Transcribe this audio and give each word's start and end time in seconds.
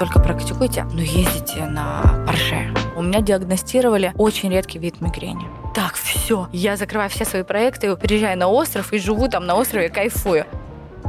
столько 0.00 0.18
практикуете, 0.18 0.84
но 0.84 1.02
ездите 1.02 1.66
на 1.66 2.24
Порше. 2.26 2.72
У 2.96 3.02
меня 3.02 3.20
диагностировали 3.20 4.14
очень 4.16 4.50
редкий 4.50 4.78
вид 4.78 5.02
мигрени. 5.02 5.46
Так, 5.74 5.92
все, 5.92 6.48
я 6.52 6.78
закрываю 6.78 7.10
все 7.10 7.26
свои 7.26 7.42
проекты, 7.42 7.94
приезжаю 7.96 8.38
на 8.38 8.48
остров 8.48 8.94
и 8.94 8.98
живу 8.98 9.28
там 9.28 9.44
на 9.44 9.56
острове, 9.56 9.90
кайфую. 9.90 10.46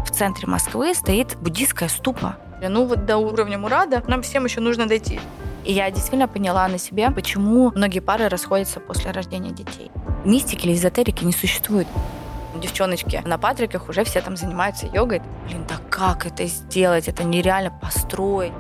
В 0.05 0.11
центре 0.11 0.45
Москвы 0.45 0.93
стоит 0.93 1.37
буддийская 1.37 1.87
ступа. 1.87 2.35
Ну 2.61 2.83
вот 2.83 3.05
до 3.05 3.15
уровня 3.15 3.57
Мурада 3.57 4.03
нам 4.07 4.23
всем 4.23 4.43
еще 4.43 4.59
нужно 4.59 4.89
дойти. 4.89 5.21
И 5.63 5.71
я 5.71 5.89
действительно 5.89 6.27
поняла 6.27 6.67
на 6.67 6.77
себе, 6.77 7.11
почему 7.11 7.71
многие 7.73 8.01
пары 8.01 8.27
расходятся 8.27 8.81
после 8.81 9.11
рождения 9.11 9.51
детей. 9.51 9.89
Мистики 10.25 10.65
или 10.65 10.75
эзотерики 10.75 11.23
не 11.23 11.31
существует. 11.31 11.87
Девчоночки 12.61 13.21
на 13.25 13.37
Патриках 13.37 13.87
уже 13.87 14.03
все 14.03 14.21
там 14.21 14.35
занимаются 14.35 14.85
йогой. 14.85 15.21
Блин, 15.47 15.65
да 15.67 15.75
как 15.89 16.25
это 16.25 16.45
сделать? 16.45 17.07
Это 17.07 17.23
нереально 17.23 17.71
построить. 17.81 18.51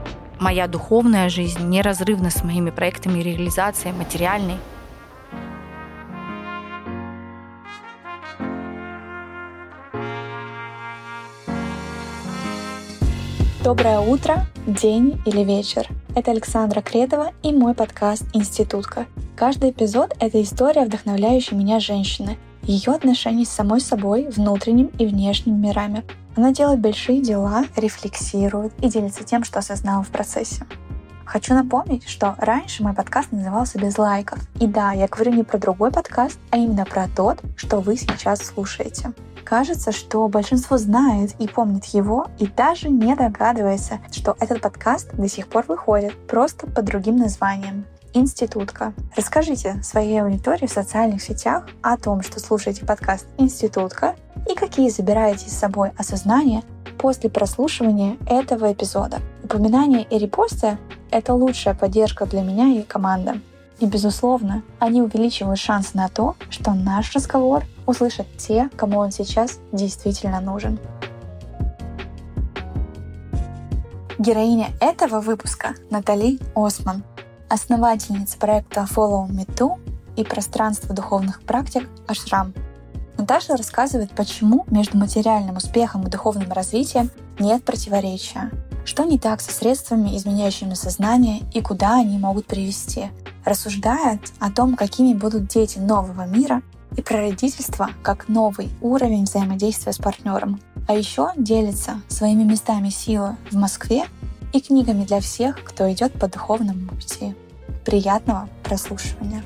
Моя 0.41 0.67
духовная 0.67 1.29
жизнь 1.29 1.67
неразрывна 1.67 2.31
с 2.31 2.43
моими 2.43 2.71
проектами 2.71 3.19
и 3.19 3.21
реализацией 3.21 3.93
материальной. 3.93 4.57
Доброе 13.63 13.99
утро, 13.99 14.47
день 14.65 15.21
или 15.27 15.43
вечер. 15.43 15.87
Это 16.15 16.31
Александра 16.31 16.81
Кредова 16.81 17.33
и 17.43 17.53
мой 17.53 17.75
подкаст 17.75 18.23
«Институтка». 18.33 19.05
Каждый 19.35 19.69
эпизод— 19.69 20.15
это 20.19 20.41
история 20.41 20.85
вдохновляющей 20.85 21.55
меня 21.55 21.79
женщины, 21.79 22.39
ее 22.63 22.93
отношений 22.93 23.45
с 23.45 23.49
самой 23.49 23.79
собой, 23.79 24.27
внутренним 24.27 24.89
и 24.97 25.05
внешним 25.05 25.61
мирами. 25.61 26.03
Она 26.35 26.51
делает 26.51 26.79
большие 26.79 27.21
дела, 27.21 27.65
рефлексирует 27.75 28.73
и 28.81 28.89
делится 28.89 29.23
тем, 29.23 29.43
что 29.43 29.59
осознала 29.59 30.03
в 30.03 30.09
процессе. 30.09 30.65
Хочу 31.25 31.53
напомнить, 31.53 32.07
что 32.07 32.35
раньше 32.37 32.83
мой 32.83 32.93
подкаст 32.93 33.31
назывался 33.31 33.79
«Без 33.79 33.97
лайков». 33.97 34.39
И 34.59 34.67
да, 34.67 34.91
я 34.91 35.07
говорю 35.07 35.33
не 35.33 35.43
про 35.43 35.57
другой 35.57 35.91
подкаст, 35.91 36.39
а 36.49 36.57
именно 36.57 36.85
про 36.85 37.07
тот, 37.07 37.39
что 37.55 37.79
вы 37.79 37.95
сейчас 37.95 38.39
слушаете. 38.39 39.13
Кажется, 39.43 39.91
что 39.91 40.27
большинство 40.27 40.77
знает 40.77 41.35
и 41.39 41.47
помнит 41.47 41.85
его, 41.85 42.27
и 42.39 42.47
даже 42.47 42.89
не 42.89 43.15
догадывается, 43.15 43.99
что 44.11 44.35
этот 44.39 44.61
подкаст 44.61 45.13
до 45.13 45.27
сих 45.27 45.47
пор 45.47 45.65
выходит, 45.67 46.13
просто 46.27 46.67
под 46.67 46.85
другим 46.85 47.17
названием 47.17 47.85
Институтка. 48.13 48.93
Расскажите 49.15 49.81
своей 49.83 50.21
аудитории 50.21 50.65
в 50.67 50.71
социальных 50.71 51.21
сетях 51.21 51.67
о 51.81 51.97
том, 51.97 52.21
что 52.21 52.39
слушаете 52.39 52.85
подкаст 52.85 53.25
Институтка 53.37 54.15
и 54.49 54.55
какие 54.55 54.89
забираете 54.89 55.49
с 55.49 55.57
собой 55.57 55.91
осознания 55.97 56.63
после 56.97 57.29
прослушивания 57.29 58.17
этого 58.27 58.73
эпизода. 58.73 59.19
Упоминание 59.43 60.03
и 60.03 60.17
репосты— 60.17 60.77
это 61.11 61.33
лучшая 61.33 61.73
поддержка 61.73 62.25
для 62.25 62.41
меня 62.41 62.67
и 62.67 62.83
команды. 62.83 63.41
И, 63.79 63.85
безусловно, 63.85 64.61
они 64.77 65.01
увеличивают 65.01 65.59
шанс 65.59 65.93
на 65.93 66.07
то, 66.07 66.35
что 66.49 66.73
наш 66.73 67.15
разговор 67.15 67.63
услышат 67.87 68.27
те, 68.37 68.69
кому 68.75 68.99
он 68.99 69.11
сейчас 69.11 69.59
действительно 69.71 70.39
нужен. 70.39 70.77
Героиня 74.19 74.67
этого 74.79 75.19
выпуска— 75.19 75.73
Натали 75.89 76.39
Осман, 76.53 77.03
основательница 77.51 78.37
проекта 78.37 78.87
Follow 78.89 79.27
Me 79.27 79.45
Too 79.45 79.77
и 80.15 80.23
пространства 80.23 80.95
духовных 80.95 81.41
практик 81.41 81.87
Ашрам. 82.07 82.53
Наташа 83.17 83.57
рассказывает, 83.57 84.11
почему 84.11 84.63
между 84.67 84.97
материальным 84.97 85.57
успехом 85.57 86.07
и 86.07 86.09
духовным 86.09 86.51
развитием 86.53 87.11
нет 87.39 87.63
противоречия, 87.65 88.51
что 88.85 89.03
не 89.03 89.19
так 89.19 89.41
со 89.41 89.51
средствами, 89.51 90.15
изменяющими 90.15 90.75
сознание 90.75 91.41
и 91.53 91.61
куда 91.61 91.95
они 91.95 92.17
могут 92.17 92.47
привести. 92.47 93.11
Рассуждает 93.43 94.21
о 94.39 94.49
том, 94.49 94.75
какими 94.77 95.13
будут 95.13 95.47
дети 95.47 95.77
нового 95.77 96.25
мира 96.25 96.61
и 96.95 97.01
про 97.01 97.17
родительство 97.17 97.89
как 98.01 98.29
новый 98.29 98.69
уровень 98.79 99.25
взаимодействия 99.25 99.91
с 99.91 99.97
партнером. 99.97 100.61
А 100.87 100.93
еще 100.93 101.31
делится 101.35 102.01
своими 102.07 102.43
местами 102.43 102.89
силы 102.89 103.35
в 103.51 103.55
Москве 103.55 104.05
и 104.53 104.59
книгами 104.59 105.05
для 105.05 105.19
всех, 105.19 105.63
кто 105.63 105.91
идет 105.91 106.13
по 106.13 106.27
духовному 106.27 106.87
пути. 106.87 107.35
Приятного 107.85 108.47
прослушивания! 108.63 109.43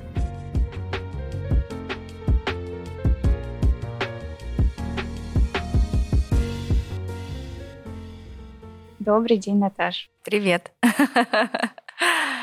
Добрый 8.99 9.37
день, 9.37 9.59
Наташ. 9.59 10.09
Привет. 10.23 10.73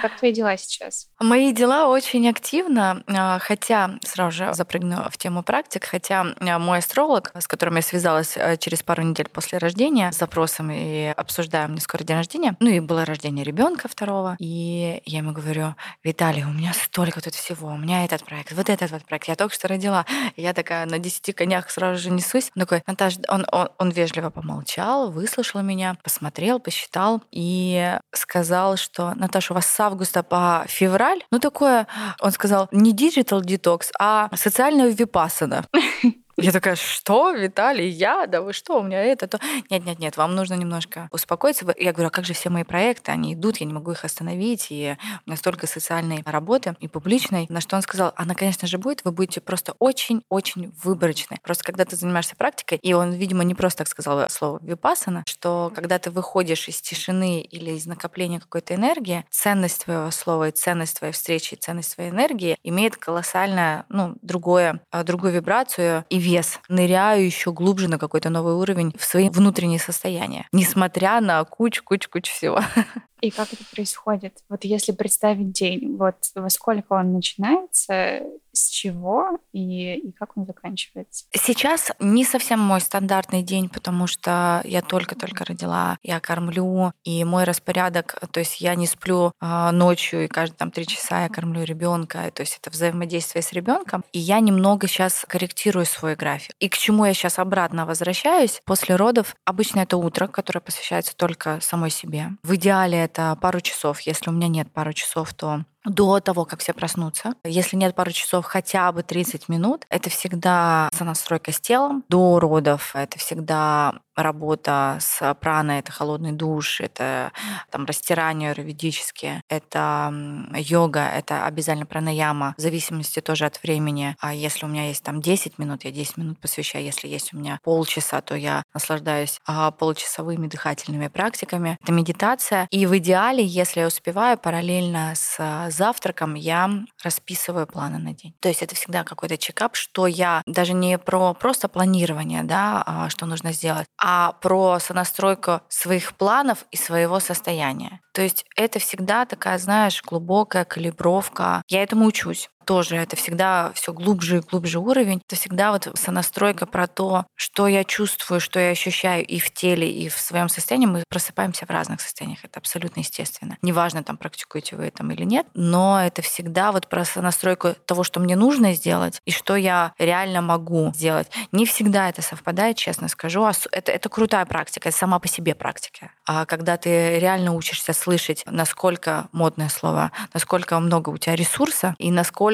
Как 0.02 0.16
твои 0.18 0.32
дела 0.32 0.56
сейчас? 0.56 1.08
Мои 1.20 1.52
дела 1.52 1.86
очень 1.86 2.28
активно, 2.28 3.04
а, 3.06 3.38
хотя 3.38 3.98
сразу 4.04 4.36
же 4.36 4.54
запрыгну 4.54 5.08
в 5.10 5.16
тему 5.16 5.42
практик, 5.42 5.84
хотя 5.84 6.26
а, 6.40 6.58
мой 6.58 6.78
астролог, 6.78 7.32
с 7.38 7.46
которым 7.46 7.76
я 7.76 7.82
связалась 7.82 8.36
а, 8.36 8.56
через 8.56 8.82
пару 8.82 9.02
недель 9.02 9.28
после 9.28 9.58
рождения 9.58 10.10
с 10.10 10.18
запросом 10.18 10.70
и 10.72 11.06
обсуждаем 11.16 11.72
мне 11.72 11.80
скоро 11.80 12.02
день 12.02 12.16
рождения, 12.16 12.56
ну 12.58 12.68
и 12.68 12.80
было 12.80 13.04
рождение 13.04 13.44
ребенка 13.44 13.88
второго, 13.88 14.36
и 14.40 15.02
я 15.04 15.18
ему 15.18 15.32
говорю, 15.32 15.76
Виталий, 16.02 16.44
у 16.44 16.50
меня 16.50 16.72
столько 16.72 17.20
тут 17.20 17.34
всего, 17.34 17.68
у 17.68 17.76
меня 17.76 18.04
этот 18.04 18.24
проект, 18.24 18.52
вот 18.52 18.68
этот 18.68 18.90
вот 18.90 19.04
проект, 19.04 19.28
я 19.28 19.36
только 19.36 19.54
что 19.54 19.68
родила, 19.68 20.04
я 20.36 20.52
такая 20.52 20.86
на 20.86 20.98
десяти 20.98 21.32
конях 21.32 21.70
сразу 21.70 22.00
же 22.00 22.10
несусь, 22.10 22.50
он 22.56 22.62
такой, 22.62 22.82
Наташа, 22.86 23.20
он, 23.28 23.46
он, 23.52 23.68
он 23.78 23.90
вежливо 23.90 24.30
помолчал, 24.30 25.10
выслушал 25.10 25.62
меня, 25.62 25.96
посмотрел, 26.02 26.58
посчитал 26.58 27.22
и 27.30 27.98
сказал, 28.12 28.76
что 28.76 29.14
Наташа, 29.14 29.41
у 29.50 29.54
вас 29.54 29.66
с 29.66 29.80
августа 29.80 30.22
по 30.22 30.64
февраль, 30.68 31.22
ну 31.30 31.38
такое, 31.38 31.86
он 32.20 32.32
сказал, 32.32 32.68
не 32.72 32.94
digital 32.94 33.42
detox, 33.42 33.90
а 33.98 34.28
социальная 34.34 34.88
випасана. 34.88 35.64
Я 36.36 36.50
такая, 36.50 36.76
что, 36.76 37.32
Виталий, 37.32 37.88
я? 37.88 38.26
Да 38.26 38.40
вы 38.40 38.52
что, 38.52 38.80
у 38.80 38.82
меня 38.82 39.02
это, 39.02 39.28
то. 39.28 39.38
Нет, 39.70 39.84
нет, 39.84 39.98
нет, 39.98 40.16
вам 40.16 40.34
нужно 40.34 40.54
немножко 40.54 41.08
успокоиться. 41.10 41.66
Я 41.78 41.92
говорю, 41.92 42.08
а 42.08 42.10
как 42.10 42.24
же 42.24 42.32
все 42.32 42.48
мои 42.48 42.64
проекты? 42.64 43.12
Они 43.12 43.34
идут, 43.34 43.58
я 43.58 43.66
не 43.66 43.72
могу 43.72 43.92
их 43.92 44.04
остановить, 44.04 44.68
и 44.70 44.96
у 45.26 45.30
меня 45.30 45.36
столько 45.36 45.66
социальной 45.66 46.22
работы 46.24 46.74
и 46.80 46.88
публичной. 46.88 47.46
На 47.50 47.60
что 47.60 47.76
он 47.76 47.82
сказал, 47.82 48.12
она, 48.16 48.34
конечно 48.34 48.66
же, 48.66 48.78
будет, 48.78 49.04
вы 49.04 49.12
будете 49.12 49.40
просто 49.40 49.74
очень-очень 49.78 50.72
выборочны. 50.82 51.38
Просто 51.42 51.64
когда 51.64 51.84
ты 51.84 51.96
занимаешься 51.96 52.34
практикой, 52.34 52.78
и 52.78 52.94
он, 52.94 53.12
видимо, 53.12 53.44
не 53.44 53.54
просто 53.54 53.78
так 53.78 53.88
сказал 53.88 54.28
слово 54.30 54.58
випасана, 54.62 55.24
что 55.26 55.70
когда 55.74 55.98
ты 55.98 56.10
выходишь 56.10 56.68
из 56.68 56.80
тишины 56.80 57.42
или 57.42 57.72
из 57.72 57.86
накопления 57.86 58.40
какой-то 58.40 58.74
энергии, 58.74 59.26
ценность 59.30 59.84
твоего 59.84 60.10
слова 60.10 60.48
и 60.48 60.52
ценность 60.52 60.98
твоей 60.98 61.12
встречи, 61.12 61.54
и 61.54 61.56
ценность 61.56 61.94
твоей 61.94 62.10
энергии 62.10 62.56
имеет 62.62 62.96
колоссально, 62.96 63.84
ну, 63.88 64.14
другое, 64.22 64.80
а, 64.90 65.04
другую 65.04 65.32
вибрацию 65.32 66.04
и 66.08 66.21
вес, 66.22 66.60
ныряю 66.68 67.24
еще 67.24 67.52
глубже 67.52 67.88
на 67.88 67.98
какой-то 67.98 68.30
новый 68.30 68.54
уровень 68.54 68.94
в 68.96 69.04
свои 69.04 69.28
внутренние 69.28 69.78
состояния, 69.78 70.46
несмотря 70.52 71.20
на 71.20 71.42
кучу-кучу-кучу 71.44 72.32
всего. 72.32 72.60
И 73.20 73.30
как 73.30 73.52
это 73.52 73.62
происходит? 73.72 74.38
Вот 74.48 74.64
если 74.64 74.92
представить 74.92 75.52
день, 75.52 75.96
вот 75.96 76.16
во 76.34 76.50
сколько 76.50 76.94
он 76.94 77.12
начинается, 77.12 78.22
с 78.52 78.68
чего 78.68 79.38
и, 79.52 79.94
и 79.94 80.12
как 80.12 80.36
он 80.36 80.46
заканчивается? 80.46 81.24
Сейчас 81.32 81.92
не 81.98 82.24
совсем 82.24 82.60
мой 82.60 82.80
стандартный 82.80 83.42
день, 83.42 83.68
потому 83.68 84.06
что 84.06 84.62
я 84.64 84.82
только-только 84.82 85.44
родила, 85.44 85.98
я 86.02 86.20
кормлю, 86.20 86.92
и 87.04 87.24
мой 87.24 87.44
распорядок, 87.44 88.18
то 88.30 88.40
есть 88.40 88.60
я 88.60 88.74
не 88.74 88.86
сплю 88.86 89.32
э, 89.40 89.70
ночью, 89.70 90.24
и 90.24 90.28
каждые 90.28 90.56
там 90.56 90.70
три 90.70 90.86
часа 90.86 91.22
я 91.22 91.28
кормлю 91.28 91.64
ребенка, 91.64 92.30
то 92.34 92.42
есть 92.42 92.58
это 92.60 92.70
взаимодействие 92.70 93.42
с 93.42 93.52
ребенком, 93.52 94.04
и 94.12 94.18
я 94.18 94.40
немного 94.40 94.86
сейчас 94.86 95.24
корректирую 95.28 95.86
свой 95.86 96.14
график. 96.14 96.54
И 96.60 96.68
к 96.68 96.76
чему 96.76 97.04
я 97.04 97.14
сейчас 97.14 97.38
обратно 97.38 97.86
возвращаюсь? 97.86 98.60
После 98.64 98.96
родов 98.96 99.34
обычно 99.44 99.80
это 99.80 99.96
утро, 99.96 100.26
которое 100.26 100.60
посвящается 100.60 101.16
только 101.16 101.58
самой 101.60 101.90
себе. 101.90 102.30
В 102.42 102.54
идеале 102.54 102.98
это 102.98 103.36
пару 103.40 103.60
часов. 103.60 104.00
Если 104.00 104.30
у 104.30 104.32
меня 104.32 104.48
нет 104.48 104.70
пару 104.72 104.92
часов, 104.92 105.32
то 105.34 105.64
до 105.84 106.20
того, 106.20 106.44
как 106.44 106.60
все 106.60 106.72
проснутся. 106.72 107.34
Если 107.44 107.76
нет 107.76 107.94
пару 107.94 108.12
часов, 108.12 108.44
хотя 108.44 108.92
бы 108.92 109.02
30 109.02 109.48
минут. 109.48 109.84
Это 109.88 110.10
всегда 110.10 110.88
сонастройка 110.96 111.52
с 111.52 111.60
телом. 111.60 112.04
До 112.08 112.38
родов 112.38 112.92
это 112.94 113.18
всегда 113.18 113.94
работа 114.16 114.98
с 115.00 115.34
праной, 115.40 115.78
это 115.80 115.92
холодный 115.92 116.32
душ, 116.32 116.80
это 116.80 117.32
там 117.70 117.86
растирание 117.86 118.54
юридические, 118.56 119.42
это 119.48 120.12
йога, 120.54 121.06
это 121.06 121.46
обязательно 121.46 121.86
пранаяма, 121.86 122.54
в 122.56 122.60
зависимости 122.60 123.20
тоже 123.20 123.46
от 123.46 123.62
времени. 123.62 124.16
А 124.20 124.34
если 124.34 124.64
у 124.66 124.68
меня 124.68 124.88
есть 124.88 125.02
там 125.02 125.20
10 125.20 125.58
минут, 125.58 125.84
я 125.84 125.90
10 125.90 126.16
минут 126.16 126.38
посвящаю. 126.40 126.84
Если 126.84 127.08
есть 127.08 127.32
у 127.32 127.38
меня 127.38 127.58
полчаса, 127.62 128.20
то 128.20 128.34
я 128.34 128.62
наслаждаюсь 128.74 129.38
а, 129.46 129.70
получасовыми 129.70 130.46
дыхательными 130.46 131.08
практиками. 131.08 131.78
Это 131.82 131.92
медитация. 131.92 132.66
И 132.70 132.86
в 132.86 132.96
идеале, 132.98 133.44
если 133.44 133.80
я 133.80 133.86
успеваю, 133.86 134.38
параллельно 134.38 135.12
с 135.14 135.36
а, 135.38 135.70
завтраком 135.70 136.34
я 136.34 136.70
расписываю 137.02 137.66
планы 137.66 137.98
на 137.98 138.14
день. 138.14 138.34
То 138.40 138.48
есть 138.48 138.62
это 138.62 138.74
всегда 138.74 139.04
какой-то 139.04 139.36
чекап, 139.36 139.76
что 139.76 140.06
я 140.06 140.42
даже 140.46 140.72
не 140.72 140.98
про 140.98 141.34
просто 141.34 141.68
планирование, 141.68 142.42
да, 142.42 142.82
а, 142.84 143.08
что 143.10 143.26
нужно 143.26 143.52
сделать, 143.52 143.86
а 144.02 144.32
про 144.32 144.80
сонастройку 144.80 145.60
своих 145.68 146.14
планов 146.14 146.64
и 146.72 146.76
своего 146.76 147.20
состояния. 147.20 148.00
То 148.12 148.20
есть 148.20 148.44
это 148.56 148.80
всегда 148.80 149.24
такая, 149.26 149.58
знаешь, 149.58 150.02
глубокая 150.02 150.64
калибровка. 150.64 151.62
Я 151.68 151.82
этому 151.82 152.06
учусь 152.06 152.50
тоже 152.64 152.96
это 152.96 153.16
всегда 153.16 153.72
все 153.74 153.92
глубже 153.92 154.38
и 154.38 154.40
глубже 154.40 154.78
уровень. 154.78 155.20
Это 155.26 155.36
всегда 155.36 155.72
вот 155.72 155.88
сонастройка 155.94 156.66
про 156.66 156.86
то, 156.86 157.26
что 157.34 157.66
я 157.66 157.84
чувствую, 157.84 158.40
что 158.40 158.60
я 158.60 158.70
ощущаю 158.70 159.24
и 159.26 159.38
в 159.38 159.52
теле, 159.52 159.90
и 159.90 160.08
в 160.08 160.18
своем 160.18 160.48
состоянии. 160.48 160.86
Мы 160.86 161.04
просыпаемся 161.08 161.66
в 161.66 161.70
разных 161.70 162.00
состояниях. 162.00 162.44
Это 162.44 162.58
абсолютно 162.58 163.00
естественно. 163.00 163.58
Неважно, 163.62 164.02
там 164.04 164.16
практикуете 164.16 164.76
вы 164.76 164.90
там 164.90 165.10
или 165.10 165.24
нет, 165.24 165.46
но 165.54 166.00
это 166.00 166.22
всегда 166.22 166.72
вот 166.72 166.88
про 166.88 167.04
сонастройку 167.04 167.74
того, 167.86 168.04
что 168.04 168.20
мне 168.20 168.36
нужно 168.36 168.74
сделать 168.74 169.20
и 169.24 169.30
что 169.30 169.56
я 169.56 169.92
реально 169.98 170.40
могу 170.40 170.92
сделать. 170.94 171.28
Не 171.50 171.66
всегда 171.66 172.08
это 172.08 172.22
совпадает, 172.22 172.76
честно 172.76 173.08
скажу. 173.08 173.42
Это, 173.72 173.90
это 173.90 174.08
крутая 174.08 174.46
практика, 174.46 174.88
это 174.88 174.98
сама 174.98 175.18
по 175.18 175.28
себе 175.28 175.54
практика. 175.54 176.10
А 176.26 176.46
когда 176.46 176.76
ты 176.76 177.18
реально 177.18 177.52
учишься 177.52 177.92
слышать, 177.92 178.44
насколько, 178.46 179.28
модное 179.32 179.68
слово, 179.68 180.12
насколько 180.32 180.78
много 180.78 181.10
у 181.10 181.18
тебя 181.18 181.34
ресурса 181.34 181.94
и 181.98 182.10
насколько 182.10 182.51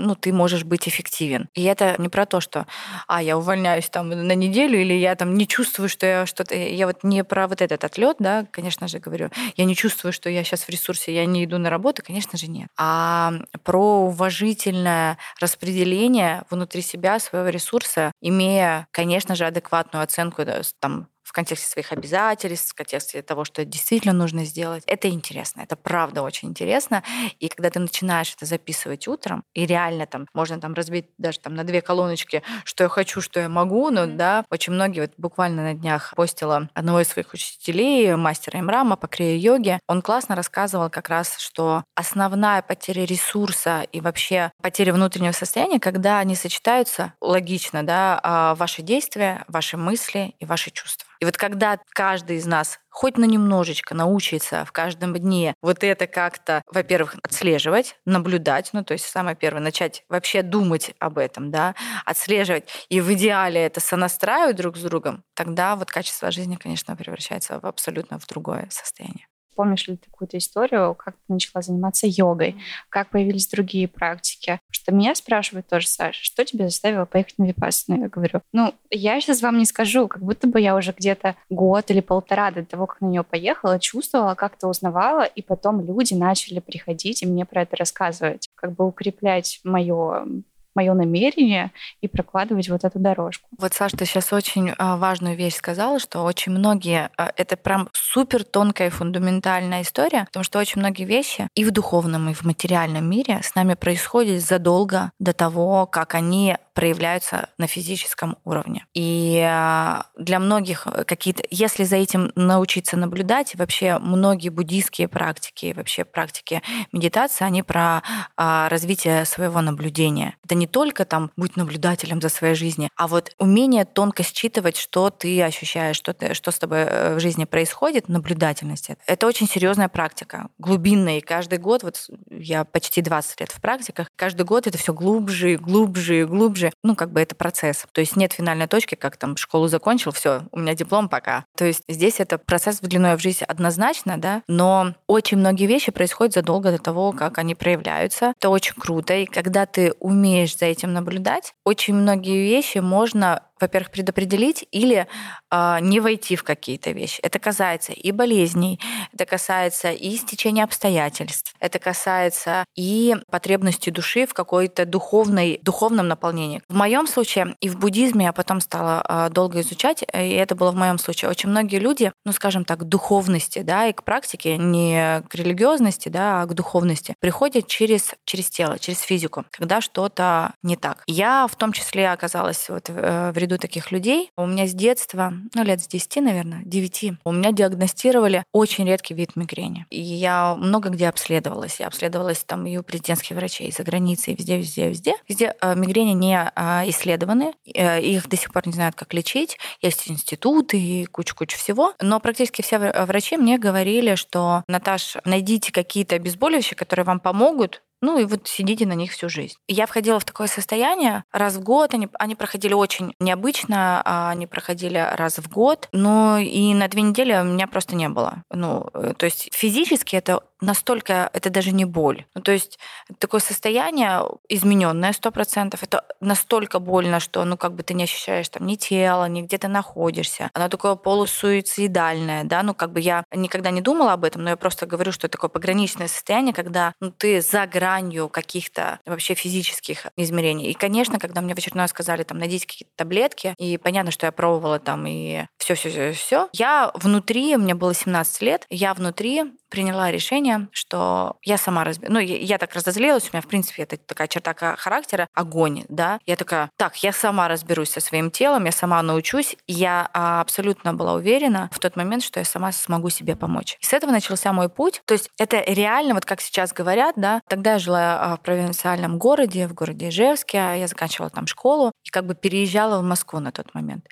ну, 0.00 0.14
ты 0.14 0.32
можешь 0.32 0.64
быть 0.64 0.88
эффективен. 0.88 1.48
И 1.54 1.64
это 1.64 1.94
не 1.98 2.08
про 2.08 2.26
то, 2.26 2.40
что 2.40 2.66
а, 3.06 3.22
я 3.22 3.36
увольняюсь 3.36 3.88
там 3.88 4.08
на 4.08 4.34
неделю, 4.34 4.80
или 4.80 4.94
я 4.94 5.14
там 5.14 5.34
не 5.34 5.46
чувствую, 5.46 5.88
что 5.88 6.06
я 6.06 6.26
что-то... 6.26 6.54
Я 6.54 6.86
вот 6.86 7.04
не 7.04 7.24
про 7.24 7.48
вот 7.48 7.60
этот 7.62 7.84
отлет, 7.84 8.16
да, 8.18 8.46
конечно 8.50 8.88
же, 8.88 8.98
говорю. 8.98 9.30
Я 9.56 9.64
не 9.64 9.74
чувствую, 9.74 10.12
что 10.12 10.30
я 10.30 10.44
сейчас 10.44 10.64
в 10.64 10.68
ресурсе, 10.68 11.14
я 11.14 11.26
не 11.26 11.44
иду 11.44 11.58
на 11.58 11.70
работу, 11.70 12.02
конечно 12.04 12.38
же, 12.38 12.48
нет. 12.48 12.68
А 12.78 13.32
про 13.62 14.06
уважительное 14.06 15.18
распределение 15.40 16.44
внутри 16.50 16.82
себя 16.82 17.18
своего 17.18 17.48
ресурса, 17.48 18.12
имея, 18.20 18.86
конечно 18.90 19.34
же, 19.34 19.44
адекватную 19.44 20.02
оценку 20.02 20.42
там, 20.80 21.08
в 21.22 21.32
контексте 21.32 21.68
своих 21.68 21.92
обязательств, 21.92 22.72
в 22.72 22.74
контексте 22.74 23.22
того, 23.22 23.44
что 23.44 23.64
действительно 23.64 24.12
нужно 24.12 24.44
сделать. 24.44 24.82
Это 24.86 25.08
интересно, 25.08 25.62
это 25.62 25.76
правда 25.76 26.22
очень 26.22 26.48
интересно. 26.48 27.02
И 27.38 27.48
когда 27.48 27.70
ты 27.70 27.78
начинаешь 27.80 28.34
это 28.34 28.46
записывать 28.46 29.08
утром, 29.08 29.44
и 29.54 29.66
реально 29.66 30.06
там 30.06 30.26
можно 30.34 30.60
там 30.60 30.74
разбить 30.74 31.06
даже 31.18 31.40
там 31.40 31.54
на 31.54 31.64
две 31.64 31.80
колоночки, 31.80 32.42
что 32.64 32.84
я 32.84 32.88
хочу, 32.88 33.20
что 33.20 33.40
я 33.40 33.48
могу, 33.48 33.90
но 33.90 34.06
да, 34.06 34.44
очень 34.50 34.72
многие, 34.72 35.00
вот 35.00 35.12
буквально 35.16 35.62
на 35.62 35.74
днях 35.74 36.12
постила 36.16 36.68
одного 36.74 37.00
из 37.00 37.08
своих 37.08 37.32
учителей, 37.32 38.14
мастера 38.16 38.60
Имрама 38.60 38.96
по 38.96 39.06
крия-йоге, 39.06 39.80
он 39.86 40.02
классно 40.02 40.36
рассказывал 40.36 40.90
как 40.90 41.08
раз, 41.08 41.38
что 41.38 41.84
основная 41.94 42.62
потеря 42.62 43.04
ресурса 43.04 43.82
и 43.92 44.00
вообще 44.00 44.52
потеря 44.62 44.92
внутреннего 44.92 45.32
состояния, 45.32 45.80
когда 45.80 46.18
они 46.18 46.34
сочетаются 46.34 47.14
логично, 47.20 47.82
да, 47.82 48.20
а, 48.22 48.54
ваши 48.54 48.82
действия, 48.82 49.44
ваши 49.48 49.76
мысли 49.76 50.34
и 50.38 50.44
ваши 50.44 50.70
чувства. 50.70 51.08
И 51.22 51.24
вот 51.24 51.36
когда 51.36 51.78
каждый 51.90 52.38
из 52.38 52.46
нас 52.46 52.80
хоть 52.90 53.16
на 53.16 53.26
немножечко 53.26 53.94
научится 53.94 54.64
в 54.64 54.72
каждом 54.72 55.14
дне 55.14 55.54
вот 55.62 55.84
это 55.84 56.08
как-то, 56.08 56.62
во-первых, 56.66 57.14
отслеживать, 57.22 57.94
наблюдать, 58.04 58.70
ну, 58.72 58.82
то 58.82 58.94
есть 58.94 59.04
самое 59.04 59.36
первое, 59.36 59.62
начать 59.62 60.02
вообще 60.08 60.42
думать 60.42 60.96
об 60.98 61.18
этом, 61.18 61.52
да, 61.52 61.76
отслеживать, 62.04 62.68
и 62.88 63.00
в 63.00 63.12
идеале 63.12 63.64
это 63.64 63.78
сонастраивать 63.78 64.56
друг 64.56 64.76
с 64.76 64.82
другом, 64.82 65.22
тогда 65.34 65.76
вот 65.76 65.92
качество 65.92 66.32
жизни, 66.32 66.56
конечно, 66.56 66.96
превращается 66.96 67.60
в 67.60 67.66
абсолютно 67.66 68.18
в 68.18 68.26
другое 68.26 68.66
состояние. 68.70 69.28
Помнишь 69.54 69.88
ли 69.88 69.96
ты 69.96 70.10
какую-то 70.10 70.38
историю, 70.38 70.94
как 70.94 71.14
ты 71.14 71.32
начала 71.32 71.62
заниматься 71.62 72.06
йогой, 72.06 72.56
как 72.88 73.10
появились 73.10 73.48
другие 73.48 73.88
практики? 73.88 74.58
Что 74.70 74.92
меня 74.92 75.14
спрашивают 75.14 75.66
тоже, 75.68 75.88
Саша, 75.88 76.22
что 76.22 76.44
тебя 76.44 76.68
заставило 76.68 77.04
поехать 77.04 77.38
на 77.38 77.44
Випассану? 77.44 78.02
Я 78.02 78.08
говорю, 78.08 78.40
ну, 78.52 78.74
я 78.90 79.20
сейчас 79.20 79.42
вам 79.42 79.58
не 79.58 79.64
скажу, 79.64 80.08
как 80.08 80.22
будто 80.22 80.46
бы 80.46 80.60
я 80.60 80.76
уже 80.76 80.92
где-то 80.96 81.36
год 81.50 81.90
или 81.90 82.00
полтора 82.00 82.50
до 82.50 82.64
того, 82.64 82.86
как 82.86 83.00
на 83.00 83.06
нее 83.06 83.22
поехала, 83.22 83.78
чувствовала, 83.78 84.34
как-то 84.34 84.68
узнавала, 84.68 85.24
и 85.24 85.42
потом 85.42 85.84
люди 85.84 86.14
начали 86.14 86.60
приходить 86.60 87.22
и 87.22 87.26
мне 87.26 87.44
про 87.44 87.62
это 87.62 87.76
рассказывать, 87.76 88.48
как 88.54 88.74
бы 88.74 88.86
укреплять 88.86 89.60
мое 89.64 90.26
мое 90.74 90.94
намерение 90.94 91.70
и 92.00 92.08
прокладывать 92.08 92.68
вот 92.68 92.84
эту 92.84 92.98
дорожку. 92.98 93.48
Вот, 93.58 93.72
Саша, 93.74 93.96
ты 93.96 94.04
сейчас 94.04 94.32
очень 94.32 94.72
а, 94.78 94.96
важную 94.96 95.36
вещь 95.36 95.56
сказала, 95.56 95.98
что 95.98 96.22
очень 96.22 96.52
многие, 96.52 97.10
а, 97.16 97.32
это 97.36 97.56
прям 97.56 97.88
супер 97.92 98.44
тонкая 98.44 98.90
фундаментальная 98.90 99.82
история, 99.82 100.24
потому 100.26 100.44
что 100.44 100.58
очень 100.58 100.80
многие 100.80 101.04
вещи 101.04 101.48
и 101.54 101.64
в 101.64 101.70
духовном, 101.70 102.30
и 102.30 102.34
в 102.34 102.44
материальном 102.44 103.08
мире 103.08 103.40
с 103.42 103.54
нами 103.54 103.74
происходят 103.74 104.42
задолго 104.42 105.12
до 105.18 105.32
того, 105.32 105.86
как 105.86 106.14
они 106.14 106.56
проявляются 106.74 107.48
на 107.58 107.66
физическом 107.66 108.38
уровне. 108.44 108.86
И 108.94 109.42
а, 109.46 110.06
для 110.16 110.38
многих 110.38 110.86
какие-то, 111.06 111.42
если 111.50 111.84
за 111.84 111.96
этим 111.96 112.32
научиться 112.34 112.96
наблюдать, 112.96 113.54
вообще 113.54 113.98
многие 113.98 114.48
буддийские 114.48 115.08
практики, 115.08 115.72
вообще 115.76 116.04
практики 116.04 116.62
медитации, 116.92 117.44
они 117.44 117.62
про 117.62 118.02
развитие 118.36 119.24
своего 119.24 119.60
наблюдения. 119.60 120.36
Это 120.44 120.54
не 120.54 120.66
только 120.66 121.04
там 121.04 121.30
быть 121.36 121.56
наблюдателем 121.56 122.20
за 122.20 122.28
своей 122.28 122.54
жизнью, 122.54 122.90
а 122.96 123.08
вот 123.08 123.32
умение 123.38 123.84
тонко 123.84 124.22
считывать, 124.22 124.76
что 124.76 125.10
ты 125.10 125.42
ощущаешь, 125.42 125.96
что, 125.96 126.12
ты, 126.12 126.34
что 126.34 126.50
с 126.50 126.58
тобой 126.58 126.80
э, 126.80 127.14
в 127.16 127.20
жизни 127.20 127.44
происходит, 127.44 128.08
наблюдательность. 128.08 128.90
Это 129.06 129.26
очень 129.26 129.48
серьезная 129.48 129.88
практика, 129.88 130.48
глубинная. 130.58 131.18
И 131.18 131.20
каждый 131.20 131.58
год, 131.58 131.82
вот 131.82 132.08
я 132.30 132.64
почти 132.64 133.02
20 133.02 133.40
лет 133.40 133.52
в 133.52 133.60
практиках, 133.60 134.08
каждый 134.16 134.44
год 134.44 134.66
это 134.66 134.78
все 134.78 134.92
глубже, 134.92 135.56
глубже, 135.56 136.26
глубже. 136.26 136.61
Ну, 136.82 136.94
как 136.94 137.12
бы 137.12 137.20
это 137.20 137.34
процесс. 137.34 137.86
То 137.92 138.00
есть 138.00 138.16
нет 138.16 138.32
финальной 138.32 138.66
точки, 138.66 138.94
как 138.94 139.16
там 139.16 139.36
школу 139.36 139.68
закончил, 139.68 140.12
все, 140.12 140.42
у 140.52 140.58
меня 140.58 140.74
диплом 140.74 141.08
пока. 141.08 141.44
То 141.56 141.64
есть 141.64 141.82
здесь 141.88 142.20
это 142.20 142.38
процесс 142.38 142.80
длиной 142.80 143.16
в 143.16 143.20
жизнь 143.20 143.44
однозначно, 143.44 144.18
да, 144.18 144.42
но 144.48 144.94
очень 145.06 145.38
многие 145.38 145.66
вещи 145.66 145.92
происходят 145.92 146.34
задолго 146.34 146.70
до 146.70 146.78
того, 146.78 147.12
как 147.12 147.38
они 147.38 147.54
проявляются. 147.54 148.34
Это 148.38 148.50
очень 148.50 148.74
круто. 148.74 149.14
И 149.14 149.26
когда 149.26 149.66
ты 149.66 149.92
умеешь 150.00 150.56
за 150.56 150.66
этим 150.66 150.92
наблюдать, 150.92 151.54
очень 151.64 151.94
многие 151.94 152.42
вещи 152.48 152.78
можно 152.78 153.42
во-первых, 153.62 153.90
предопределить 153.90 154.66
или 154.70 155.06
э, 155.50 155.78
не 155.80 156.00
войти 156.00 156.36
в 156.36 156.44
какие-то 156.44 156.90
вещи. 156.90 157.20
Это 157.22 157.38
касается 157.38 157.92
и 157.92 158.12
болезней, 158.12 158.78
это 159.12 159.24
касается 159.24 159.90
и 159.90 160.16
стечения 160.16 160.64
обстоятельств, 160.64 161.54
это 161.60 161.78
касается 161.78 162.64
и 162.76 163.16
потребности 163.30 163.90
души 163.90 164.26
в 164.26 164.34
какой-то 164.34 164.84
духовной, 164.84 165.58
духовном 165.62 166.08
наполнении. 166.08 166.62
В 166.68 166.74
моем 166.74 167.06
случае 167.06 167.56
и 167.60 167.68
в 167.68 167.78
буддизме 167.78 168.26
я 168.26 168.32
потом 168.32 168.60
стала 168.60 169.04
э, 169.08 169.30
долго 169.30 169.60
изучать, 169.60 170.02
и 170.02 170.30
это 170.30 170.54
было 170.54 170.72
в 170.72 170.76
моем 170.76 170.98
случае. 170.98 171.30
Очень 171.30 171.50
многие 171.50 171.78
люди, 171.78 172.12
ну, 172.24 172.32
скажем 172.32 172.64
так, 172.64 172.80
к 172.80 172.84
духовности, 172.84 173.60
да, 173.60 173.86
и 173.86 173.92
к 173.92 174.02
практике, 174.02 174.56
не 174.56 175.22
к 175.28 175.34
религиозности, 175.34 176.08
да, 176.08 176.42
а 176.42 176.46
к 176.46 176.54
духовности, 176.54 177.14
приходят 177.20 177.66
через, 177.66 178.14
через 178.24 178.50
тело, 178.50 178.78
через 178.78 179.00
физику, 179.00 179.44
когда 179.50 179.80
что-то 179.80 180.54
не 180.62 180.76
так. 180.76 181.04
Я 181.06 181.46
в 181.46 181.56
том 181.56 181.72
числе 181.72 182.10
оказалась 182.10 182.68
вот 182.68 182.88
э, 182.88 183.32
в 183.32 183.38
ряду 183.38 183.51
ряду 183.52 183.58
таких 183.58 183.92
людей. 183.92 184.30
У 184.36 184.46
меня 184.46 184.66
с 184.66 184.72
детства, 184.72 185.32
ну, 185.54 185.64
лет 185.64 185.80
с 185.80 185.86
10, 185.86 186.16
наверное, 186.16 186.62
9, 186.64 187.12
у 187.24 187.32
меня 187.32 187.52
диагностировали 187.52 188.44
очень 188.52 188.86
редкий 188.86 189.14
вид 189.14 189.36
мигрени. 189.36 189.86
И 189.90 190.00
я 190.00 190.54
много 190.54 190.90
где 190.90 191.08
обследовалась. 191.08 191.80
Я 191.80 191.86
обследовалась 191.86 192.44
там 192.44 192.66
и 192.66 192.76
у 192.76 192.82
президентских 192.82 193.36
врачей, 193.36 193.68
и 193.68 193.72
за 193.72 193.82
границей, 193.82 194.34
и 194.34 194.36
везде, 194.36 194.58
везде, 194.58 194.88
везде. 194.88 195.14
Везде 195.28 195.54
э, 195.60 195.74
мигрени 195.74 196.12
не 196.12 196.52
э, 196.54 196.90
исследованы, 196.90 197.52
э, 197.74 198.00
их 198.00 198.28
до 198.28 198.36
сих 198.36 198.52
пор 198.52 198.66
не 198.66 198.72
знают, 198.72 198.94
как 198.94 199.12
лечить. 199.14 199.58
Есть 199.80 200.10
институты 200.10 200.78
и 200.78 201.06
куча-куча 201.06 201.56
всего. 201.56 201.94
Но 202.00 202.20
практически 202.20 202.62
все 202.62 202.78
врачи 202.78 203.36
мне 203.36 203.58
говорили, 203.58 204.14
что, 204.14 204.64
Наташ, 204.68 205.16
найдите 205.24 205.72
какие-то 205.72 206.16
обезболивающие, 206.16 206.76
которые 206.76 207.04
вам 207.04 207.20
помогут 207.20 207.82
ну 208.02 208.18
и 208.18 208.24
вот 208.24 208.48
сидите 208.48 208.84
на 208.84 208.92
них 208.92 209.12
всю 209.12 209.28
жизнь. 209.28 209.54
Я 209.68 209.86
входила 209.86 210.18
в 210.18 210.24
такое 210.24 210.48
состояние 210.48 211.24
раз 211.32 211.54
в 211.54 211.62
год. 211.62 211.94
Они, 211.94 212.08
они 212.18 212.34
проходили 212.34 212.74
очень 212.74 213.14
необычно, 213.20 214.02
а 214.04 214.30
они 214.30 214.46
проходили 214.46 214.98
раз 215.14 215.38
в 215.38 215.48
год. 215.48 215.88
Но 215.92 216.36
и 216.38 216.74
на 216.74 216.88
две 216.88 217.02
недели 217.02 217.32
у 217.32 217.44
меня 217.44 217.68
просто 217.68 217.94
не 217.94 218.08
было. 218.08 218.42
Ну, 218.50 218.88
э, 218.92 219.14
то 219.16 219.24
есть 219.24 219.48
физически 219.52 220.16
это 220.16 220.42
настолько, 220.62 221.28
это 221.32 221.50
даже 221.50 221.72
не 221.72 221.84
боль. 221.84 222.24
Ну, 222.34 222.40
то 222.40 222.52
есть 222.52 222.78
такое 223.18 223.40
состояние 223.40 224.22
измененное 224.48 225.12
сто 225.12 225.30
процентов. 225.30 225.82
Это 225.82 226.04
настолько 226.20 226.78
больно, 226.78 227.20
что 227.20 227.44
ну 227.44 227.56
как 227.56 227.74
бы 227.74 227.82
ты 227.82 227.94
не 227.94 228.04
ощущаешь 228.04 228.48
там 228.48 228.66
ни 228.66 228.76
тела, 228.76 229.28
ни 229.28 229.42
где 229.42 229.58
ты 229.58 229.68
находишься. 229.68 230.50
Оно 230.54 230.68
такое 230.68 230.94
полусуицидальное, 230.94 232.44
да, 232.44 232.62
ну 232.62 232.74
как 232.74 232.92
бы 232.92 233.00
я 233.00 233.24
никогда 233.34 233.70
не 233.70 233.80
думала 233.80 234.12
об 234.12 234.24
этом, 234.24 234.42
но 234.42 234.50
я 234.50 234.56
просто 234.56 234.86
говорю, 234.86 235.12
что 235.12 235.26
это 235.26 235.32
такое 235.32 235.50
пограничное 235.50 236.08
состояние, 236.08 236.54
когда 236.54 236.94
ну, 237.00 237.10
ты 237.10 237.40
за 237.42 237.66
гранью 237.66 238.28
каких-то 238.28 239.00
вообще 239.06 239.34
физических 239.34 240.06
измерений. 240.16 240.70
И, 240.70 240.74
конечно, 240.74 241.18
когда 241.18 241.40
мне 241.40 241.54
в 241.54 241.58
очередной 241.58 241.88
сказали, 241.88 242.22
там, 242.22 242.38
найдите 242.38 242.66
какие-то 242.66 242.92
таблетки, 242.96 243.54
и 243.58 243.78
понятно, 243.78 244.12
что 244.12 244.26
я 244.26 244.32
пробовала 244.32 244.78
там 244.78 245.04
и 245.06 245.44
все, 245.58 245.74
все, 245.74 245.90
все, 245.90 246.12
все. 246.12 246.48
Я 246.52 246.92
внутри, 246.94 247.56
мне 247.56 247.74
было 247.74 247.94
17 247.94 248.42
лет, 248.42 248.66
я 248.70 248.94
внутри 248.94 249.52
приняла 249.72 250.10
решение, 250.10 250.68
что 250.70 251.38
я 251.42 251.56
сама 251.56 251.82
разберусь. 251.82 252.12
Ну, 252.12 252.20
я, 252.20 252.36
я 252.36 252.58
так 252.58 252.74
разозлилась, 252.74 253.24
у 253.24 253.28
меня, 253.32 253.40
в 253.40 253.46
принципе, 253.46 253.84
это 253.84 253.96
такая 253.96 254.28
черта 254.28 254.54
характера, 254.76 255.26
огонь, 255.32 255.84
да. 255.88 256.20
Я 256.26 256.36
такая, 256.36 256.68
так, 256.76 256.94
я 257.02 257.10
сама 257.10 257.48
разберусь 257.48 257.88
со 257.88 258.00
своим 258.00 258.30
телом, 258.30 258.66
я 258.66 258.72
сама 258.72 259.02
научусь. 259.02 259.56
Я 259.66 260.10
а, 260.12 260.42
абсолютно 260.42 260.92
была 260.92 261.14
уверена 261.14 261.70
в 261.72 261.78
тот 261.78 261.96
момент, 261.96 262.22
что 262.22 262.38
я 262.38 262.44
сама 262.44 262.70
смогу 262.70 263.08
себе 263.08 263.34
помочь. 263.34 263.78
И 263.80 263.86
с 263.86 263.94
этого 263.94 264.10
начался 264.10 264.52
мой 264.52 264.68
путь. 264.68 265.00
То 265.06 265.14
есть 265.14 265.30
это 265.38 265.64
реально, 265.66 266.12
вот 266.12 266.26
как 266.26 266.42
сейчас 266.42 266.74
говорят, 266.74 267.14
да, 267.16 267.40
тогда 267.48 267.72
я 267.72 267.78
жила 267.78 268.18
а, 268.20 268.36
в 268.36 268.40
провинциальном 268.40 269.18
городе, 269.18 269.66
в 269.66 269.72
городе 269.72 270.10
Ижевске, 270.10 270.58
я 270.76 270.86
заканчивала 270.86 271.30
там 271.30 271.46
школу 271.46 271.92
и 272.04 272.10
как 272.10 272.26
бы 272.26 272.34
переезжала 272.34 272.98
в 272.98 273.04
Москву 273.04 273.40
на 273.40 273.52
тот 273.52 273.72
момент. 273.74 274.06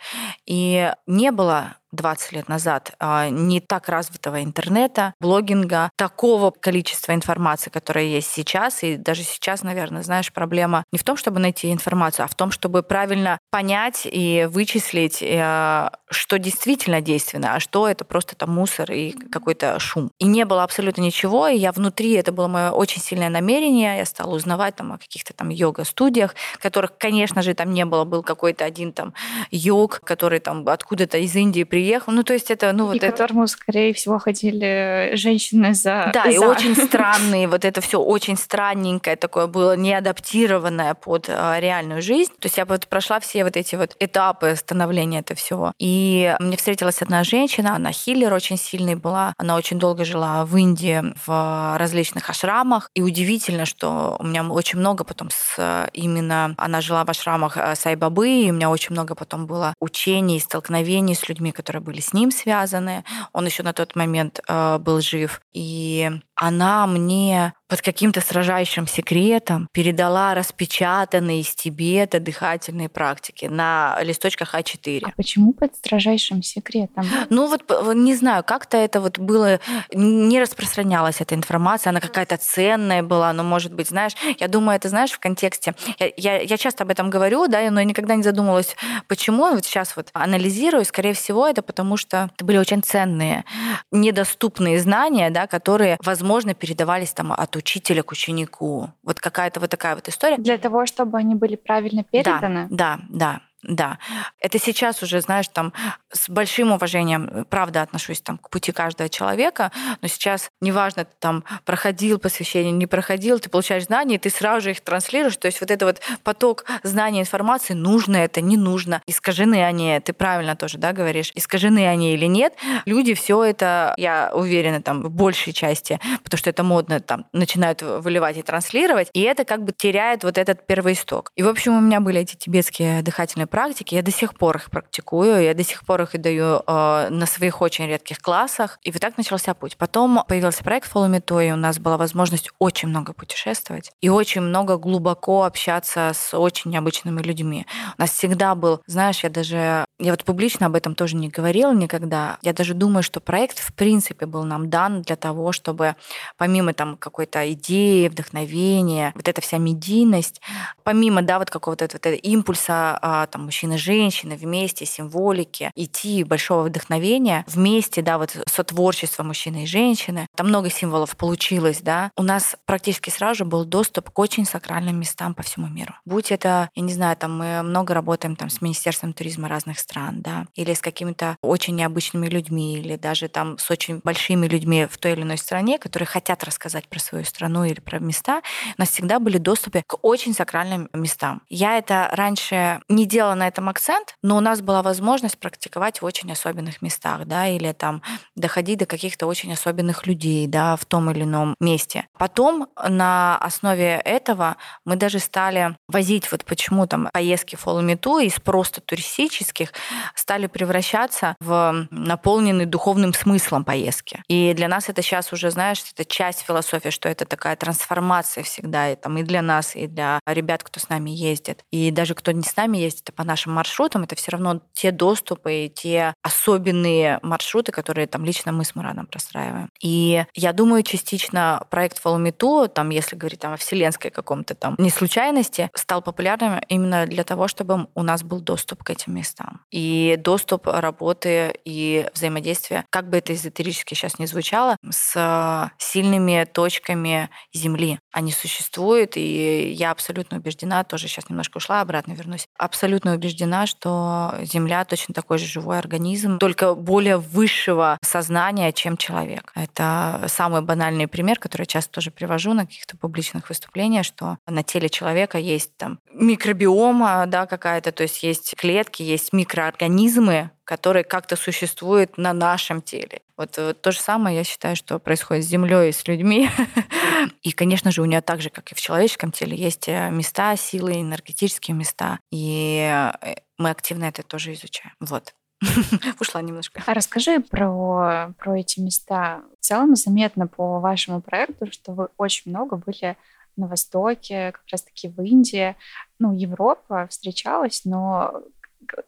И 0.47 0.90
не 1.07 1.31
было 1.33 1.76
20 1.93 2.33
лет 2.33 2.49
назад 2.49 2.93
а, 2.99 3.29
не 3.29 3.61
так 3.61 3.89
развитого 3.89 4.43
интернета, 4.43 5.15
блогинга, 5.21 5.91
такого 5.97 6.51
количества 6.51 7.13
информации, 7.13 7.71
которая 7.71 8.05
есть 8.05 8.31
сейчас. 8.31 8.83
И 8.83 8.97
даже 8.97 9.23
сейчас, 9.23 9.63
наверное, 9.63 10.03
знаешь, 10.03 10.33
проблема 10.33 10.85
не 10.93 10.99
в 10.99 11.05
том, 11.05 11.17
чтобы 11.17 11.41
найти 11.41 11.73
информацию, 11.73 12.25
а 12.25 12.29
в 12.29 12.35
том, 12.35 12.51
чтобы 12.51 12.83
правильно 12.83 13.39
понять 13.51 14.03
и 14.05 14.49
вычислить, 14.51 15.23
э, 15.23 15.91
что 16.11 16.39
действительно 16.39 17.01
действенно, 17.01 17.55
а 17.55 17.61
что 17.61 17.89
это 17.89 18.05
просто 18.05 18.37
там 18.37 18.51
мусор 18.51 18.91
и 18.93 19.13
какой-то 19.13 19.79
шум. 19.79 20.11
И 20.19 20.27
не 20.27 20.45
было 20.45 20.65
абсолютно 20.65 21.03
ничего, 21.03 21.49
и 21.49 21.57
я 21.57 21.73
внутри, 21.73 22.13
это 22.13 22.33
было 22.33 22.49
мое 22.49 22.71
очень 22.71 23.01
сильное 23.01 23.29
намерение, 23.29 23.99
я 23.99 24.05
стала 24.05 24.35
узнавать 24.35 24.77
там 24.77 24.93
о 24.93 24.99
каких-то 24.99 25.33
там 25.33 25.49
йога-студиях, 25.49 26.35
которых, 26.59 26.97
конечно 26.99 27.43
же, 27.43 27.55
там 27.55 27.73
не 27.73 27.85
было, 27.85 28.05
был 28.05 28.23
какой-то 28.23 28.65
один 28.65 28.93
там 28.93 29.15
йог, 29.51 30.01
который 30.05 30.41
там 30.41 30.67
откуда-то 30.69 31.19
из 31.19 31.35
Индии 31.35 31.65
приехал, 31.65 31.80
приехал. 31.81 32.13
Ну, 32.13 32.23
то 32.25 32.35
есть 32.35 32.51
это, 32.51 32.73
ну, 32.73 32.87
вот 32.87 32.95
и 32.95 32.99
это... 32.99 33.11
которому, 33.11 33.47
скорее 33.47 33.95
всего, 33.95 34.19
ходили 34.19 35.13
женщины 35.15 35.75
за... 35.75 36.11
Да, 36.13 36.25
за. 36.25 36.31
и 36.31 36.39
очень 36.39 36.77
странные, 36.87 37.49
вот 37.49 37.65
это 37.65 37.81
все 37.81 37.99
очень 37.99 38.37
странненькое 38.37 39.17
такое 39.17 39.47
было, 39.47 39.77
не 39.77 39.95
адаптированное 39.95 40.95
под 40.95 41.31
а, 41.31 41.59
реальную 41.59 42.03
жизнь. 42.03 42.33
То 42.39 42.47
есть 42.47 42.59
я 42.59 42.67
вот 42.67 42.87
прошла 42.87 43.19
все 43.21 43.45
вот 43.45 43.57
эти 43.57 43.77
вот 43.77 43.97
этапы 43.99 44.55
становления 44.57 45.21
этого 45.21 45.39
всего. 45.39 45.73
И 45.79 46.37
мне 46.39 46.57
встретилась 46.57 47.01
одна 47.01 47.25
женщина, 47.25 47.77
она 47.77 47.93
хиллер 47.93 48.33
очень 48.35 48.59
сильный 48.59 48.95
была, 48.95 49.33
она 49.39 49.57
очень 49.57 49.79
долго 49.79 50.05
жила 50.05 50.45
в 50.45 50.55
Индии 50.57 51.03
в 51.27 51.77
различных 51.79 52.29
ашрамах. 52.29 52.91
И 52.95 53.01
удивительно, 53.01 53.65
что 53.65 54.17
у 54.19 54.25
меня 54.25 54.45
очень 54.45 54.79
много 54.79 55.05
потом 55.05 55.31
с 55.31 55.89
именно... 55.95 56.55
Она 56.59 56.81
жила 56.83 57.05
в 57.05 57.09
ашрамах 57.09 57.57
э, 57.57 57.75
Сайбабы, 57.75 58.29
и 58.29 58.51
у 58.51 58.55
меня 58.55 58.69
очень 58.69 58.93
много 58.93 59.15
потом 59.15 59.47
было 59.47 59.75
учений, 59.81 60.41
столкновений 60.41 61.15
с 61.15 61.29
людьми, 61.29 61.53
которые 61.53 61.70
которые 61.71 61.83
были 61.83 62.00
с 62.00 62.12
ним 62.12 62.33
связаны. 62.33 63.05
Он 63.33 63.47
еще 63.47 63.62
на 63.62 63.73
тот 63.73 63.95
момент 63.95 64.41
э, 64.49 64.79
был 64.79 65.00
жив. 65.00 65.41
И 65.53 66.11
она 66.41 66.87
мне 66.87 67.53
под 67.69 67.83
каким-то 67.83 68.21
сражающим 68.23 68.89
секретом 68.89 69.69
передала 69.73 70.35
распечатанные 70.35 71.43
из 71.43 71.55
Тибета 71.55 72.19
дыхательные 72.19 72.89
практики 72.89 73.45
на 73.45 73.97
листочках 74.03 74.55
А4. 74.55 75.03
А 75.05 75.11
почему 75.17 75.53
под 75.53 75.77
строжайшим 75.77 76.43
секретом? 76.43 77.07
Ну 77.29 77.47
вот 77.47 77.63
не 77.95 78.15
знаю, 78.17 78.43
как-то 78.43 78.79
это 78.79 79.01
вот 79.01 79.19
было, 79.19 79.61
не 79.93 80.41
распространялась 80.41 81.21
эта 81.21 81.35
информация, 81.35 81.91
она 81.91 82.01
какая-то 82.01 82.39
ценная 82.39 83.03
была, 83.03 83.33
но 83.35 83.45
может 83.45 83.75
быть, 83.75 83.89
знаешь, 83.89 84.15
я 84.41 84.49
думаю, 84.49 84.77
это 84.77 84.89
знаешь 84.89 85.13
в 85.13 85.19
контексте, 85.19 85.75
я, 85.99 86.11
я, 86.17 86.41
я 86.41 86.57
часто 86.57 86.85
об 86.85 86.91
этом 86.91 87.11
говорю, 87.11 87.47
да, 87.49 87.71
но 87.71 87.81
я 87.81 87.85
никогда 87.85 88.17
не 88.17 88.23
задумывалась, 88.23 88.75
почему, 89.07 89.51
вот 89.51 89.65
сейчас 89.65 89.95
вот 89.95 90.09
анализирую, 90.15 90.85
скорее 90.87 91.13
всего, 91.13 91.47
это 91.47 91.63
потому 91.63 91.99
что 91.99 92.31
это 92.35 92.45
были 92.45 92.57
очень 92.57 92.83
ценные, 92.83 93.45
недоступные 93.93 94.81
знания, 94.81 95.31
да, 95.31 95.47
которые, 95.47 95.99
возможно, 96.03 96.30
передавались 96.55 97.13
там 97.13 97.33
от 97.33 97.57
учителя 97.57 98.03
к 98.03 98.13
ученику. 98.13 98.91
Вот 99.03 99.21
какая-то 99.21 99.61
вот 99.61 99.71
такая 99.71 99.95
вот 99.95 100.09
история. 100.09 100.37
Для 100.37 100.59
того, 100.59 100.87
чтобы 100.87 101.19
они 101.19 101.35
были 101.35 101.57
правильно 101.57 102.05
переданы? 102.05 102.67
Да, 102.71 102.99
да, 103.01 103.01
да. 103.09 103.41
Да, 103.62 103.99
это 104.40 104.59
сейчас 104.59 105.02
уже, 105.02 105.21
знаешь, 105.21 105.47
там 105.49 105.75
с 106.11 106.31
большим 106.31 106.73
уважением, 106.73 107.45
правда, 107.50 107.83
отношусь 107.83 108.23
там 108.23 108.38
к 108.38 108.49
пути 108.49 108.73
каждого 108.73 109.11
человека, 109.11 109.71
но 110.00 110.09
сейчас 110.09 110.50
неважно, 110.62 111.05
ты 111.05 111.12
там 111.19 111.45
проходил 111.67 112.19
посвящение, 112.19 112.73
не 112.73 112.87
проходил, 112.87 113.38
ты 113.38 113.50
получаешь 113.50 113.85
знания, 113.85 114.14
и 114.14 114.19
ты 114.19 114.31
сразу 114.31 114.62
же 114.62 114.71
их 114.71 114.81
транслируешь, 114.81 115.37
то 115.37 115.47
есть 115.47 115.61
вот 115.61 115.71
это 115.71 115.85
вот 115.85 116.00
поток 116.25 116.64
знаний, 116.85 117.21
информации, 117.21 117.75
нужно 117.75 118.17
это, 118.17 118.40
не 118.40 118.57
нужно, 118.57 119.02
искажены 119.07 119.62
они, 119.62 120.00
ты 120.00 120.14
правильно 120.14 120.57
тоже, 120.57 120.79
да, 120.79 120.93
говоришь, 120.93 121.31
искажены 121.35 121.87
они 121.87 122.14
или 122.14 122.26
нет, 122.26 122.55
люди 122.87 123.12
все 123.12 123.45
это, 123.45 123.93
я 123.99 124.31
уверена, 124.33 124.81
там 124.81 125.02
в 125.02 125.11
большей 125.11 125.52
части, 125.52 126.00
потому 126.25 126.38
что 126.38 126.49
это 126.49 126.62
модно, 126.62 127.00
там 127.00 127.26
начинают 127.35 127.83
выливать 127.83 128.38
и 128.38 128.43
транслировать, 128.43 129.11
и 129.12 129.21
это 129.21 129.45
как 129.45 129.64
бы 129.64 129.73
теряет 129.73 130.25
вот 130.25 130.38
этот 130.38 130.67
первоисток. 130.67 131.31
И, 131.37 131.43
в 131.43 131.49
общем, 131.49 131.76
у 131.76 131.81
меня 131.81 132.00
были 132.00 132.21
эти 132.21 132.37
тибетские 132.37 133.02
дыхательные 133.02 133.50
практики, 133.50 133.95
я 133.95 134.02
до 134.02 134.11
сих 134.11 134.35
пор 134.35 134.57
их 134.57 134.71
практикую, 134.71 135.42
я 135.42 135.54
до 135.54 135.64
сих 135.64 135.85
пор 135.85 136.02
их 136.02 136.14
и 136.14 136.19
даю 136.19 136.62
э, 136.66 137.09
на 137.11 137.26
своих 137.26 137.61
очень 137.61 137.87
редких 137.87 138.21
классах. 138.21 138.78
И 138.83 138.90
вот 138.90 139.00
так 139.00 139.19
начался 139.19 139.54
путь. 139.54 139.76
Потом 139.76 140.25
появился 140.26 140.64
проект 140.64 140.90
Follow 140.92 141.11
Me 141.11 141.23
To, 141.23 141.47
и 141.47 141.52
у 141.52 141.57
нас 141.57 141.78
была 141.78 141.97
возможность 141.97 142.50
очень 142.59 142.88
много 142.88 143.12
путешествовать 143.12 143.90
и 144.00 144.09
очень 144.09 144.40
много 144.40 144.76
глубоко 144.76 145.45
общаться 145.45 146.12
с 146.14 146.37
очень 146.37 146.71
необычными 146.71 147.21
людьми. 147.23 147.66
У 147.99 148.00
нас 148.00 148.11
всегда 148.11 148.54
был, 148.54 148.80
знаешь, 148.87 149.23
я 149.25 149.30
даже, 149.30 149.85
я 149.99 150.11
вот 150.11 150.25
публично 150.25 150.66
об 150.66 150.75
этом 150.75 150.95
тоже 150.95 151.16
не 151.16 151.28
говорила 151.28 151.75
никогда. 151.75 152.38
Я 152.42 152.52
даже 152.52 152.75
думаю, 152.75 153.02
что 153.02 153.21
проект 153.21 153.59
в 153.59 153.75
принципе 153.75 154.26
был 154.26 154.45
нам 154.45 154.71
дан 154.71 155.02
для 155.02 155.16
того, 155.16 155.52
чтобы 155.52 155.97
помимо 156.37 156.73
там 156.73 156.97
какой-то 156.97 157.52
идеи, 157.52 158.09
вдохновения, 158.09 159.12
вот 159.14 159.28
эта 159.28 159.40
вся 159.40 159.59
медийность, 159.59 160.40
помимо, 160.85 161.23
да, 161.23 161.38
вот 161.38 161.50
какого-то 161.50 161.85
вот 161.85 161.95
этого 161.95 162.14
импульса 162.14 162.99
а, 163.02 163.26
там, 163.26 163.40
там 163.41 163.47
мужчины 163.47 163.75
и 163.75 163.79
женщины 163.79 164.37
вместе, 164.37 164.85
символики, 164.85 165.71
идти 165.75 166.25
большого 166.25 166.65
вдохновения 166.65 167.45
вместе, 167.47 168.03
да, 168.03 168.19
вот 168.19 168.37
сотворчество 168.47 169.23
мужчины 169.23 169.65
и 169.65 169.67
женщины. 169.67 170.27
Там 170.37 170.49
много 170.49 170.69
символов 170.71 171.17
получилось, 171.17 171.81
да. 171.81 172.11
У 172.17 172.23
нас 172.23 172.57
практически 172.67 173.09
сразу 173.09 173.39
же 173.39 173.45
был 173.47 173.65
доступ 173.65 174.11
к 174.11 174.19
очень 174.19 174.45
сакральным 174.45 175.01
местам 175.01 175.35
по 175.35 175.43
всему 175.43 175.69
миру. 175.69 175.95
Будь 176.05 176.31
это, 176.31 176.69
я 176.75 176.83
не 176.83 176.93
знаю, 176.93 177.17
там 177.17 177.39
мы 177.39 177.63
много 177.63 177.95
работаем 177.95 178.37
там 178.37 178.51
с 178.51 178.61
Министерством 178.61 179.15
туризма 179.15 179.49
разных 179.49 179.79
стран, 179.79 180.21
да, 180.21 180.47
или 180.55 180.75
с 180.75 180.81
какими-то 180.81 181.37
очень 181.41 181.77
необычными 181.77 182.29
людьми, 182.29 182.77
или 182.77 182.97
даже 182.97 183.29
там 183.29 183.57
с 183.57 183.71
очень 183.71 184.01
большими 184.05 184.47
людьми 184.47 184.87
в 184.91 184.99
той 184.99 185.13
или 185.13 185.23
иной 185.23 185.39
стране, 185.39 185.79
которые 185.79 186.07
хотят 186.07 186.45
рассказать 186.45 186.89
про 186.89 186.99
свою 186.99 187.25
страну 187.25 187.65
или 187.65 187.81
про 187.81 188.01
места, 188.01 188.43
у 188.77 188.81
нас 188.81 188.91
всегда 188.91 189.19
были 189.19 189.39
доступы 189.39 189.83
к 189.87 189.97
очень 190.03 190.35
сакральным 190.35 190.91
местам. 190.93 191.41
Я 191.49 191.79
это 191.79 192.11
раньше 192.13 192.81
не 192.91 193.07
делала 193.07 193.30
делала 193.31 193.35
на 193.35 193.49
этом 193.49 193.69
акцент, 193.69 194.15
но 194.23 194.37
у 194.37 194.41
нас 194.41 194.61
была 194.61 194.83
возможность 194.83 195.39
практиковать 195.39 196.03
в 196.03 196.05
очень 196.05 196.31
особенных 196.33 196.83
местах, 196.83 197.27
да, 197.27 197.49
или 197.49 197.73
там 197.73 198.03
доходить 198.37 198.79
до 198.79 198.87
каких-то 198.87 199.27
очень 199.27 199.53
особенных 199.53 200.07
людей, 200.07 200.47
да, 200.47 200.77
в 200.77 200.85
том 200.85 201.11
или 201.11 201.23
ином 201.23 201.55
месте. 201.61 202.07
Потом 202.19 202.69
на 202.89 203.37
основе 203.39 204.01
этого 204.05 204.57
мы 204.85 204.97
даже 204.97 205.19
стали 205.19 205.77
возить, 205.89 206.31
вот 206.33 206.45
почему 206.45 206.87
там 206.87 207.09
поездки 207.13 207.57
Follow 207.57 207.83
Me 207.83 207.99
To 207.99 208.25
из 208.25 208.41
просто 208.41 208.81
туристических 208.81 209.73
стали 210.15 210.47
превращаться 210.47 211.35
в 211.41 211.87
наполненный 211.91 212.67
духовным 212.67 213.15
смыслом 213.15 213.65
поездки. 213.65 214.23
И 214.29 214.55
для 214.55 214.69
нас 214.69 214.89
это 214.89 215.03
сейчас 215.03 215.33
уже, 215.33 215.51
знаешь, 215.51 215.83
это 215.93 216.05
часть 216.05 216.41
философии, 216.41 216.91
что 216.91 217.09
это 217.09 217.25
такая 217.25 217.57
трансформация 217.57 218.45
всегда, 218.45 218.91
и, 218.91 218.97
там, 218.97 219.19
и 219.19 219.23
для 219.23 219.43
нас, 219.43 219.77
и 219.77 219.87
для 219.87 220.21
ребят, 220.27 220.63
кто 220.63 220.81
с 220.81 220.89
нами 220.89 221.11
ездит. 221.11 221.63
И 221.71 221.91
даже 221.91 222.15
кто 222.15 222.33
не 222.33 222.43
с 222.43 222.57
нами 222.57 222.79
ездит, 222.79 223.11
по 223.21 223.27
нашим 223.27 223.53
маршрутам, 223.53 224.05
это 224.05 224.17
все 224.17 224.33
равно 224.33 224.62
те 224.73 224.93
доступы, 224.93 225.71
те 225.75 226.15
особенные 226.23 227.19
маршруты, 227.21 227.71
которые 227.71 228.07
там 228.07 228.25
лично 228.25 228.50
мы 228.50 228.65
с 228.65 228.75
Мураном 228.75 229.05
простраиваем. 229.05 229.69
И 229.79 230.25
я 230.35 230.55
думаю, 230.55 230.83
частично 230.85 231.67
проект 231.69 232.03
To, 232.03 232.69
там, 232.69 232.89
если 232.89 233.17
говорить 233.17 233.41
там, 233.41 233.53
о 233.53 233.57
вселенской 233.59 234.11
каком-то 234.11 234.55
там 234.55 234.75
не 234.79 234.89
случайности, 234.89 235.69
стал 235.75 236.00
популярным 236.00 236.62
именно 236.69 237.07
для 237.07 237.23
того, 237.23 237.47
чтобы 237.47 237.89
у 237.95 238.03
нас 238.03 238.23
был 238.23 238.41
доступ 238.41 238.85
к 238.85 238.89
этим 238.89 239.17
местам. 239.17 239.61
И 239.71 240.17
доступ 240.19 240.67
работы 240.67 241.53
и 241.67 242.09
взаимодействия, 242.15 242.87
как 242.89 243.11
бы 243.11 243.19
это 243.19 243.35
эзотерически 243.35 243.93
сейчас 243.93 244.19
не 244.19 244.25
звучало, 244.25 244.79
с 244.89 245.71
сильными 245.77 246.49
точками 246.50 247.29
Земли. 247.53 247.99
Они 248.12 248.33
существуют, 248.33 249.19
и 249.19 249.73
я 249.73 249.91
абсолютно 249.91 250.39
убеждена, 250.39 250.85
тоже 250.85 251.07
сейчас 251.07 251.29
немножко 251.29 251.59
ушла, 251.59 251.83
обратно 251.83 252.12
вернусь, 252.12 252.47
абсолютно 252.57 253.10
абсолютно 253.11 253.14
убеждена, 253.14 253.67
что 253.67 254.35
Земля 254.43 254.85
точно 254.85 255.14
такой 255.14 255.38
же 255.38 255.47
живой 255.47 255.79
организм, 255.79 256.38
только 256.38 256.75
более 256.75 257.17
высшего 257.17 257.99
сознания, 258.02 258.73
чем 258.73 258.97
человек. 258.97 259.52
Это 259.55 260.25
самый 260.29 260.62
банальный 260.62 261.07
пример, 261.07 261.38
который 261.38 261.62
я 261.62 261.67
часто 261.67 261.93
тоже 261.93 262.11
привожу 262.11 262.55
на 262.55 262.67
каких-то 262.67 262.97
публичных 262.97 263.49
выступлениях, 263.49 264.05
что 264.05 264.38
на 264.47 264.62
теле 264.62 264.88
человека 264.88 265.38
есть 265.38 265.76
там 265.76 265.99
микробиома, 266.12 267.25
да, 267.26 267.47
какая-то, 267.47 267.93
то 267.93 268.02
есть 268.02 268.23
есть 268.23 268.55
клетки, 268.57 269.02
есть 269.02 269.33
микроорганизмы, 269.33 270.50
который 270.71 271.03
как-то 271.03 271.35
существует 271.35 272.17
на 272.17 272.33
нашем 272.33 272.81
теле. 272.81 273.23
Вот, 273.37 273.57
вот 273.57 273.83
то 273.83 273.91
же 273.91 273.99
самое, 273.99 274.37
я 274.37 274.45
считаю, 274.45 274.77
что 274.77 275.00
происходит 275.00 275.45
с 275.45 275.49
Землей 275.49 275.89
и 275.89 275.93
с 275.93 276.07
людьми. 276.07 276.49
И, 277.43 277.50
конечно 277.50 277.91
же, 277.91 278.03
у 278.03 278.05
нее 278.05 278.21
так 278.21 278.41
же, 278.41 278.50
как 278.50 278.71
и 278.71 278.77
в 278.77 278.81
человеческом 278.81 279.33
теле, 279.33 279.57
есть 279.57 279.89
э, 279.89 280.11
места 280.11 280.55
силы, 280.55 281.00
энергетические 281.00 281.77
места. 281.77 282.21
И 282.31 282.89
э, 282.89 283.35
мы 283.59 283.71
активно 283.71 284.05
это 284.05 284.23
тоже 284.23 284.53
изучаем. 284.53 284.95
Вот. 285.00 285.35
Ушла 286.21 286.41
немножко. 286.41 286.85
А 286.87 286.95
расскажи 286.95 287.41
про, 287.41 288.33
про 288.39 288.61
эти 288.61 288.79
места. 288.79 289.43
В 289.61 289.65
целом 289.65 289.97
заметно 289.97 290.47
по 290.47 290.79
вашему 290.79 291.21
проекту, 291.21 291.67
что 291.73 291.93
вы 291.93 292.09
очень 292.17 292.53
много 292.53 292.77
были 292.77 293.17
на 293.57 293.67
Востоке, 293.67 294.53
как 294.53 294.62
раз-таки 294.71 295.09
в 295.09 295.21
Индии. 295.21 295.75
Ну, 296.21 296.33
Европа 296.33 297.09
встречалась, 297.11 297.85
но 297.85 298.45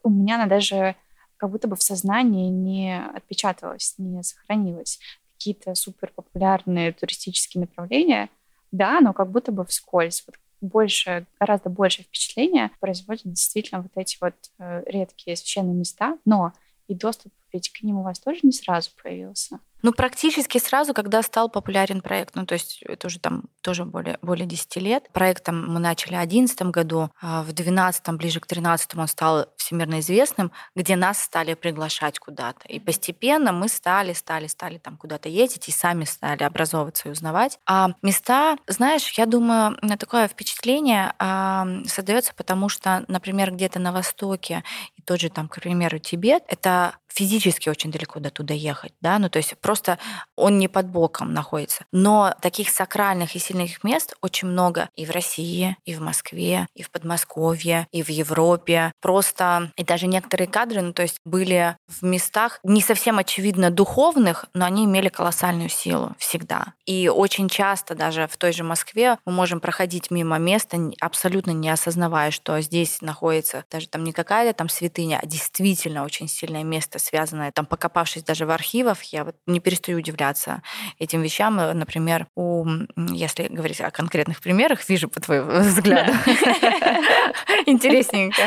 у 0.03 0.11
меня 0.11 0.35
она 0.35 0.47
даже 0.47 0.97
как 1.43 1.51
будто 1.51 1.67
бы 1.67 1.75
в 1.75 1.83
сознании 1.83 2.51
не 2.51 3.05
отпечаталась, 3.05 3.97
не 3.99 4.23
сохранилась. 4.23 5.01
Какие-то 5.33 5.75
супер 5.75 6.13
популярные 6.15 6.93
туристические 6.93 7.63
направления, 7.63 8.31
да, 8.71 9.01
но 9.01 9.13
как 9.13 9.33
будто 9.33 9.51
бы 9.51 9.65
вскользь. 9.65 10.23
Вот 10.25 10.37
больше, 10.61 11.27
гораздо 11.41 11.69
больше 11.69 12.05
впечатления 12.05 12.71
производят 12.79 13.25
действительно 13.25 13.83
вот 13.83 13.91
эти 13.97 14.19
вот 14.21 14.35
э, 14.61 14.85
редкие 14.87 15.35
священные 15.35 15.75
места, 15.75 16.17
но 16.25 16.53
и 16.87 16.95
доступ 16.95 17.33
ведь 17.53 17.73
к 17.73 17.83
ним 17.83 17.99
у 17.99 18.03
вас 18.05 18.21
тоже 18.21 18.39
не 18.45 18.53
сразу 18.53 18.91
появился. 19.03 19.59
Ну, 19.83 19.93
практически 19.93 20.59
сразу, 20.59 20.95
когда 20.95 21.23
стал 21.23 21.49
популярен 21.49 22.01
проект. 22.01 22.35
Ну, 22.37 22.47
то 22.47 22.55
есть 22.55 22.83
это 22.83 23.09
уже 23.09 23.19
там 23.19 23.45
тоже 23.63 23.85
более, 23.85 24.19
более 24.23 24.47
10 24.47 24.77
лет. 24.77 25.09
Проектом 25.13 25.73
мы 25.73 25.81
начали 25.81 26.15
в 26.15 26.19
2011 26.19 26.63
году. 26.63 27.11
А 27.21 27.43
в 27.43 27.53
2012, 27.53 28.09
ближе 28.11 28.41
к 28.41 28.47
2013 28.47 28.95
он 28.95 29.09
стал 29.09 29.47
всемирно 29.57 30.01
известным, 30.01 30.53
где 30.77 30.97
нас 30.97 31.21
стали 31.21 31.55
приглашать 31.55 32.19
куда-то. 32.19 32.69
И 32.69 32.79
постепенно 32.79 33.53
мы 33.53 33.69
стали, 33.69 34.13
стали, 34.13 34.47
стали 34.47 34.79
там 34.79 34.97
куда-то 34.97 35.29
ездить 35.29 35.69
и 35.69 35.73
сами 35.73 36.05
стали 36.05 36.43
образовываться 36.45 37.09
и 37.09 37.13
узнавать. 37.13 37.59
А 37.67 37.91
места, 38.03 38.57
знаешь, 38.69 39.09
я 39.19 39.27
думаю, 39.27 39.77
такое 39.99 40.29
впечатление 40.29 41.13
а, 41.19 41.67
создается, 41.87 42.35
потому 42.35 42.69
что, 42.69 43.05
например, 43.09 43.53
где-то 43.53 43.79
на 43.79 43.93
Востоке, 43.93 44.63
и 44.97 45.03
тот 45.03 45.21
же 45.21 45.29
там, 45.29 45.49
к 45.49 45.61
примеру, 45.61 45.99
Тибет, 45.99 46.45
это 46.49 46.97
физически 47.13 47.69
очень 47.69 47.91
далеко 47.91 48.21
до 48.21 48.31
туда 48.31 48.55
ехать, 48.55 48.93
да, 49.01 49.19
ну 49.19 49.29
то 49.29 49.39
есть 49.39 49.57
просто 49.61 49.99
он 50.37 50.59
не 50.59 50.69
под 50.69 50.89
боком 50.89 51.33
находится. 51.33 51.85
Но 51.93 52.35
таких 52.41 52.71
сакральных 52.71 53.35
и 53.35 53.39
сильных 53.39 53.85
мест 53.85 54.15
очень 54.21 54.49
много 54.49 54.89
и 54.97 55.07
в 55.07 55.11
России, 55.11 55.77
и 55.85 55.95
в 55.95 56.01
Москве, 56.01 56.67
и 56.75 56.83
в 56.83 56.91
Подмосковье, 56.91 57.87
и 57.93 58.03
в 58.03 58.09
Европе. 58.09 58.93
Просто 59.01 59.73
и 59.77 59.85
даже 59.85 60.07
некоторые 60.07 60.49
кадры, 60.49 60.81
ну 60.81 60.93
то 60.93 61.03
есть 61.03 61.19
были 61.25 61.77
в 61.89 62.05
местах 62.05 62.61
не 62.63 62.81
совсем 62.81 63.19
очевидно 63.19 63.71
духовных, 63.71 64.47
но 64.55 64.65
они 64.65 64.85
имели 64.85 65.09
колоссальную 65.09 65.69
силу 65.69 66.15
всегда. 66.19 66.75
И 66.87 67.09
очень 67.09 67.49
часто 67.49 67.95
даже 67.95 68.27
в 68.27 68.37
той 68.37 68.53
же 68.53 68.65
Москве 68.65 69.19
мы 69.25 69.33
можем 69.33 69.61
проходить 69.61 70.11
мимо 70.11 70.39
места, 70.39 70.79
абсолютно 71.01 71.51
не 71.51 71.69
осознавая, 71.69 72.31
что 72.31 72.61
здесь 72.61 73.01
находится 73.01 73.65
даже 73.71 73.89
там 73.89 74.05
не 74.05 74.13
какая-то 74.13 74.57
там 74.57 74.69
святыня, 74.69 75.19
а 75.23 75.27
действительно 75.27 76.05
очень 76.05 76.29
сильное 76.29 76.65
место 76.65 76.99
связанное, 77.03 77.53
там, 77.53 77.67
покопавшись 77.67 78.25
даже 78.25 78.47
в 78.47 78.51
архивах, 78.51 79.03
я 79.05 79.25
вот 79.25 79.37
не 79.47 79.61
перестаю 79.61 79.99
удивляться 79.99 80.63
этим 80.99 81.23
вещам. 81.23 81.57
Например, 81.57 82.27
у, 82.35 82.65
если 82.97 83.49
говорить 83.49 83.81
о 83.81 83.91
конкретных 83.91 84.41
примерах, 84.41 84.89
вижу 84.89 85.09
по 85.09 85.21
твоему 85.21 85.61
взгляду, 85.61 86.13
интересненько. 87.67 88.43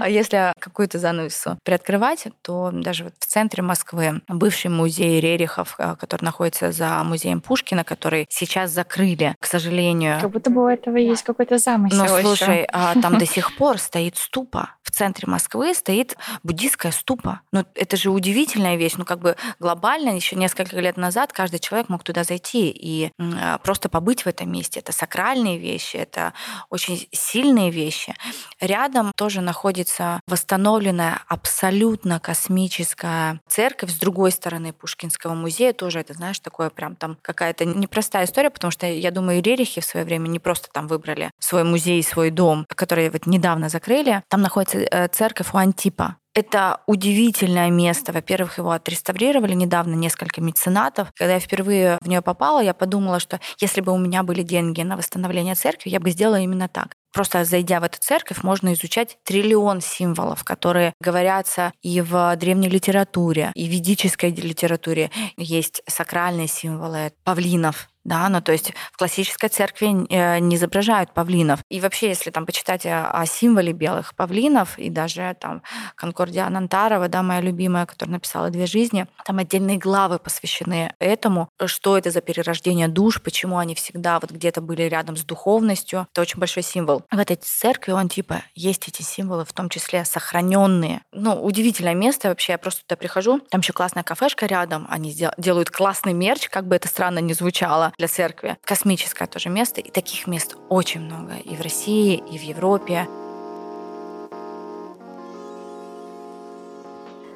А 0.00 0.08
если 0.08 0.52
какую-то 0.58 0.98
занавесу 0.98 1.58
приоткрывать, 1.64 2.28
то 2.42 2.70
даже 2.72 3.04
вот 3.04 3.14
в 3.18 3.26
центре 3.26 3.62
Москвы 3.62 4.22
бывший 4.28 4.70
музей 4.70 5.20
Рерихов, 5.20 5.74
а, 5.78 5.96
который 5.96 6.24
находится 6.24 6.72
за 6.72 7.02
музеем 7.04 7.40
Пушкина, 7.40 7.84
который 7.84 8.26
сейчас 8.28 8.70
закрыли, 8.70 9.34
к 9.40 9.46
сожалению. 9.46 10.20
Как 10.20 10.30
будто 10.30 10.50
бы 10.50 10.64
у 10.64 10.68
этого 10.68 10.96
есть 10.96 11.22
какой-то 11.22 11.58
замысел. 11.58 11.98
Но 11.98 12.20
слушай, 12.20 12.66
а 12.72 12.94
там 13.00 13.18
до 13.18 13.26
сих 13.36 13.56
пор 13.56 13.78
стоит 13.78 14.16
ступа. 14.16 14.70
В 14.82 14.90
центре 14.90 15.28
Москвы 15.28 15.74
стоит 15.74 16.16
буддийская 16.42 16.92
ступа. 16.92 17.40
Ну, 17.52 17.64
это 17.74 17.95
это 17.96 18.02
же 18.02 18.10
удивительная 18.10 18.76
вещь. 18.76 18.94
Ну, 18.98 19.04
как 19.04 19.20
бы 19.20 19.36
глобально, 19.58 20.10
еще 20.10 20.36
несколько 20.36 20.78
лет 20.78 20.98
назад 20.98 21.32
каждый 21.32 21.58
человек 21.58 21.88
мог 21.88 22.04
туда 22.04 22.24
зайти 22.24 22.68
и 22.68 23.10
а, 23.18 23.58
просто 23.58 23.88
побыть 23.88 24.24
в 24.24 24.26
этом 24.26 24.52
месте. 24.52 24.80
Это 24.80 24.92
сакральные 24.92 25.58
вещи, 25.58 25.96
это 25.96 26.34
очень 26.68 27.08
сильные 27.10 27.70
вещи. 27.70 28.14
Рядом 28.60 29.12
тоже 29.16 29.40
находится 29.40 30.20
восстановленная 30.26 31.22
абсолютно 31.26 32.20
космическая 32.20 33.40
церковь 33.48 33.90
с 33.90 33.98
другой 33.98 34.30
стороны 34.30 34.74
Пушкинского 34.74 35.34
музея. 35.34 35.72
Тоже 35.72 36.00
это, 36.00 36.12
знаешь, 36.12 36.38
такое 36.38 36.68
прям 36.68 36.96
там 36.96 37.16
какая-то 37.22 37.64
непростая 37.64 38.26
история, 38.26 38.50
потому 38.50 38.70
что, 38.70 38.86
я 38.86 39.10
думаю, 39.10 39.42
Рерихи 39.42 39.80
в 39.80 39.84
свое 39.86 40.04
время 40.04 40.28
не 40.28 40.38
просто 40.38 40.68
там 40.70 40.86
выбрали 40.86 41.30
свой 41.38 41.64
музей, 41.64 42.02
свой 42.02 42.30
дом, 42.30 42.66
который 42.68 43.08
вот 43.08 43.26
недавно 43.26 43.70
закрыли. 43.70 44.22
Там 44.28 44.42
находится 44.42 44.78
э, 44.78 45.08
церковь 45.08 45.54
у 45.54 45.56
Антипа, 45.56 46.16
это 46.36 46.82
удивительное 46.86 47.70
место. 47.70 48.12
Во-первых, 48.12 48.58
его 48.58 48.70
отреставрировали 48.70 49.54
недавно 49.54 49.94
несколько 49.94 50.42
меценатов. 50.42 51.08
Когда 51.16 51.34
я 51.34 51.40
впервые 51.40 51.96
в 52.02 52.08
нее 52.08 52.20
попала, 52.20 52.62
я 52.62 52.74
подумала, 52.74 53.20
что 53.20 53.40
если 53.58 53.80
бы 53.80 53.90
у 53.92 53.98
меня 53.98 54.22
были 54.22 54.42
деньги 54.42 54.82
на 54.82 54.98
восстановление 54.98 55.54
церкви, 55.54 55.88
я 55.88 55.98
бы 55.98 56.10
сделала 56.10 56.38
именно 56.38 56.68
так. 56.68 56.94
Просто 57.14 57.46
зайдя 57.46 57.80
в 57.80 57.84
эту 57.84 57.98
церковь, 57.98 58.42
можно 58.42 58.74
изучать 58.74 59.16
триллион 59.24 59.80
символов, 59.80 60.44
которые 60.44 60.92
говорятся 61.00 61.72
и 61.80 62.02
в 62.02 62.36
древней 62.36 62.68
литературе, 62.68 63.50
и 63.54 63.66
в 63.66 63.72
ведической 63.72 64.30
литературе. 64.30 65.10
Есть 65.38 65.80
сакральные 65.88 66.48
символы 66.48 67.14
павлинов, 67.24 67.88
да, 68.06 68.28
ну 68.28 68.40
то 68.40 68.52
есть 68.52 68.72
в 68.92 68.96
классической 68.96 69.48
церкви 69.48 70.06
э, 70.08 70.38
не 70.38 70.56
изображают 70.56 71.12
павлинов. 71.12 71.60
И 71.68 71.80
вообще, 71.80 72.08
если 72.08 72.30
там 72.30 72.46
почитать 72.46 72.86
о, 72.86 73.24
символе 73.26 73.72
белых 73.72 74.14
павлинов, 74.14 74.78
и 74.78 74.90
даже 74.90 75.36
там 75.40 75.62
Конкордия 75.96 76.46
Анантарова, 76.46 77.08
да, 77.08 77.22
моя 77.22 77.40
любимая, 77.40 77.84
которая 77.84 78.14
написала 78.14 78.50
«Две 78.50 78.66
жизни», 78.66 79.06
там 79.24 79.38
отдельные 79.38 79.76
главы 79.76 80.18
посвящены 80.20 80.94
этому, 81.00 81.48
что 81.66 81.98
это 81.98 82.10
за 82.10 82.20
перерождение 82.20 82.86
душ, 82.86 83.20
почему 83.20 83.58
они 83.58 83.74
всегда 83.74 84.20
вот 84.20 84.30
где-то 84.30 84.60
были 84.60 84.82
рядом 84.82 85.16
с 85.16 85.24
духовностью. 85.24 86.06
Это 86.12 86.20
очень 86.22 86.38
большой 86.38 86.62
символ. 86.62 87.02
В 87.10 87.18
этой 87.18 87.36
церкви 87.36 87.90
он 87.90 88.08
типа 88.08 88.42
есть 88.54 88.86
эти 88.86 89.02
символы, 89.02 89.44
в 89.44 89.52
том 89.52 89.68
числе 89.68 90.04
сохраненные. 90.04 91.02
Ну, 91.12 91.42
удивительное 91.42 91.94
место 91.94 92.28
вообще. 92.28 92.52
Я 92.52 92.58
просто 92.58 92.82
туда 92.82 92.96
прихожу, 92.96 93.40
там 93.50 93.62
еще 93.62 93.72
классная 93.72 94.04
кафешка 94.04 94.46
рядом, 94.46 94.86
они 94.88 95.12
делают 95.36 95.70
классный 95.70 96.12
мерч, 96.12 96.48
как 96.48 96.68
бы 96.68 96.76
это 96.76 96.86
странно 96.86 97.18
ни 97.18 97.32
звучало 97.32 97.92
для 97.98 98.08
церкви. 98.08 98.58
Космическое 98.62 99.26
тоже 99.26 99.48
место, 99.48 99.80
и 99.80 99.90
таких 99.90 100.26
мест 100.26 100.56
очень 100.68 101.00
много 101.00 101.36
и 101.36 101.56
в 101.56 101.60
России, 101.62 102.22
и 102.30 102.38
в 102.38 102.42
Европе. 102.42 103.08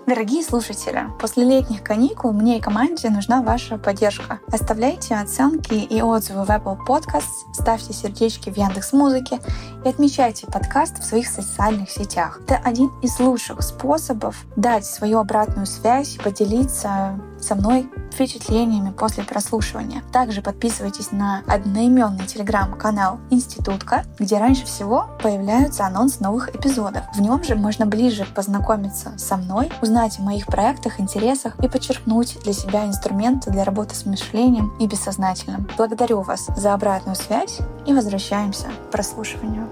Дорогие 0.06 0.42
слушатели, 0.42 1.04
после 1.20 1.44
летних 1.44 1.84
каникул 1.84 2.32
мне 2.32 2.58
и 2.58 2.60
команде 2.60 3.10
нужна 3.10 3.42
ваша 3.42 3.78
поддержка. 3.78 4.40
Оставляйте 4.48 5.14
оценки 5.14 5.74
и 5.74 6.02
отзывы 6.02 6.44
в 6.44 6.50
Apple 6.50 6.78
Podcasts, 6.86 7.54
ставьте 7.54 7.92
сердечки 7.92 8.50
в 8.50 8.56
Яндекс 8.56 8.92
Музыке 8.92 9.38
и 9.84 9.88
отмечайте 9.88 10.46
подкаст 10.48 10.98
в 10.98 11.04
своих 11.04 11.28
социальных 11.28 11.90
сетях. 11.90 12.40
Это 12.44 12.56
один 12.56 12.90
из 13.02 13.20
лучших 13.20 13.62
способов 13.62 14.44
дать 14.56 14.84
свою 14.84 15.20
обратную 15.20 15.66
связь, 15.66 16.16
поделиться 16.16 17.18
со 17.40 17.54
мной 17.54 17.90
впечатлениями 18.12 18.90
после 18.90 19.24
прослушивания. 19.24 20.02
Также 20.12 20.42
подписывайтесь 20.42 21.12
на 21.12 21.42
одноименный 21.46 22.26
телеграм-канал 22.26 23.18
Институтка, 23.30 24.04
где 24.18 24.38
раньше 24.38 24.66
всего 24.66 25.08
появляются 25.22 25.86
анонсы 25.86 26.22
новых 26.22 26.54
эпизодов. 26.54 27.04
В 27.14 27.20
нем 27.20 27.42
же 27.44 27.54
можно 27.54 27.86
ближе 27.86 28.26
познакомиться 28.34 29.12
со 29.16 29.36
мной, 29.36 29.70
узнать 29.82 30.18
о 30.18 30.22
моих 30.22 30.46
проектах, 30.46 31.00
интересах 31.00 31.58
и 31.60 31.68
подчеркнуть 31.68 32.38
для 32.42 32.52
себя 32.52 32.84
инструменты 32.84 33.50
для 33.50 33.64
работы 33.64 33.94
с 33.94 34.04
мышлением 34.06 34.72
и 34.78 34.86
бессознательным. 34.86 35.68
Благодарю 35.76 36.22
вас 36.22 36.48
за 36.56 36.74
обратную 36.74 37.16
связь 37.16 37.58
и 37.86 37.92
возвращаемся 37.92 38.66
к 38.66 38.90
прослушиванию. 38.90 39.68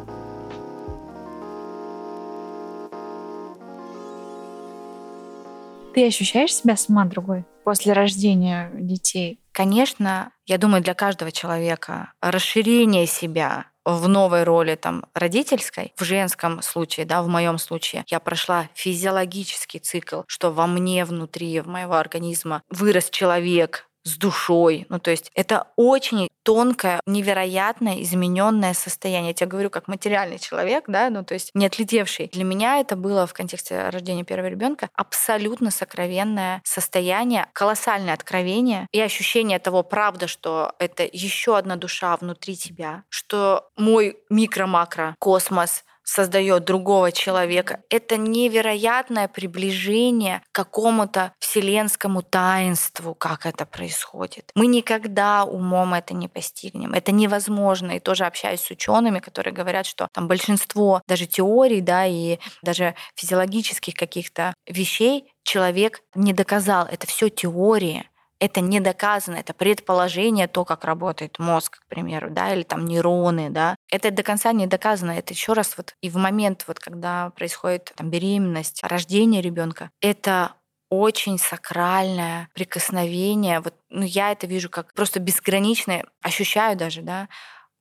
Ты 5.99 6.07
ощущаешь 6.07 6.55
себя 6.55 6.77
сама 6.77 7.07
другой 7.07 7.45
после 7.65 7.93
рождения 7.93 8.71
детей? 8.73 9.41
Конечно, 9.51 10.31
я 10.47 10.57
думаю, 10.57 10.81
для 10.81 10.95
каждого 10.95 11.33
человека 11.33 12.13
расширение 12.23 13.05
себя 13.09 13.67
в 13.85 14.07
новой 14.07 14.45
роли 14.45 14.77
там 14.77 15.07
родительской, 15.13 15.93
в 15.97 16.05
женском 16.05 16.63
случае, 16.63 17.05
да, 17.05 17.21
в 17.21 17.27
моем 17.27 17.59
случае, 17.59 18.05
я 18.07 18.21
прошла 18.21 18.69
физиологический 18.75 19.81
цикл, 19.81 20.21
что 20.29 20.53
во 20.53 20.69
мне 20.69 21.05
внутри, 21.05 21.59
в 21.61 21.67
моего 21.67 21.95
организма 21.95 22.63
вырос 22.71 23.11
человек, 23.11 23.88
с 24.05 24.17
душой. 24.17 24.87
Ну, 24.89 24.99
то 24.99 25.11
есть 25.11 25.31
это 25.35 25.69
очень 25.77 26.29
тонкое, 26.43 27.01
невероятное, 27.05 28.03
измененное 28.03 28.73
состояние. 28.73 29.31
Я 29.31 29.35
тебе 29.35 29.49
говорю, 29.49 29.71
как 29.71 29.87
материальный 29.87 30.39
человек, 30.39 30.85
да, 30.87 31.11
ну, 31.11 31.23
то 31.23 31.35
есть 31.35 31.51
не 31.55 31.67
отлетевший. 31.67 32.29
Для 32.33 32.45
меня 32.45 32.79
это 32.79 32.97
было 32.97 33.27
в 33.27 33.35
контексте 33.35 33.91
рождения 33.91 34.25
первого 34.25 34.49
ребенка 34.49 34.89
абсолютно 34.95 35.71
сокровенное 35.71 36.63
состояние, 36.65 37.49
колоссальное 37.53 38.15
откровение 38.15 38.87
и 38.93 39.01
ощущение 39.01 39.59
того, 39.59 39.83
правда, 39.83 40.27
что 40.27 40.73
это 40.79 41.07
еще 41.11 41.59
одна 41.59 41.77
душа 41.77 42.17
внутри 42.17 42.57
тебя, 42.57 43.05
что 43.11 43.69
мой 43.77 44.17
микро-макро 44.31 45.17
космос 45.19 45.85
создает 46.09 46.65
другого 46.65 47.13
человека. 47.13 47.81
Это 47.91 48.17
невероятное 48.17 49.29
приближение 49.29 50.43
к 50.51 50.55
какому-то 50.55 51.35
вселенскому 51.39 52.23
таинству, 52.23 53.15
как 53.15 53.45
это 53.45 53.67
происходит. 53.67 54.51
Мы 54.55 54.69
никогда 54.69 55.45
умом 55.45 55.93
это 55.93 56.15
не 56.15 56.27
постигнем. 56.27 56.95
Это 56.95 57.13
невозможно. 57.13 57.93
И 57.93 58.01
тоже 58.01 58.25
общаюсь 58.25 58.61
с 58.61 58.71
учеными, 58.71 59.19
которые 59.19 59.53
говорят, 59.53 59.85
что 59.85 60.09
там 60.13 60.29
большинство 60.29 61.03
даже 61.07 61.27
теорий, 61.27 61.83
да, 61.83 62.07
и 62.07 62.39
даже 62.63 62.95
физиологических 63.15 63.93
каких-то 63.93 64.55
вещей 64.67 65.31
человек 65.43 66.01
не 66.15 66.33
доказал. 66.33 66.87
Это 66.87 67.07
все 67.07 67.29
теории 67.29 68.09
это 68.41 68.61
не 68.61 68.81
доказано, 68.81 69.37
это 69.37 69.55
предположение, 69.55 70.47
то, 70.47 70.65
как 70.65 70.85
работает 70.85 71.39
мозг, 71.39 71.81
к 71.81 71.87
примеру, 71.89 72.31
да, 72.31 72.55
или 72.55 72.63
там 72.63 72.85
нейроны, 72.85 73.51
да. 73.51 73.77
Это 73.91 74.11
до 74.11 74.23
конца 74.23 74.53
не 74.53 74.67
доказано. 74.67 75.13
Это 75.13 75.35
еще 75.35 75.53
раз 75.53 75.77
вот 75.77 75.95
и 76.01 76.11
в 76.11 76.17
момент, 76.17 76.65
вот 76.69 76.79
когда 76.79 77.31
происходит 77.31 77.93
там 77.97 78.11
беременность, 78.11 78.81
рождение 78.83 79.43
ребенка, 79.43 79.91
это 80.01 80.53
очень 80.91 81.39
сакральное 81.39 82.49
прикосновение. 82.55 83.61
Вот, 83.61 83.75
ну, 83.91 84.05
я 84.05 84.33
это 84.33 84.47
вижу 84.47 84.71
как 84.71 84.95
просто 84.95 85.21
безграничное, 85.21 86.05
ощущаю 86.23 86.77
даже, 86.77 87.03
да, 87.03 87.29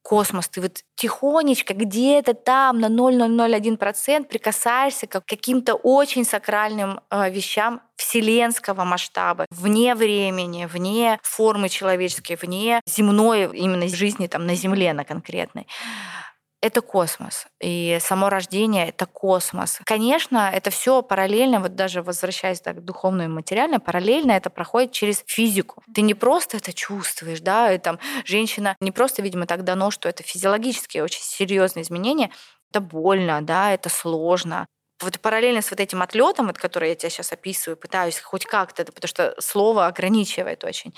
космос, 0.07 0.47
ты 0.47 0.61
вот 0.61 0.83
тихонечко 0.95 1.73
где-то 1.73 2.33
там 2.33 2.79
на 2.79 2.87
0,001% 2.87 4.23
прикасаешься 4.23 5.05
к 5.05 5.21
каким-то 5.25 5.75
очень 5.75 6.23
сакральным 6.23 7.01
э, 7.09 7.29
вещам 7.29 7.81
вселенского 7.97 8.85
масштаба, 8.85 9.45
вне 9.49 9.95
времени, 9.95 10.65
вне 10.65 11.19
формы 11.23 11.67
человеческой, 11.67 12.37
вне 12.41 12.79
земной 12.85 13.49
именно 13.53 13.89
жизни 13.89 14.27
там 14.27 14.45
на 14.45 14.55
Земле 14.55 14.93
на 14.93 15.03
конкретной 15.03 15.67
это 16.61 16.81
космос. 16.81 17.45
И 17.61 17.97
само 18.01 18.29
рождение— 18.29 18.87
это 18.89 19.05
космос. 19.05 19.79
Конечно, 19.85 20.49
это 20.51 20.69
все 20.71 21.01
параллельно, 21.01 21.59
вот 21.59 21.75
даже 21.75 22.01
возвращаясь 22.01 22.61
так, 22.61 22.77
к 22.77 22.81
духовному 22.81 23.29
и 23.29 23.33
материальному, 23.33 23.79
параллельно 23.81 24.31
это 24.31 24.49
проходит 24.49 24.91
через 24.91 25.23
физику. 25.27 25.83
Ты 25.93 26.01
не 26.01 26.13
просто 26.15 26.57
это 26.57 26.73
чувствуешь, 26.73 27.41
да, 27.41 27.71
и 27.71 27.77
там 27.77 27.99
женщина 28.25 28.75
не 28.81 28.91
просто, 28.91 29.21
видимо, 29.21 29.45
так 29.45 29.63
дано, 29.63 29.91
что 29.91 30.09
это 30.09 30.23
физиологические 30.23 31.03
очень 31.03 31.21
серьезные 31.21 31.83
изменения, 31.83 32.31
это 32.71 32.81
больно, 32.81 33.41
да, 33.41 33.73
это 33.73 33.89
сложно. 33.89 34.67
Вот 35.01 35.19
параллельно 35.19 35.61
с 35.61 35.69
вот 35.69 35.79
этим 35.79 36.01
отлетом, 36.01 36.47
вот, 36.47 36.57
который 36.57 36.89
я 36.89 36.95
тебя 36.95 37.11
сейчас 37.11 37.31
описываю, 37.31 37.77
пытаюсь 37.77 38.19
хоть 38.19 38.45
как-то, 38.45 38.83
потому 38.85 39.07
что 39.07 39.35
слово 39.39 39.85
ограничивает 39.85 40.63
очень 40.63 40.93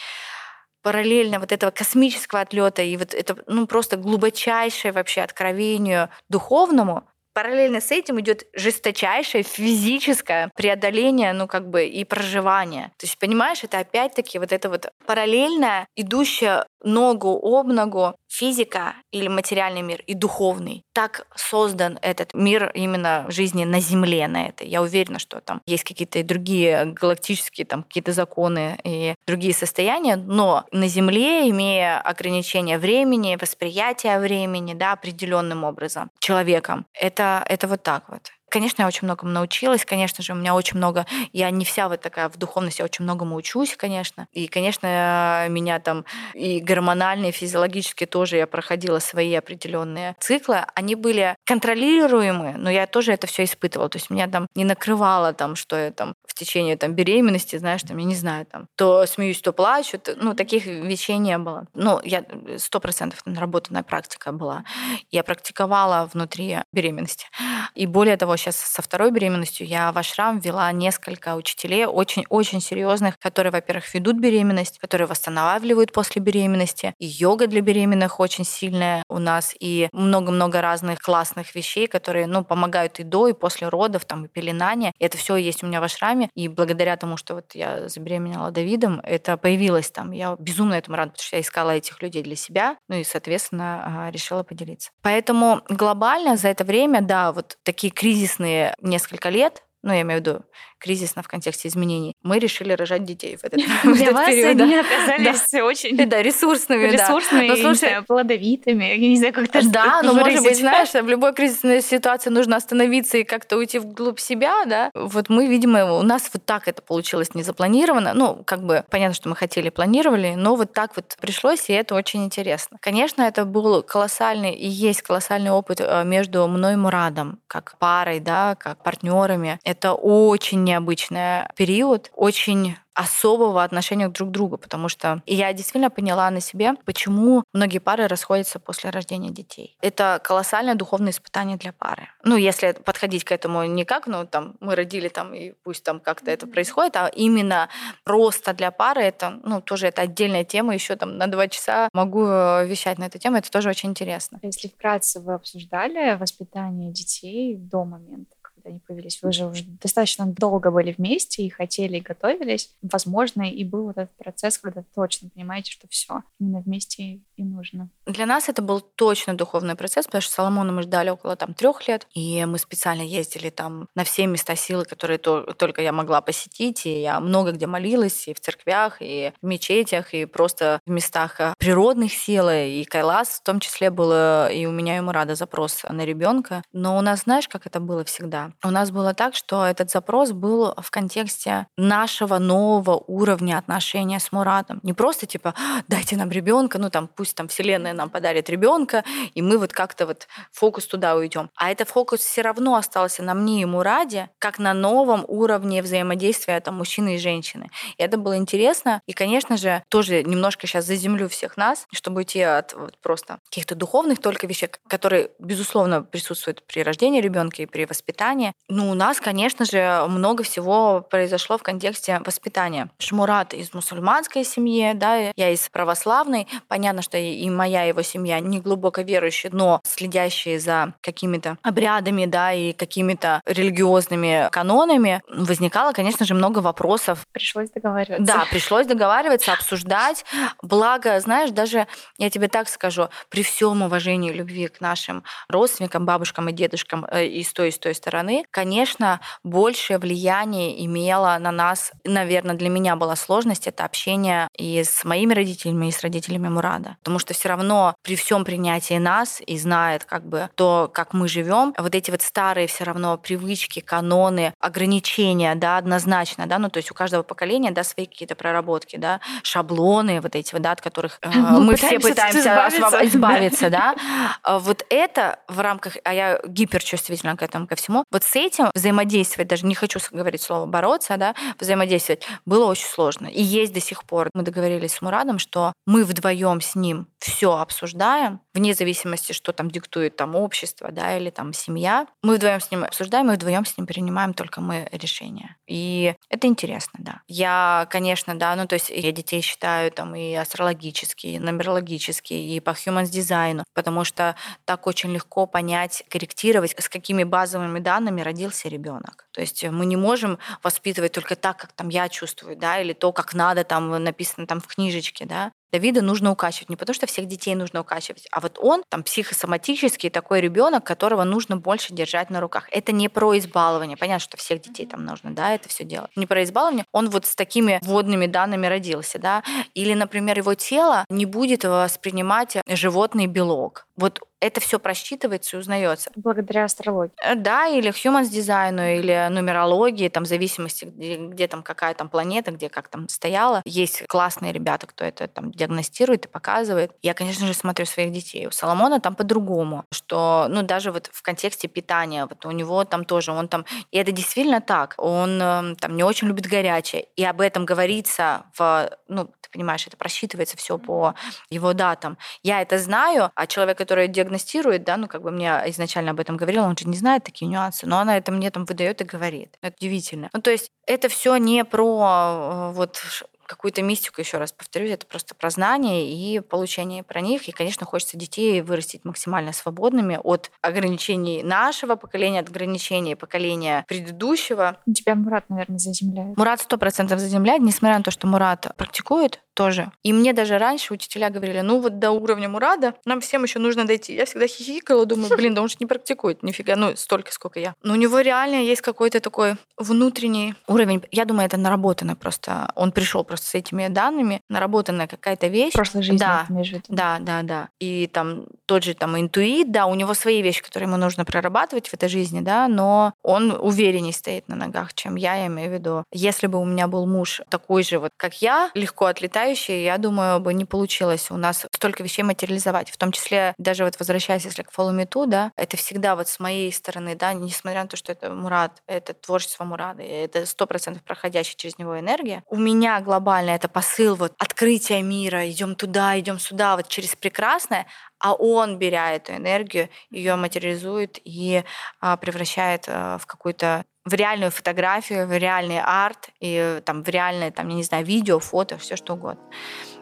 параллельно 0.82 1.39
вот 1.39 1.52
этого 1.52 1.72
космического 1.72 2.42
отлета 2.42 2.82
и 2.82 2.98
вот 2.98 3.13
это 3.13 3.38
ну, 3.48 3.68
просто 3.68 3.98
глубочайшее 3.98 4.92
вообще 4.92 5.22
откровению 5.22 6.10
духовному, 6.30 7.04
параллельно 7.34 7.80
с 7.80 7.92
этим 7.92 8.20
идет 8.20 8.44
жесточайшее 8.54 9.44
физическое 9.44 10.52
преодоление, 10.56 11.32
ну 11.34 11.48
как 11.48 11.70
бы 11.70 11.86
и 11.86 12.04
проживание. 12.04 12.92
То 12.98 13.06
есть, 13.06 13.18
понимаешь, 13.18 13.63
это 13.63 13.80
опять-таки 13.80 14.39
вот 14.39 14.52
это 14.52 14.70
вот 14.70 14.92
параллельно 15.06 15.88
идущее 15.96 16.65
ногу 16.84 17.39
об 17.42 17.68
ногу 17.68 18.15
физика 18.28 18.96
или 19.12 19.28
материальный 19.28 19.82
мир 19.82 20.02
и 20.06 20.13
духовный. 20.13 20.84
Так 20.94 21.28
создан 21.36 22.00
этот 22.02 22.34
мир 22.34 22.72
именно 22.74 23.26
жизни 23.30 23.65
на 23.65 23.80
Земле 23.80 24.28
на 24.28 24.48
это. 24.48 24.63
Я 24.63 24.82
уверена, 24.82 25.20
что 25.20 25.42
там 25.42 25.62
есть 25.65 25.84
какие-то 25.84 26.24
другие 26.24 26.86
галактические 26.86 27.65
там 27.65 27.84
какие-то 27.84 28.12
законы 28.12 28.78
и 28.84 29.15
другие 29.26 29.54
состояния, 29.54 30.15
но 30.15 30.65
на 30.72 30.88
Земле, 30.88 31.50
имея 31.50 32.00
ограничения 32.00 32.78
времени, 32.78 33.38
восприятия 33.39 34.20
времени, 34.20 34.74
да, 34.74 34.94
определенным 34.94 35.63
образом 35.63 36.12
человеком, 36.20 36.86
это, 36.94 37.44
это 37.48 37.68
вот 37.68 37.84
так 37.84 38.10
вот. 38.10 38.32
Конечно, 38.50 38.82
я 38.82 38.88
очень 38.88 39.06
многому 39.06 39.32
научилась, 39.32 39.86
конечно 39.86 40.24
же, 40.24 40.34
у 40.34 40.36
меня 40.36 40.56
очень 40.56 40.78
много, 40.78 41.06
я 41.34 41.50
не 41.52 41.64
вся 41.66 41.88
вот 41.88 42.02
такая 42.02 42.30
в 42.30 42.38
духовности, 42.38 42.82
я 42.82 42.86
очень 42.86 43.04
многому 43.04 43.36
учусь, 43.36 43.76
конечно. 43.78 44.28
И, 44.34 44.48
конечно, 44.48 45.48
меня 45.50 45.80
там 45.80 46.06
и 46.34 46.60
гормональные, 46.60 47.30
и 47.30 47.34
физиологически 47.34 48.06
тоже 48.06 48.38
я 48.38 48.48
проходила 48.48 49.00
свои 49.00 49.34
определенные 49.36 50.16
циклы. 50.20 50.66
Они 50.76 50.96
были 50.96 51.36
контролируемые, 51.46 52.58
но 52.58 52.70
я 52.70 52.88
тоже 52.88 53.14
это 53.14 53.28
все 53.28 53.44
испытывала. 53.44 53.90
То 53.90 53.98
есть 53.98 54.10
меня 54.10 54.28
там 54.28 54.48
не 54.56 54.66
накрывало 54.66 55.34
там, 55.34 55.56
что 55.56 55.76
я 55.78 55.92
там 55.92 56.16
в 56.28 56.34
течение 56.34 56.76
там 56.78 56.94
беременности, 56.94 57.58
знаешь, 57.58 57.84
там, 57.84 57.98
я 57.98 58.06
не 58.06 58.16
знаю, 58.16 58.46
там, 58.46 58.68
то 58.76 59.06
смеюсь, 59.06 59.42
то 59.42 59.54
плачу. 59.54 60.00
То, 60.00 60.16
ну, 60.18 60.34
таких 60.34 60.66
вещей 60.66 61.18
не 61.18 61.38
было. 61.38 61.68
Ну, 61.74 62.00
я 62.04 62.26
сто 62.58 62.80
процентов 62.80 63.22
наработанная 63.26 63.84
практика 63.84 64.32
была. 64.32 64.64
Я 65.12 65.24
практиковала 65.24 66.10
внутри 66.14 66.58
беременности. 66.74 67.28
И 67.76 67.86
более 67.86 68.18
того, 68.18 68.38
сейчас 68.39 68.56
со 68.56 68.82
второй 68.82 69.12
беременностью 69.12 69.67
я 69.67 69.91
в 69.91 69.97
ашрам 69.97 70.39
вела 70.39 70.71
несколько 70.71 71.36
учителей 71.36 71.86
очень-очень 71.86 72.62
серьезных, 72.62 73.19
которые, 73.19 73.52
во-первых, 73.52 73.93
ведут 73.93 74.17
беременность, 74.17 74.80
которые 74.80 75.08
восстанавливают 75.08 75.91
после 75.91 76.21
беременности. 76.21 76.93
И 76.97 77.06
йога 77.06 77.47
для 77.47 77.62
беременных 77.62 78.19
очень 78.19 78.45
сильная 78.45 79.04
у 79.10 79.19
нас, 79.19 79.56
и 79.60 79.89
много-много 79.91 80.62
разных 80.62 80.99
классных 80.99 81.56
вещей, 81.56 81.88
которые, 81.88 82.28
ну, 82.28 82.43
помогают 82.43 82.99
и 82.99 83.04
до, 83.04 83.28
и 83.28 83.34
после 83.34 83.67
родов, 83.67 84.06
там, 84.06 84.25
и 84.25 84.28
пеленания. 84.28 84.93
Это 84.99 85.17
все 85.17 85.36
есть 85.36 85.63
у 85.63 85.67
меня 85.67 85.82
в 85.82 85.84
ашраме. 85.84 86.30
И 86.36 86.47
благодаря 86.47 86.95
тому, 86.97 87.17
что 87.17 87.36
вот 87.36 87.54
я 87.54 87.88
забеременела 87.89 88.52
Давидом, 88.52 89.02
это 89.04 89.38
появилось 89.38 89.91
там. 89.91 90.12
Я 90.12 90.36
безумно 90.39 90.75
этому 90.75 90.97
рада, 90.97 91.12
потому 91.12 91.25
что 91.25 91.36
я 91.36 91.41
искала 91.41 91.71
этих 91.71 92.02
людей 92.02 92.23
для 92.23 92.36
себя, 92.36 92.78
ну 92.88 92.95
и, 92.95 93.04
соответственно, 93.04 94.08
а, 94.08 94.12
решила 94.12 94.43
поделиться. 94.43 94.91
Поэтому 95.02 95.62
глобально 95.69 96.38
за 96.38 96.47
это 96.49 96.63
время, 96.63 97.02
да, 97.02 97.32
вот 97.32 97.58
такие 97.63 97.91
кризисы 97.91 98.29
кризисные 98.30 98.76
несколько 98.82 99.30
лет, 99.30 99.63
ну, 99.84 99.94
я 99.94 100.02
имею 100.02 100.22
в 100.22 100.26
виду 100.26 100.44
кризисно 100.80 101.22
в 101.22 101.28
контексте 101.28 101.68
изменений, 101.68 102.15
мы 102.24 102.39
решили 102.39 102.74
рожать 102.74 103.04
детей 103.04 103.38
в 103.38 103.44
этот, 103.44 103.62
в 103.84 103.94
Для 103.94 104.12
вас 104.12 104.28
период. 104.28 104.62
они 104.62 104.76
оказались 104.76 105.46
да. 105.52 105.65
очень 105.65 105.98
да, 106.10 106.22
ресурсными. 106.22 106.88
Ресурсными, 106.88 107.48
да. 107.48 107.56
но, 107.56 107.62
слушай, 107.62 107.89
знаю, 107.89 108.06
плодовитыми. 108.06 108.86
Я 108.86 108.98
не 108.98 109.18
знаю, 109.18 109.34
как 109.34 109.46
это 109.46 109.70
Да, 109.70 110.02
но, 110.04 110.13
может 110.13 110.44
быть, 110.44 110.58
знаешь, 110.58 110.89
в 110.94 111.08
любой 111.08 111.34
кризисной 111.34 111.82
ситуации 111.82 112.30
нужно 112.30 112.56
остановиться 112.56 113.18
и 113.18 113.24
как-то 113.24 113.58
уйти 113.58 113.80
вглубь 113.80 114.20
себя, 114.20 114.65
да. 114.65 114.89
Вот 114.94 115.30
мы, 115.30 115.48
видимо, 115.48 115.98
у 115.98 116.02
нас 116.02 116.30
вот 116.34 116.46
так 116.46 116.68
это 116.68 116.82
получилось 116.82 117.36
незапланированно. 117.36 118.13
Ну, 118.13 118.44
как 118.46 118.63
бы 118.63 118.84
понятно, 118.89 119.13
что 119.13 119.30
мы 119.30 119.36
хотели, 119.36 119.70
планировали, 119.70 120.34
но 120.36 120.56
вот 120.56 120.74
так 120.74 120.96
вот 120.96 121.18
пришлось, 121.20 121.70
и 121.70 121.74
это 121.74 121.96
очень 121.96 122.24
интересно. 122.24 122.78
Конечно, 122.82 123.22
это 123.24 123.46
был 123.46 123.84
колоссальный 123.84 124.54
и 124.54 124.68
есть 124.68 125.02
колоссальный 125.02 125.52
опыт 125.52 125.82
э, 125.82 126.04
между 126.06 126.48
мной 126.48 126.74
и 126.74 126.76
Мурадом, 126.78 127.39
как 127.48 127.78
парой, 127.78 128.20
да, 128.20 128.56
как 128.56 128.82
партнерами. 128.82 129.60
Это 129.70 129.94
очень 129.94 130.64
необычный 130.64 131.44
период, 131.56 132.10
очень 132.16 132.76
особого 132.96 133.64
отношения 133.64 134.10
друг 134.10 134.30
к 134.30 134.32
другу, 134.32 134.58
потому 134.58 134.90
что 134.90 135.22
я 135.26 135.54
действительно 135.54 135.90
поняла 135.90 136.30
на 136.32 136.42
себе, 136.42 136.74
почему 136.86 137.44
многие 137.54 137.78
пары 137.78 138.08
расходятся 138.08 138.60
после 138.60 138.90
рождения 138.90 139.30
детей. 139.30 139.78
Это 139.82 140.20
колоссальное 140.24 140.76
духовное 140.76 141.12
испытание 141.12 141.56
для 141.56 141.72
пары. 141.72 142.10
Ну, 142.24 142.36
если 142.36 142.74
подходить 142.74 143.24
к 143.24 143.32
этому 143.32 143.64
не 143.66 143.86
как, 143.86 144.08
ну, 144.08 144.26
там, 144.26 144.58
мы 144.60 144.76
родили 144.76 145.08
там, 145.08 145.34
и 145.34 145.52
пусть 145.64 145.84
там 145.84 146.00
как-то 146.00 146.32
это 146.32 146.46
происходит, 146.48 146.98
а 146.98 147.08
именно 147.08 147.70
просто 148.04 148.54
для 148.54 148.72
пары, 148.72 149.04
это, 149.04 149.40
ну, 149.44 149.62
тоже 149.62 149.88
это 149.88 150.02
отдельная 150.02 150.44
тема, 150.44 150.74
еще 150.74 150.96
там 150.96 151.18
на 151.18 151.28
два 151.28 151.48
часа 151.48 151.90
могу 151.94 152.26
э, 152.26 152.66
вещать 152.68 152.98
на 152.98 153.06
эту 153.06 153.20
тему, 153.20 153.38
это 153.38 153.50
тоже 153.50 153.70
очень 153.70 153.92
интересно. 153.92 154.40
Если 154.42 154.68
вкратце 154.68 155.22
вы 155.22 155.36
обсуждали 155.36 156.18
воспитание 156.18 156.92
детей 156.92 157.56
до 157.56 157.86
момента, 157.86 158.36
они 158.70 158.80
появились. 158.80 159.20
Вы 159.22 159.32
же 159.32 159.46
уже 159.46 159.64
достаточно 159.64 160.26
долго 160.26 160.72
были 160.72 160.94
вместе 160.98 161.44
и 161.44 161.50
хотели, 161.50 161.98
и 161.98 162.02
готовились. 162.02 162.72
Возможно, 162.82 163.44
и 163.44 163.64
был 163.64 163.86
вот 163.86 163.98
этот 163.98 164.16
процесс, 164.18 164.58
когда 164.58 164.84
точно 164.96 165.30
понимаете, 165.30 165.72
что 165.72 165.88
все 165.90 166.24
именно 166.40 166.62
вместе 166.62 167.22
и 167.36 167.44
нужно. 167.44 167.90
Для 168.06 168.26
нас 168.26 168.50
это 168.50 168.62
был 168.62 168.82
точно 168.82 169.36
духовный 169.36 169.76
процесс, 169.76 170.06
потому 170.06 170.22
что 170.22 170.34
Соломона 170.34 170.72
мы 170.72 170.84
ждали 170.84 171.10
около 171.10 171.36
там 171.36 171.54
трех 171.54 171.88
лет, 171.88 172.08
и 172.14 172.46
мы 172.46 172.58
специально 172.58 173.02
ездили 173.02 173.50
там 173.50 173.88
на 173.96 174.04
все 174.04 174.28
места 174.28 174.56
силы, 174.56 174.86
которые 174.86 175.18
то, 175.18 175.42
только 175.54 175.82
я 175.82 175.92
могла 175.92 176.22
посетить, 176.22 176.86
и 176.86 177.02
я 177.02 177.20
много 177.20 177.52
где 177.52 177.68
молилась, 177.68 178.28
и 178.28 178.34
в 178.34 178.40
церквях, 178.40 178.98
и 179.02 179.34
в 179.42 179.46
мечетях, 179.46 180.14
и 180.14 180.26
просто 180.26 180.80
в 180.86 180.92
местах 180.92 181.40
э, 181.40 181.54
природных 181.58 182.14
сил, 182.14 182.50
и 182.50 182.84
Кайлас 182.84 183.40
в 183.40 183.44
том 183.44 183.60
числе 183.60 183.90
было, 183.90 184.52
и 184.52 184.66
у 184.66 184.72
меня 184.72 184.98
ему 184.98 185.12
рада 185.12 185.36
запрос 185.36 185.84
на 185.90 186.06
ребенка. 186.06 186.64
Но 186.74 186.98
у 186.98 187.02
нас, 187.02 187.22
знаешь, 187.22 187.48
как 187.48 187.66
это 187.66 187.80
было 187.80 188.04
всегда? 188.04 188.52
У 188.63 188.69
нас 188.72 188.91
было 188.91 189.13
так, 189.13 189.36
что 189.36 189.65
этот 189.65 189.89
запрос 189.89 190.32
был 190.32 190.74
в 190.78 190.91
контексте 190.91 191.67
нашего 191.78 192.39
нового 192.39 193.04
уровня 193.08 193.58
отношения 193.58 194.19
с 194.19 194.32
Муратом. 194.32 194.80
Не 194.84 194.93
просто 194.93 195.26
типа 195.26 195.54
дайте 195.88 196.15
нам 196.17 196.30
ребенка, 196.30 196.78
ну 196.78 196.89
там 196.89 197.08
пусть 197.08 197.36
там 197.36 197.48
Вселенная 197.48 197.93
нам 197.93 198.10
подарит 198.10 198.50
ребенка, 198.50 199.04
и 199.34 199.41
мы 199.41 199.58
вот 199.58 199.72
как-то 199.72 200.06
вот 200.06 200.28
фокус 200.52 200.88
туда 200.88 201.15
уйдем. 201.15 201.50
А 201.56 201.72
этот 201.72 201.89
фокус 201.89 202.22
все 202.22 202.41
равно 202.41 202.76
остался 202.76 203.24
на 203.24 203.34
мне 203.34 203.62
и 203.62 203.65
Мураде, 203.65 204.30
как 204.39 204.60
на 204.60 204.74
новом 204.74 205.24
уровне 205.28 205.82
взаимодействия 205.82 206.60
там 206.60 206.76
мужчины 206.76 207.15
и 207.15 207.17
женщины. 207.17 207.69
И 207.98 208.04
это 208.04 208.17
было 208.17 208.38
интересно. 208.38 209.02
И, 209.06 209.13
конечно 209.13 209.58
же, 209.58 209.84
тоже 209.89 210.24
немножко 210.24 210.67
сейчас 210.67 210.86
заземлю 210.86 211.30
всех 211.30 211.58
нас, 211.58 211.88
чтобы 211.91 212.19
уйти 212.19 212.41
от 212.41 212.74
вот, 212.74 212.98
просто 213.00 213.39
каких-то 213.45 213.76
духовных 213.76 214.19
только 214.19 214.48
вещей, 214.48 214.69
которые, 214.88 215.32
безусловно, 215.39 216.02
присутствуют 216.02 216.63
при 216.63 216.82
рождении 216.84 217.22
ребенка 217.22 217.62
и 217.62 217.65
при 217.65 217.86
воспитании. 217.86 218.49
Ну, 218.68 218.92
у 218.92 218.94
нас, 218.94 219.20
конечно 219.20 219.66
же, 219.66 220.06
много 220.08 220.44
всего 220.44 221.02
произошло 221.02 221.58
в 221.58 221.64
контексте 221.64 222.22
воспитания. 222.26 222.90
Шмурат 223.00 223.54
из 223.54 223.74
мусульманской 223.74 224.44
семьи, 224.44 224.94
да, 224.94 225.32
я 225.36 225.50
из 225.50 225.68
православной. 225.70 226.48
Понятно, 226.68 227.02
что 227.02 227.18
и 227.18 227.50
моя 227.50 227.84
его 227.84 228.02
семья 228.02 228.40
не 228.40 228.60
глубоко 228.60 229.02
верующая, 229.02 229.52
но 229.54 229.82
следящие 229.84 230.60
за 230.60 230.94
какими-то 231.02 231.58
обрядами, 231.64 232.26
да, 232.26 232.54
и 232.54 232.74
какими-то 232.74 233.42
религиозными 233.46 234.50
канонами, 234.52 235.22
возникало, 235.28 235.94
конечно 235.94 236.26
же, 236.26 236.34
много 236.34 236.60
вопросов. 236.60 237.26
Пришлось 237.32 237.70
договариваться. 237.72 238.26
Да, 238.26 238.46
пришлось 238.50 238.88
договариваться, 238.88 239.54
обсуждать. 239.54 240.26
Благо, 240.62 241.20
знаешь, 241.20 241.52
даже 241.52 241.88
я 242.18 242.30
тебе 242.30 242.48
так 242.48 242.70
скажу, 242.70 243.10
при 243.30 243.44
всем 243.44 243.82
уважении 243.82 244.32
и 244.32 244.34
любви 244.34 244.68
к 244.68 244.82
нашим 244.82 245.24
родственникам, 245.50 246.06
бабушкам 246.06 246.50
и 246.50 246.54
дедушкам 246.54 247.06
э, 247.10 247.26
и 247.26 247.44
с 247.44 247.54
той, 247.54 247.70
и 247.70 247.72
с 247.72 247.80
той 247.80 247.96
стороны, 247.96 248.29
конечно, 248.52 249.20
большее 249.44 249.98
влияние 249.98 250.86
имело 250.86 251.38
на 251.39 251.52
нас, 251.52 251.92
наверное, 252.04 252.56
для 252.56 252.70
меня 252.70 252.96
была 252.96 253.15
сложность, 253.15 253.68
это 253.68 253.86
общение 253.86 254.48
и 254.58 254.84
с 254.84 255.04
моими 255.04 255.34
родителями, 255.34 255.88
и 255.88 255.92
с 255.92 256.02
родителями 256.02 256.50
Мурада. 256.50 256.98
Потому 257.00 257.20
что 257.20 257.34
все 257.34 257.50
равно 257.50 257.96
при 258.02 258.15
всем 258.15 258.46
принятии 258.46 258.98
нас 258.98 259.42
и 259.46 259.58
знает 259.58 260.06
как 260.06 260.26
бы 260.26 260.50
то, 260.56 260.89
как 260.94 261.13
мы 261.13 261.28
живем, 261.28 261.74
вот 261.78 261.96
эти 261.96 262.12
вот 262.12 262.22
старые 262.22 262.68
все 262.68 262.84
равно 262.84 263.18
привычки, 263.18 263.80
каноны, 263.80 264.54
ограничения, 264.60 265.56
да, 265.56 265.78
однозначно, 265.78 266.46
да, 266.48 266.60
ну 266.60 266.70
то 266.70 266.78
есть 266.78 266.92
у 266.92 266.94
каждого 266.94 267.24
поколения, 267.24 267.72
да, 267.72 267.84
свои 267.84 268.06
какие-то 268.06 268.36
проработки, 268.36 268.98
да, 268.98 269.20
шаблоны 269.44 270.22
вот 270.22 270.36
эти 270.36 270.54
вот, 270.54 270.62
да, 270.62 270.72
от 270.72 270.82
которых 270.82 271.20
э, 271.22 271.30
мы, 271.30 271.62
мы 271.62 271.76
все 271.76 272.00
пытаемся 272.00 272.39
избавиться, 272.39 273.06
избавиться 273.06 273.70
да. 273.70 273.96
А 274.44 274.60
вот 274.60 274.86
это 274.89 275.39
в 275.48 275.60
рамках, 275.60 275.98
а 276.04 276.13
я 276.13 276.39
гиперчувствительна 276.46 277.36
к 277.36 277.42
этому 277.42 277.68
ко 277.68 277.76
всему, 277.76 278.04
вот 278.12 278.19
с 278.24 278.36
этим 278.36 278.70
взаимодействовать, 278.74 279.48
даже 279.48 279.66
не 279.66 279.76
хочу 279.76 280.00
говорить 280.12 280.42
слово 280.42 280.66
бороться, 280.66 281.18
да, 281.18 281.36
взаимодействовать 281.60 282.24
было 282.46 282.66
очень 282.66 282.88
сложно. 282.88 283.28
И 283.28 283.42
есть 283.42 283.74
до 283.74 283.80
сих 283.80 284.04
пор. 284.04 284.30
Мы 284.34 284.44
договорились 284.44 284.94
с 284.94 285.02
Мурадом, 285.02 285.40
что 285.40 285.74
мы 285.86 286.04
вдвоем 286.04 286.62
с 286.62 286.76
ним 286.76 287.08
все 287.20 287.58
обсуждаем, 287.58 288.42
вне 288.60 288.74
зависимости, 288.74 289.32
что 289.32 289.54
там 289.54 289.72
диктует 289.72 290.15
там 290.15 290.36
общество, 290.36 290.91
да, 290.91 291.17
или 291.17 291.30
там 291.30 291.54
семья. 291.54 292.08
Мы 292.22 292.36
вдвоем 292.36 292.60
с 292.60 292.69
ним 292.72 292.84
обсуждаем, 292.84 293.28
мы 293.28 293.34
вдвоем 293.34 293.65
с 293.65 293.78
ним 293.78 293.88
принимаем 293.88 294.34
только 294.34 294.60
мы 294.60 294.88
решения. 294.91 295.56
И 295.65 296.13
это 296.30 296.48
интересно, 296.48 297.00
да. 297.00 297.22
Я, 297.28 297.88
конечно, 297.89 298.38
да, 298.38 298.56
ну 298.56 298.67
то 298.67 298.74
есть 298.74 298.89
я 298.89 299.12
детей 299.12 299.41
считаю 299.41 299.91
там 299.91 300.13
и 300.15 300.34
астрологически, 300.34 301.28
и 301.28 301.39
нумерологически, 301.39 302.34
и 302.34 302.60
по 302.60 302.72
human 302.72 303.06
дизайну, 303.06 303.63
потому 303.74 304.04
что 304.04 304.36
так 304.65 304.88
очень 304.88 305.12
легко 305.12 305.45
понять, 305.45 306.04
корректировать, 306.10 306.76
с 306.78 306.89
какими 306.89 307.24
базовыми 307.24 307.80
данными 307.80 308.22
родился 308.22 308.67
ребенок. 308.67 309.28
То 309.32 309.41
есть 309.41 309.63
мы 309.63 309.86
не 309.86 309.95
можем 309.95 310.38
воспитывать 310.63 311.13
только 311.13 311.36
так, 311.36 311.58
как 311.58 311.72
там 311.72 311.88
я 311.89 312.10
чувствую, 312.10 312.58
да, 312.58 312.82
или 312.82 312.93
то, 312.93 313.13
как 313.13 313.34
надо, 313.34 313.63
там 313.63 314.04
написано 314.04 314.48
там 314.48 314.60
в 314.60 314.67
книжечке, 314.67 315.26
да. 315.26 315.52
Давида 315.72 316.02
нужно 316.02 316.32
укачивать. 316.32 316.70
Не 316.70 316.76
потому, 316.76 316.94
что 316.94 317.08
всех 317.08 317.28
детей 317.28 317.56
нужно 317.56 317.82
укачивать, 317.82 318.28
а 318.32 318.40
вот 318.40 318.58
он 318.60 318.84
там 318.90 319.04
психосоматический 319.04 320.10
такой 320.10 320.42
ребенок, 320.42 320.84
которого 320.84 321.24
нужно 321.24 321.58
больше 321.58 321.94
держать 321.94 322.30
на 322.30 322.40
руках. 322.40 322.68
Это 322.72 322.92
не 322.92 323.10
про 323.10 323.38
избалование. 323.38 323.98
Понятно, 323.98 324.20
что 324.20 324.38
всех 324.38 324.62
детей 324.62 324.86
там 324.86 325.06
нужно, 325.06 325.32
да, 325.32 325.54
это 325.54 325.70
все 325.70 325.84
делать. 325.84 326.12
Не 326.16 326.26
про 326.26 326.44
избалование. 326.44 326.86
Он 326.92 327.10
вот 327.10 327.26
с 327.26 327.36
такими 327.36 327.80
вводными 327.82 328.26
данными 328.26 328.68
родился, 328.68 329.20
да. 329.20 329.44
Или, 329.74 329.94
например, 329.94 330.38
его 330.38 330.54
тело 330.56 331.06
не 331.10 331.26
будет 331.26 331.64
воспринимать 331.64 332.58
животный 332.68 333.28
белок. 333.28 333.86
Вот 334.00 334.22
это 334.40 334.62
все 334.62 334.80
просчитывается 334.80 335.58
и 335.58 335.60
узнается. 335.60 336.10
Благодаря 336.16 336.64
астрологии. 336.64 337.12
Э, 337.22 337.36
да, 337.36 337.68
или 337.68 337.92
humans 337.92 338.30
дизайну, 338.30 338.82
или 338.82 339.28
нумерологии, 339.30 340.08
там, 340.08 340.24
в 340.24 340.28
зависимости, 340.28 340.86
где, 340.86 341.18
где 341.18 341.48
там 341.50 341.62
какая 341.62 341.94
там 341.94 342.08
планета, 342.08 342.52
где 342.52 342.70
как 342.70 342.88
там 342.88 343.10
стояла. 343.10 343.62
Есть 343.66 344.08
классные 344.08 344.54
ребята, 344.54 344.88
кто 344.88 345.04
это 345.04 345.28
там 345.28 345.52
диагностирует 345.52 346.26
и 346.26 346.28
показывает. 346.30 346.92
Я, 347.02 347.14
конечно 347.14 347.46
же, 347.46 347.54
смотрю 347.54 347.86
своих 347.86 348.14
детей. 348.14 348.48
У 348.48 348.52
Соломона 348.52 349.02
там 349.02 349.16
по-другому, 349.16 349.84
что, 349.92 350.48
ну, 350.50 350.64
даже 350.64 350.94
вот 350.94 351.10
в 351.12 351.22
контексте 351.22 351.68
питания, 351.68 352.26
вот 352.26 352.46
у 352.46 352.52
него 352.52 352.86
там 352.86 353.04
тоже, 353.04 353.34
он 353.34 353.50
там, 353.50 353.66
и 353.92 353.98
это 353.98 354.14
действительно 354.14 354.62
так, 354.62 354.96
он 354.98 355.42
эм, 355.42 355.76
там 355.76 355.98
не 355.98 356.04
очень 356.04 356.28
любит 356.28 356.48
горячее, 356.48 357.08
и 357.18 357.26
об 357.26 357.42
этом 357.42 357.66
говорится 357.66 358.46
в, 358.58 358.90
ну, 359.10 359.26
ты 359.50 359.50
понимаешь, 359.52 359.86
это 359.88 359.98
просчитывается 359.98 360.58
все 360.58 360.78
по 360.78 361.16
его 361.50 361.74
датам. 361.74 362.18
Я 362.44 362.62
это 362.62 362.78
знаю, 362.78 363.32
а 363.36 363.48
человек, 363.48 363.82
который 363.89 364.08
диагностирует, 364.08 364.84
да, 364.84 364.97
ну, 364.97 365.08
как 365.08 365.23
бы 365.23 365.32
мне 365.32 365.49
изначально 365.65 366.12
об 366.12 366.19
этом 366.19 366.38
говорила, 366.38 366.67
он 366.67 366.78
же 366.78 366.88
не 366.88 366.95
знает 366.95 367.23
такие 367.23 367.47
нюансы, 367.47 367.88
но 367.88 367.97
она 367.97 368.17
это 368.17 368.32
мне 368.32 368.52
там 368.52 368.65
выдает 368.65 369.02
и 369.02 369.04
говорит. 369.04 369.58
Это 369.63 369.75
удивительно. 369.80 370.30
Ну, 370.32 370.41
то 370.41 370.52
есть 370.52 370.71
это 370.86 371.10
все 371.10 371.38
не 371.38 371.65
про 371.65 372.69
э, 372.69 372.75
вот 372.75 373.02
какую-то 373.50 373.82
мистику, 373.82 374.22
еще 374.22 374.38
раз 374.38 374.52
повторюсь, 374.52 374.92
это 374.92 375.08
просто 375.08 375.34
про 375.34 375.50
знания 375.50 376.14
и 376.14 376.40
получение 376.40 377.02
про 377.02 377.20
них. 377.20 377.48
И, 377.50 377.52
конечно, 377.52 377.86
хочется 377.86 378.16
детей 378.16 378.62
вырастить 378.62 379.04
максимально 379.06 379.54
свободными 379.54 380.20
от 380.24 380.52
ограничений 380.62 381.42
нашего 381.42 381.96
поколения, 381.96 382.42
от 382.42 382.50
ограничений 382.50 383.16
поколения 383.16 383.84
предыдущего. 383.88 384.78
Тебя 384.94 385.16
Мурат, 385.16 385.50
наверное, 385.50 385.80
заземляет. 385.80 386.38
Мурат 386.38 386.62
сто 386.62 386.78
процентов 386.78 387.20
заземляет, 387.20 387.62
несмотря 387.62 387.98
на 387.98 388.04
то, 388.04 388.12
что 388.12 388.28
Мурат 388.28 388.68
практикует 388.78 389.42
тоже. 389.60 389.92
И 390.04 390.14
мне 390.14 390.32
даже 390.32 390.58
раньше 390.58 390.94
учителя 390.94 391.30
говорили, 391.30 391.60
ну 391.60 391.82
вот 391.82 392.00
до 392.00 392.12
уровня 392.12 392.48
Мурада 392.48 392.94
нам 393.04 393.20
всем 393.20 393.44
еще 393.44 393.60
нужно 393.60 393.86
дойти. 393.86 394.14
Я 394.14 394.26
всегда 394.26 394.48
хихикала, 394.48 395.06
думаю, 395.06 395.36
блин, 395.36 395.54
да 395.54 395.62
он 395.62 395.68
же 395.68 395.76
не 395.82 395.86
практикует 395.86 396.44
нифига, 396.44 396.78
ну 396.78 396.96
столько, 396.96 397.34
сколько 397.34 397.60
я. 397.60 397.74
Но 397.84 397.94
у 397.94 397.98
него 397.98 398.22
реально 398.22 398.62
есть 398.62 398.82
какой-то 398.82 399.20
такой 399.20 399.58
внутренний 399.76 400.56
уровень. 400.68 401.04
Я 401.12 401.26
думаю, 401.26 401.46
это 401.46 401.58
наработано 401.58 402.16
просто. 402.16 402.72
Он 402.76 402.94
пришел 402.94 403.26
просто 403.26 403.38
с 403.43 403.56
этими 403.56 403.88
данными, 403.88 404.41
наработанная 404.49 405.08
какая-то 405.08 405.47
вещь. 405.47 405.71
В 405.71 405.75
прошлой 405.75 406.04
жизни, 406.04 406.17
да, 406.17 406.45
да, 406.88 407.17
да, 407.19 407.41
да. 407.43 407.69
И 407.80 408.08
там 408.08 408.45
тот 408.65 408.84
же 408.84 408.93
там 408.93 409.19
интуит, 409.19 409.71
да, 409.71 409.86
у 409.86 409.95
него 409.95 410.13
свои 410.13 410.41
вещи, 410.41 410.62
которые 410.62 410.88
ему 410.88 410.97
нужно 410.97 411.25
прорабатывать 411.25 411.88
в 411.88 411.93
этой 411.93 412.10
жизни, 412.10 412.41
да, 412.41 412.67
но 412.67 413.13
он 413.23 413.52
увереннее 413.52 414.13
стоит 414.13 414.47
на 414.47 414.56
ногах, 414.56 414.93
чем 414.93 415.15
я, 415.15 415.36
я 415.36 415.47
имею 415.47 415.69
в 415.69 415.73
виду. 415.73 416.04
Если 416.12 416.47
бы 416.47 416.60
у 416.60 416.65
меня 416.65 416.88
был 416.88 417.06
муж 417.06 417.41
такой 417.49 417.84
же, 417.84 417.99
вот 417.99 418.12
как 418.17 418.41
я, 418.41 418.69
легко 418.73 419.06
отлетающий, 419.06 419.84
я 419.84 419.97
думаю, 419.97 420.39
бы 420.39 420.54
не 420.54 420.65
получилось 420.65 421.32
у 421.32 421.38
нас 421.38 421.65
столько 421.73 422.04
вещей 422.04 422.23
материализовать. 422.23 422.89
В 422.91 422.97
том 422.97 423.12
числе, 423.12 423.54
даже 423.58 423.84
вот 423.84 423.95
возвращаясь, 423.99 424.45
если 424.45 424.63
к 424.63 424.71
Follow 424.71 424.95
Me 424.95 425.08
Too, 425.08 425.25
да, 425.28 425.52
это 425.56 425.78
всегда 425.78 426.15
вот 426.15 426.28
с 426.28 426.39
моей 426.39 426.71
стороны, 426.71 427.15
да, 427.15 427.34
несмотря 427.34 427.84
на 427.84 427.88
то, 427.88 427.97
что 427.97 428.12
это 428.12 428.30
Мурат, 428.32 428.82
это 428.88 429.13
творчество 429.13 429.63
Мурада, 429.63 430.04
это 430.04 430.45
сто 430.45 430.67
процентов 430.67 431.04
проходящая 431.04 431.56
через 431.56 431.78
него 431.78 431.99
энергия. 431.99 432.43
У 432.47 432.56
меня 432.56 432.99
глобально 433.02 433.29
это 433.32 433.68
посыл 433.68 434.15
вот 434.15 434.34
открытия 434.38 435.02
мира, 435.02 435.50
идем 435.50 435.76
туда, 435.76 436.20
идем 436.20 436.39
сюда, 436.39 436.76
вот 436.76 436.88
через 436.88 437.15
прекрасное, 437.15 437.86
а 438.20 438.34
он, 438.34 438.78
беря 438.78 439.13
эту 439.13 439.34
энергию, 439.34 439.89
ее 440.10 440.36
материализует 440.36 441.20
и 441.24 441.63
а, 442.02 442.18
превращает 442.18 442.86
а, 442.88 443.18
в 443.18 443.26
какую-то 443.26 443.86
в 444.06 444.13
реальную 444.13 444.52
фотографию, 444.52 445.28
в 445.28 445.38
реальный 445.38 445.80
арт 445.80 446.30
и 446.39 446.82
там 446.86 447.04
в 447.04 447.10
реальное, 447.10 447.52
там, 447.52 447.70
я 447.70 447.76
не 447.76 447.84
знаю, 447.84 448.06
видео, 448.06 448.39
фото, 448.39 448.78
все 448.78 448.96
что 448.96 449.13
угодно. 449.13 449.44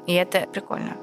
И 0.05 0.13
это 0.13 0.47
прикольно. 0.47 0.95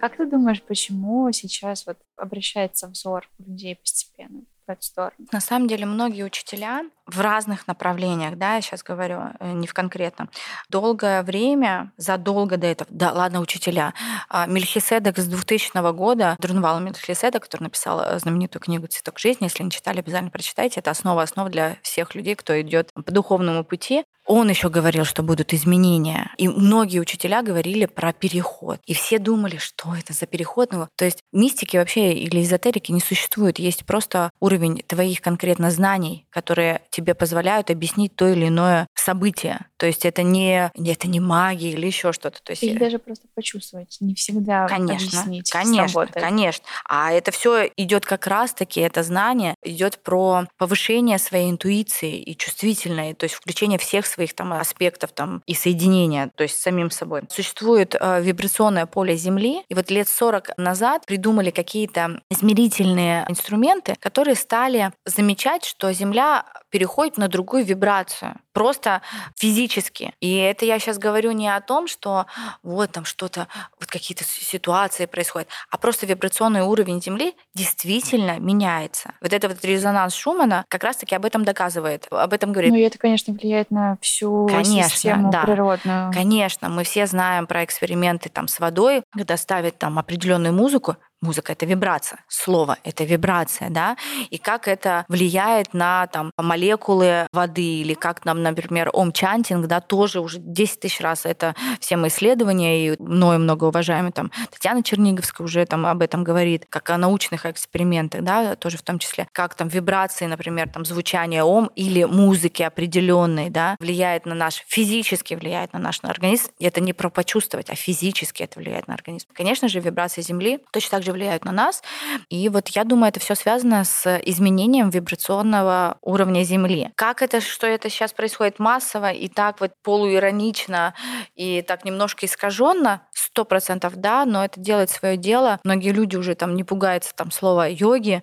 Как 0.00 0.16
ты 0.16 0.26
думаешь, 0.26 0.60
почему 0.62 1.30
сейчас 1.30 1.86
вот 1.86 1.96
обращается 2.16 2.88
взор 2.88 3.28
людей 3.38 3.76
постепенно 3.76 4.42
в 4.66 4.70
эту 4.70 4.82
сторону? 4.82 5.14
На 5.32 5.40
самом 5.40 5.68
деле 5.68 5.86
многие 5.86 6.22
учителя 6.24 6.84
в 7.14 7.20
разных 7.20 7.66
направлениях, 7.66 8.36
да, 8.36 8.56
я 8.56 8.60
сейчас 8.60 8.82
говорю, 8.82 9.20
э, 9.40 9.52
не 9.52 9.66
в 9.66 9.74
конкретном. 9.74 10.30
Долгое 10.68 11.22
время, 11.22 11.92
задолго 11.96 12.56
до 12.56 12.66
этого, 12.66 12.88
да, 12.90 13.12
ладно, 13.12 13.40
учителя, 13.40 13.94
а, 14.28 14.46
Мельхиседек 14.46 15.18
с 15.18 15.26
2000 15.26 15.92
года, 15.92 16.36
Друнвал 16.38 16.80
Мельхиседек, 16.80 17.42
который 17.42 17.64
написал 17.64 18.00
э, 18.00 18.18
знаменитую 18.18 18.62
книгу 18.62 18.86
«Цветок 18.86 19.18
жизни», 19.18 19.44
если 19.44 19.62
не 19.62 19.70
читали, 19.70 20.00
обязательно 20.00 20.30
прочитайте, 20.30 20.80
это 20.80 20.90
основа 20.90 21.22
основ 21.22 21.48
для 21.50 21.76
всех 21.82 22.14
людей, 22.14 22.34
кто 22.34 22.60
идет 22.60 22.90
по 22.94 23.12
духовному 23.12 23.64
пути. 23.64 24.04
Он 24.24 24.48
еще 24.48 24.68
говорил, 24.68 25.04
что 25.04 25.22
будут 25.22 25.52
изменения. 25.52 26.30
И 26.38 26.48
многие 26.48 27.00
учителя 27.00 27.42
говорили 27.42 27.86
про 27.86 28.12
переход. 28.12 28.78
И 28.86 28.94
все 28.94 29.18
думали, 29.18 29.56
что 29.56 29.94
это 29.96 30.12
за 30.12 30.26
переход. 30.26 30.72
Ну, 30.72 30.86
то 30.96 31.04
есть 31.04 31.22
мистики 31.32 31.76
вообще 31.76 32.12
или 32.12 32.42
эзотерики 32.42 32.92
не 32.92 33.00
существует. 33.00 33.58
Есть 33.58 33.84
просто 33.84 34.30
уровень 34.38 34.82
твоих 34.86 35.20
конкретно 35.20 35.72
знаний, 35.72 36.26
которые 36.30 36.82
тебе 36.90 37.01
позволяют 37.02 37.70
объяснить 37.70 38.14
то 38.16 38.28
или 38.28 38.48
иное 38.48 38.86
событие. 38.94 39.66
То 39.76 39.86
есть 39.86 40.04
это 40.04 40.22
не, 40.22 40.70
это 40.74 41.08
не 41.08 41.20
магия 41.20 41.70
или 41.70 41.86
еще 41.86 42.12
что-то. 42.12 42.42
То 42.42 42.52
есть... 42.52 42.62
Или 42.62 42.78
даже 42.78 42.98
просто 42.98 43.26
почувствовать. 43.34 43.96
Не 44.00 44.14
всегда 44.14 44.66
конечно, 44.68 45.22
объяснить. 45.22 45.50
Конечно, 45.50 46.06
конечно. 46.06 46.64
А 46.88 47.12
это 47.12 47.30
все 47.32 47.68
идет 47.76 48.04
как 48.04 48.26
раз-таки, 48.26 48.80
это 48.80 49.02
знание 49.02 49.54
идет 49.62 49.98
про 50.02 50.46
повышение 50.56 51.18
своей 51.18 51.50
интуиции 51.50 52.16
и 52.16 52.36
чувствительной, 52.36 53.14
то 53.14 53.24
есть 53.24 53.34
включение 53.34 53.78
всех 53.78 54.06
своих 54.06 54.34
там 54.34 54.52
аспектов 54.52 55.12
там 55.12 55.42
и 55.46 55.54
соединения, 55.54 56.30
то 56.34 56.42
есть 56.42 56.56
с 56.56 56.62
самим 56.62 56.90
собой. 56.90 57.22
Существует 57.28 57.96
э, 57.98 58.22
вибрационное 58.22 58.86
поле 58.86 59.16
Земли, 59.16 59.62
и 59.68 59.74
вот 59.74 59.90
лет 59.90 60.08
40 60.08 60.58
назад 60.58 61.06
придумали 61.06 61.50
какие-то 61.50 62.20
измерительные 62.30 63.24
инструменты, 63.28 63.96
которые 63.98 64.36
стали 64.36 64.92
замечать, 65.04 65.64
что 65.64 65.92
Земля 65.92 66.44
переходит 66.82 67.16
на 67.16 67.28
другую 67.28 67.64
вибрацию 67.64 68.34
просто 68.52 69.02
физически. 69.36 70.12
И 70.20 70.36
это 70.36 70.64
я 70.64 70.80
сейчас 70.80 70.98
говорю 70.98 71.30
не 71.30 71.48
о 71.48 71.60
том, 71.60 71.86
что 71.86 72.26
вот 72.64 72.90
там 72.90 73.04
что-то, 73.04 73.46
вот 73.78 73.88
какие-то 73.88 74.24
ситуации 74.24 75.06
происходят, 75.06 75.48
а 75.70 75.78
просто 75.78 76.06
вибрационный 76.06 76.62
уровень 76.62 77.00
Земли 77.00 77.34
действительно 77.54 78.40
меняется. 78.40 79.12
Вот 79.20 79.32
это 79.32 79.48
вот 79.48 79.64
резонанс 79.64 80.14
Шумана 80.14 80.64
как 80.68 80.82
раз-таки 80.82 81.14
об 81.14 81.24
этом 81.24 81.44
доказывает, 81.44 82.08
об 82.10 82.32
этом 82.32 82.50
говорит. 82.50 82.72
Ну 82.72 82.78
и 82.78 82.82
это, 82.82 82.98
конечно, 82.98 83.32
влияет 83.32 83.70
на 83.70 83.96
всю 84.00 84.48
конечно, 84.48 84.90
систему 84.90 85.30
да. 85.30 85.44
природную. 85.44 86.12
Конечно, 86.12 86.68
мы 86.68 86.82
все 86.82 87.06
знаем 87.06 87.46
про 87.46 87.64
эксперименты 87.64 88.28
там 88.28 88.48
с 88.48 88.58
водой, 88.58 89.04
когда 89.12 89.36
ставят 89.36 89.78
там 89.78 90.00
определенную 90.00 90.52
музыку, 90.52 90.96
Музыка— 91.22 91.52
это 91.54 91.66
вибрация, 91.66 92.18
слово— 92.28 92.78
это 92.84 93.04
вибрация, 93.04 93.70
да, 93.70 93.96
и 94.28 94.38
как 94.38 94.66
это 94.66 95.04
влияет 95.08 95.72
на 95.72 96.08
там, 96.08 96.32
молекулы 96.36 97.28
воды, 97.32 97.80
или 97.80 97.94
как 97.94 98.24
нам, 98.24 98.42
например, 98.42 98.90
ом-чантинг, 98.92 99.66
да, 99.68 99.80
тоже 99.80 100.20
уже 100.20 100.38
10 100.40 100.80
тысяч 100.80 101.00
раз 101.00 101.24
это 101.24 101.54
все 101.78 101.96
мои 101.96 102.10
исследования, 102.10 102.88
и 102.88 102.96
мною 103.00 103.38
много 103.38 103.66
уважаемый 103.66 104.10
там 104.10 104.32
Татьяна 104.50 104.82
Черниговская 104.82 105.44
уже 105.44 105.64
там 105.64 105.86
об 105.86 106.02
этом 106.02 106.24
говорит, 106.24 106.66
как 106.68 106.90
о 106.90 106.98
научных 106.98 107.46
экспериментах, 107.46 108.22
да, 108.22 108.56
тоже 108.56 108.76
в 108.76 108.82
том 108.82 108.98
числе, 108.98 109.28
как 109.32 109.54
там 109.54 109.68
вибрации, 109.68 110.26
например, 110.26 110.68
там 110.70 110.84
звучание 110.84 111.44
ом 111.44 111.70
или 111.76 112.02
музыки 112.02 112.64
определенной, 112.64 113.48
да, 113.48 113.76
влияет 113.78 114.26
на 114.26 114.34
наш, 114.34 114.64
физически 114.66 115.34
влияет 115.34 115.72
на 115.72 115.78
наш 115.78 116.00
организм, 116.02 116.50
и 116.58 116.64
это 116.64 116.80
не 116.80 116.92
про 116.92 117.10
почувствовать, 117.10 117.70
а 117.70 117.76
физически 117.76 118.42
это 118.42 118.58
влияет 118.58 118.88
на 118.88 118.94
организм. 118.94 119.28
Конечно 119.32 119.68
же, 119.68 119.78
вибрации 119.78 120.20
Земли 120.20 120.58
точно 120.72 120.98
так 120.98 121.04
же 121.04 121.11
влияют 121.12 121.44
на 121.44 121.52
нас. 121.52 121.82
И 122.28 122.48
вот 122.48 122.68
я 122.68 122.84
думаю, 122.84 123.08
это 123.08 123.20
все 123.20 123.34
связано 123.34 123.84
с 123.84 124.18
изменением 124.24 124.90
вибрационного 124.90 125.98
уровня 126.02 126.42
Земли. 126.42 126.90
Как 126.96 127.22
это, 127.22 127.40
что 127.40 127.66
это 127.66 127.88
сейчас 127.90 128.12
происходит 128.12 128.58
массово 128.58 129.10
и 129.10 129.28
так 129.28 129.60
вот 129.60 129.72
полуиронично 129.82 130.94
и 131.34 131.62
так 131.62 131.84
немножко 131.84 132.26
искаженно, 132.26 133.02
сто 133.12 133.44
процентов 133.44 133.96
да, 133.96 134.24
но 134.24 134.44
это 134.44 134.60
делает 134.60 134.90
свое 134.90 135.16
дело. 135.16 135.58
Многие 135.64 135.90
люди 135.90 136.16
уже 136.16 136.34
там 136.34 136.54
не 136.54 136.64
пугаются 136.64 137.14
там 137.14 137.30
слова 137.30 137.66
йоги, 137.66 138.22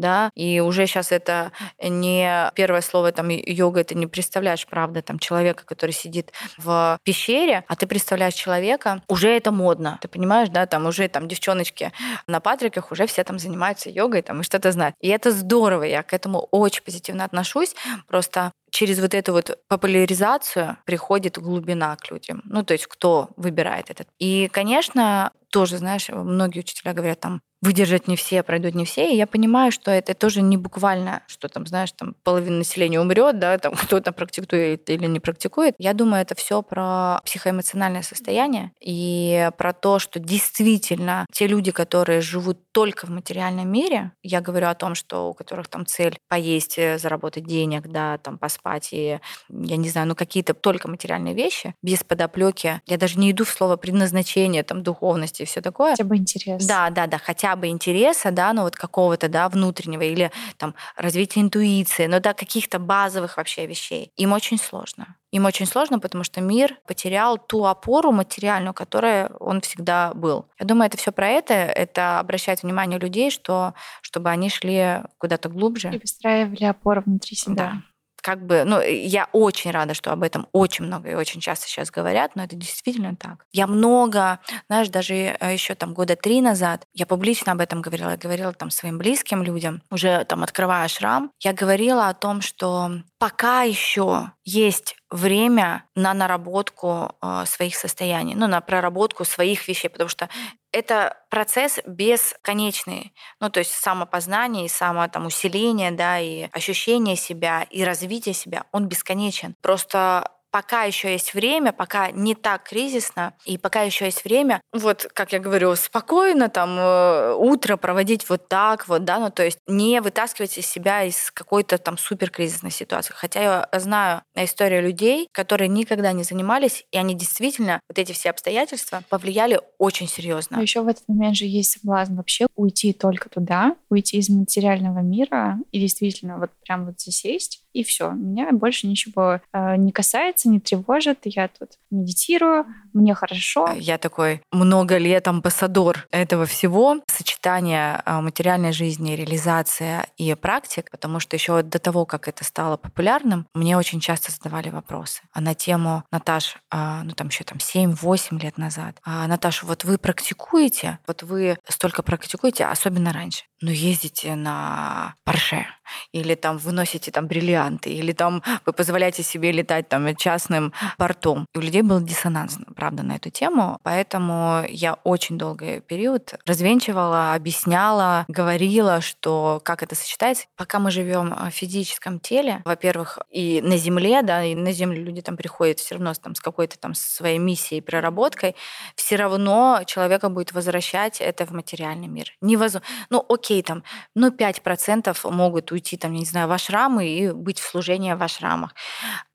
да, 0.00 0.30
и 0.34 0.60
уже 0.60 0.86
сейчас 0.86 1.12
это 1.12 1.52
не 1.80 2.50
первое 2.54 2.80
слово 2.80 3.12
там 3.12 3.28
йога, 3.28 3.80
это 3.80 3.94
не 3.94 4.06
представляешь, 4.06 4.66
правда, 4.66 5.02
там 5.02 5.18
человека, 5.18 5.64
который 5.64 5.92
сидит 5.92 6.32
в 6.58 6.98
пещере, 7.04 7.64
а 7.68 7.76
ты 7.76 7.86
представляешь 7.86 8.34
человека, 8.34 9.02
уже 9.08 9.28
это 9.28 9.52
модно, 9.52 9.98
ты 10.00 10.08
понимаешь, 10.08 10.48
да, 10.48 10.66
там 10.66 10.86
уже 10.86 11.08
там 11.08 11.28
девчоночки 11.28 11.92
на 12.26 12.40
Патриках 12.40 12.90
уже 12.90 13.06
все 13.06 13.22
там 13.24 13.38
занимаются 13.38 13.90
йогой 13.90 14.22
там 14.22 14.40
и 14.40 14.44
что-то 14.44 14.72
знают. 14.72 14.96
И 15.00 15.08
это 15.08 15.30
здорово, 15.30 15.84
я 15.84 16.02
к 16.02 16.12
этому 16.12 16.48
очень 16.50 16.82
позитивно 16.82 17.24
отношусь, 17.24 17.74
просто 18.08 18.52
через 18.70 19.00
вот 19.00 19.14
эту 19.14 19.32
вот 19.32 19.58
популяризацию 19.68 20.78
приходит 20.86 21.38
глубина 21.38 21.96
к 21.96 22.10
людям. 22.10 22.40
Ну, 22.44 22.62
то 22.62 22.72
есть 22.72 22.86
кто 22.86 23.30
выбирает 23.36 23.90
этот. 23.90 24.08
И, 24.18 24.48
конечно, 24.52 25.32
тоже, 25.50 25.78
знаешь, 25.78 26.08
многие 26.08 26.60
учителя 26.60 26.94
говорят 26.94 27.20
там, 27.20 27.42
выдержать 27.62 28.08
не 28.08 28.16
все, 28.16 28.42
пройдут 28.42 28.74
не 28.74 28.84
все. 28.84 29.12
И 29.12 29.16
я 29.16 29.26
понимаю, 29.26 29.70
что 29.72 29.90
это 29.90 30.14
тоже 30.14 30.40
не 30.40 30.56
буквально, 30.56 31.22
что 31.26 31.48
там, 31.48 31.66
знаешь, 31.66 31.92
там 31.92 32.14
половина 32.24 32.58
населения 32.58 33.00
умрет, 33.00 33.38
да, 33.38 33.58
там 33.58 33.74
кто-то 33.76 34.12
практикует 34.12 34.88
или 34.88 35.06
не 35.06 35.20
практикует. 35.20 35.74
Я 35.78 35.92
думаю, 35.92 36.22
это 36.22 36.34
все 36.34 36.62
про 36.62 37.20
психоэмоциональное 37.24 38.02
состояние 38.02 38.72
и 38.80 39.50
про 39.58 39.72
то, 39.72 39.98
что 39.98 40.18
действительно 40.18 41.26
те 41.32 41.46
люди, 41.46 41.70
которые 41.70 42.20
живут 42.20 42.58
только 42.72 43.06
в 43.06 43.10
материальном 43.10 43.70
мире, 43.70 44.12
я 44.22 44.40
говорю 44.40 44.68
о 44.68 44.74
том, 44.74 44.94
что 44.94 45.30
у 45.30 45.34
которых 45.34 45.68
там 45.68 45.84
цель 45.86 46.18
поесть, 46.28 46.78
э, 46.78 46.98
заработать 46.98 47.44
денег, 47.44 47.88
да, 47.88 48.18
там 48.18 48.38
поспать 48.38 48.88
и, 48.92 49.20
я 49.48 49.76
не 49.76 49.88
знаю, 49.88 50.08
ну 50.08 50.14
какие-то 50.14 50.54
только 50.54 50.88
материальные 50.88 51.34
вещи, 51.34 51.74
без 51.82 52.04
подоплеки. 52.04 52.80
Я 52.86 52.96
даже 52.96 53.18
не 53.18 53.30
иду 53.30 53.44
в 53.44 53.50
слово 53.50 53.76
предназначение, 53.76 54.62
там, 54.62 54.82
духовности 54.82 55.42
и 55.42 55.44
все 55.44 55.60
такое. 55.60 55.92
Хотя 55.92 56.04
бы 56.04 56.16
интерес. 56.16 56.64
Да, 56.64 56.90
да, 56.90 57.06
да, 57.06 57.18
хотя 57.18 57.49
хотя 57.50 57.56
бы 57.56 57.68
интереса, 57.68 58.30
да, 58.30 58.52
ну 58.52 58.62
вот 58.62 58.76
какого-то, 58.76 59.28
да, 59.28 59.48
внутреннего 59.48 60.02
или 60.02 60.30
там 60.56 60.74
развития 60.96 61.40
интуиции, 61.40 62.06
но 62.06 62.20
да, 62.20 62.32
каких-то 62.32 62.78
базовых 62.78 63.36
вообще 63.36 63.66
вещей. 63.66 64.12
Им 64.16 64.32
очень 64.32 64.58
сложно. 64.58 65.16
Им 65.32 65.46
очень 65.46 65.66
сложно, 65.66 65.98
потому 65.98 66.24
что 66.24 66.40
мир 66.40 66.76
потерял 66.86 67.38
ту 67.38 67.64
опору 67.64 68.12
материальную, 68.12 68.74
которая 68.74 69.30
он 69.40 69.60
всегда 69.60 70.12
был. 70.14 70.46
Я 70.58 70.66
думаю, 70.66 70.86
это 70.86 70.96
все 70.96 71.12
про 71.12 71.28
это. 71.28 71.54
Это 71.54 72.20
обращает 72.20 72.62
внимание 72.62 72.98
людей, 72.98 73.30
что 73.30 73.74
чтобы 74.02 74.30
они 74.30 74.48
шли 74.48 75.02
куда-то 75.18 75.48
глубже. 75.48 75.90
И 75.92 75.98
выстраивали 75.98 76.64
опору 76.64 77.02
внутри 77.04 77.36
себя. 77.36 77.54
Да 77.54 77.82
как 78.20 78.44
бы, 78.44 78.64
ну, 78.64 78.80
я 78.80 79.28
очень 79.32 79.70
рада, 79.70 79.94
что 79.94 80.12
об 80.12 80.22
этом 80.22 80.46
очень 80.52 80.84
много 80.84 81.10
и 81.10 81.14
очень 81.14 81.40
часто 81.40 81.66
сейчас 81.66 81.90
говорят, 81.90 82.36
но 82.36 82.44
это 82.44 82.56
действительно 82.56 83.16
так. 83.16 83.46
Я 83.52 83.66
много, 83.66 84.40
знаешь, 84.68 84.88
даже 84.88 85.14
э, 85.14 85.52
еще 85.52 85.74
там 85.74 85.94
года 85.94 86.16
три 86.16 86.40
назад, 86.40 86.86
я 86.92 87.06
публично 87.06 87.52
об 87.52 87.60
этом 87.60 87.82
говорила, 87.82 88.10
я 88.10 88.16
говорила 88.16 88.52
там 88.52 88.70
своим 88.70 88.98
близким 88.98 89.42
людям, 89.42 89.82
уже 89.90 90.24
там 90.24 90.42
открывая 90.42 90.88
шрам, 90.88 91.30
я 91.40 91.52
говорила 91.52 92.08
о 92.08 92.14
том, 92.14 92.40
что 92.40 93.02
пока 93.18 93.62
еще 93.62 94.32
есть 94.44 94.96
время 95.10 95.84
на 95.94 96.14
наработку 96.14 97.12
э, 97.20 97.44
своих 97.46 97.76
состояний, 97.76 98.34
ну, 98.34 98.46
на 98.46 98.60
проработку 98.60 99.24
своих 99.24 99.66
вещей, 99.68 99.88
потому 99.88 100.08
что 100.08 100.28
это 100.72 101.16
процесс 101.30 101.80
бесконечный. 101.86 103.12
Ну, 103.40 103.50
то 103.50 103.60
есть 103.60 103.72
самопознание 103.72 104.66
и 104.66 104.68
само 104.68 105.08
там, 105.08 105.26
усиление, 105.26 105.90
да, 105.90 106.18
и 106.18 106.48
ощущение 106.52 107.16
себя, 107.16 107.62
и 107.62 107.84
развитие 107.84 108.34
себя, 108.34 108.64
он 108.72 108.86
бесконечен. 108.86 109.54
Просто 109.62 110.30
пока 110.50 110.84
еще 110.84 111.12
есть 111.12 111.34
время, 111.34 111.72
пока 111.72 112.10
не 112.10 112.34
так 112.34 112.64
кризисно, 112.64 113.34
и 113.44 113.58
пока 113.58 113.82
еще 113.82 114.06
есть 114.06 114.24
время, 114.24 114.60
вот, 114.72 115.06
как 115.12 115.32
я 115.32 115.38
говорю, 115.38 115.74
спокойно 115.76 116.48
там 116.48 116.76
э, 116.78 117.34
утро 117.34 117.76
проводить 117.76 118.28
вот 118.28 118.48
так 118.48 118.88
вот, 118.88 119.04
да, 119.04 119.18
ну, 119.18 119.30
то 119.30 119.44
есть 119.44 119.58
не 119.66 120.00
вытаскивать 120.00 120.58
из 120.58 120.66
себя 120.66 121.04
из 121.04 121.30
какой-то 121.30 121.78
там 121.78 121.98
суперкризисной 121.98 122.70
ситуации. 122.70 123.12
Хотя 123.14 123.40
я 123.40 123.80
знаю 123.80 124.22
историю 124.34 124.82
людей, 124.82 125.28
которые 125.32 125.68
никогда 125.68 126.12
не 126.12 126.22
занимались, 126.22 126.84
и 126.90 126.98
они 126.98 127.14
действительно, 127.14 127.80
вот 127.88 127.98
эти 127.98 128.12
все 128.12 128.30
обстоятельства 128.30 129.02
повлияли 129.08 129.60
очень 129.78 130.08
серьезно. 130.08 130.56
Но 130.56 130.62
еще 130.62 130.82
в 130.82 130.88
этот 130.88 131.06
момент 131.08 131.36
же 131.36 131.46
есть 131.46 131.72
соблазн 131.72 132.16
вообще 132.16 132.46
уйти 132.56 132.92
только 132.92 133.28
туда, 133.28 133.76
уйти 133.88 134.18
из 134.18 134.28
материального 134.28 135.00
мира 135.00 135.58
и 135.72 135.80
действительно 135.80 136.38
вот 136.38 136.50
прям 136.64 136.86
вот 136.86 137.00
засесть 137.00 137.62
и 137.72 137.84
все. 137.84 138.10
Меня 138.10 138.52
больше 138.52 138.86
ничего 138.86 139.40
э, 139.52 139.76
не 139.76 139.92
касается, 139.92 140.48
не 140.48 140.60
тревожит. 140.60 141.20
Я 141.24 141.48
тут 141.48 141.72
медитирую, 141.90 142.66
мне 142.92 143.14
хорошо. 143.14 143.72
Я 143.76 143.98
такой 143.98 144.42
много 144.52 144.98
лет 144.98 145.28
амбассадор 145.28 146.06
этого 146.10 146.46
всего, 146.46 146.96
сочетание 147.06 148.02
э, 148.04 148.20
материальной 148.20 148.72
жизни, 148.72 149.12
реализация 149.12 150.06
и 150.16 150.34
практик, 150.34 150.90
потому 150.90 151.20
что 151.20 151.36
еще 151.36 151.62
до 151.62 151.78
того, 151.78 152.04
как 152.04 152.28
это 152.28 152.44
стало 152.44 152.76
популярным, 152.76 153.46
мне 153.54 153.76
очень 153.76 154.00
часто 154.00 154.32
задавали 154.32 154.70
вопросы 154.70 155.22
а 155.32 155.40
на 155.40 155.54
тему, 155.54 156.04
Наташ, 156.10 156.56
э, 156.72 157.00
ну 157.04 157.12
там 157.12 157.28
еще 157.28 157.44
там 157.44 157.58
7-8 157.58 158.38
лет 158.40 158.58
назад, 158.58 158.96
а, 159.04 159.26
Наташа, 159.26 159.66
вот 159.66 159.84
вы 159.84 159.98
практикуете, 159.98 160.98
вот 161.06 161.22
вы 161.22 161.58
столько 161.68 162.02
практикуете, 162.02 162.66
особенно 162.66 163.12
раньше, 163.12 163.44
но 163.60 163.70
ездите 163.70 164.34
на 164.34 165.14
Порше 165.24 165.66
или 166.12 166.34
там 166.34 166.58
выносите 166.58 167.10
там 167.10 167.26
бриллиант 167.26 167.50
бриллианты, 167.50 167.90
или 167.90 168.12
там 168.12 168.42
вы 168.66 168.72
позволяете 168.72 169.22
себе 169.22 169.52
летать 169.52 169.88
там 169.88 170.14
частным 170.16 170.72
портом. 170.98 171.46
И 171.54 171.58
у 171.58 171.60
людей 171.60 171.82
был 171.82 172.00
диссонанс, 172.00 172.58
правда, 172.80 173.02
на 173.02 173.16
эту 173.16 173.28
тему, 173.28 173.78
поэтому 173.82 174.64
я 174.66 174.94
очень 175.04 175.36
долгий 175.36 175.80
период 175.80 176.32
развенчивала, 176.46 177.34
объясняла, 177.34 178.24
говорила, 178.26 179.02
что 179.02 179.60
как 179.62 179.82
это 179.82 179.94
сочетается. 179.94 180.46
Пока 180.56 180.78
мы 180.78 180.90
живем 180.90 181.34
в 181.34 181.50
физическом 181.50 182.20
теле, 182.20 182.62
во-первых, 182.64 183.18
и 183.28 183.60
на 183.60 183.76
Земле, 183.76 184.22
да, 184.22 184.42
и 184.42 184.54
на 184.54 184.72
Землю 184.72 185.04
люди 185.04 185.20
там 185.20 185.36
приходят 185.36 185.78
все 185.78 185.96
равно 185.96 186.14
там, 186.14 186.34
с 186.34 186.40
какой-то 186.40 186.78
там 186.78 186.94
своей 186.94 187.36
миссией, 187.38 187.82
проработкой, 187.82 188.56
все 188.94 189.16
равно 189.16 189.82
человека 189.84 190.30
будет 190.30 190.52
возвращать 190.52 191.20
это 191.20 191.44
в 191.44 191.50
материальный 191.50 192.08
мир. 192.08 192.32
Невозможно. 192.40 192.86
Ну, 193.10 193.22
окей, 193.28 193.62
там, 193.62 193.82
ну, 194.14 194.30
5% 194.30 195.30
могут 195.30 195.70
уйти, 195.70 195.98
там, 195.98 196.14
не 196.14 196.24
знаю, 196.24 196.48
в 196.48 196.52
ашрамы 196.52 197.06
и 197.06 197.30
быть 197.30 197.58
в 197.58 197.68
служении 197.68 198.14
в 198.14 198.22
ашрамах. 198.22 198.74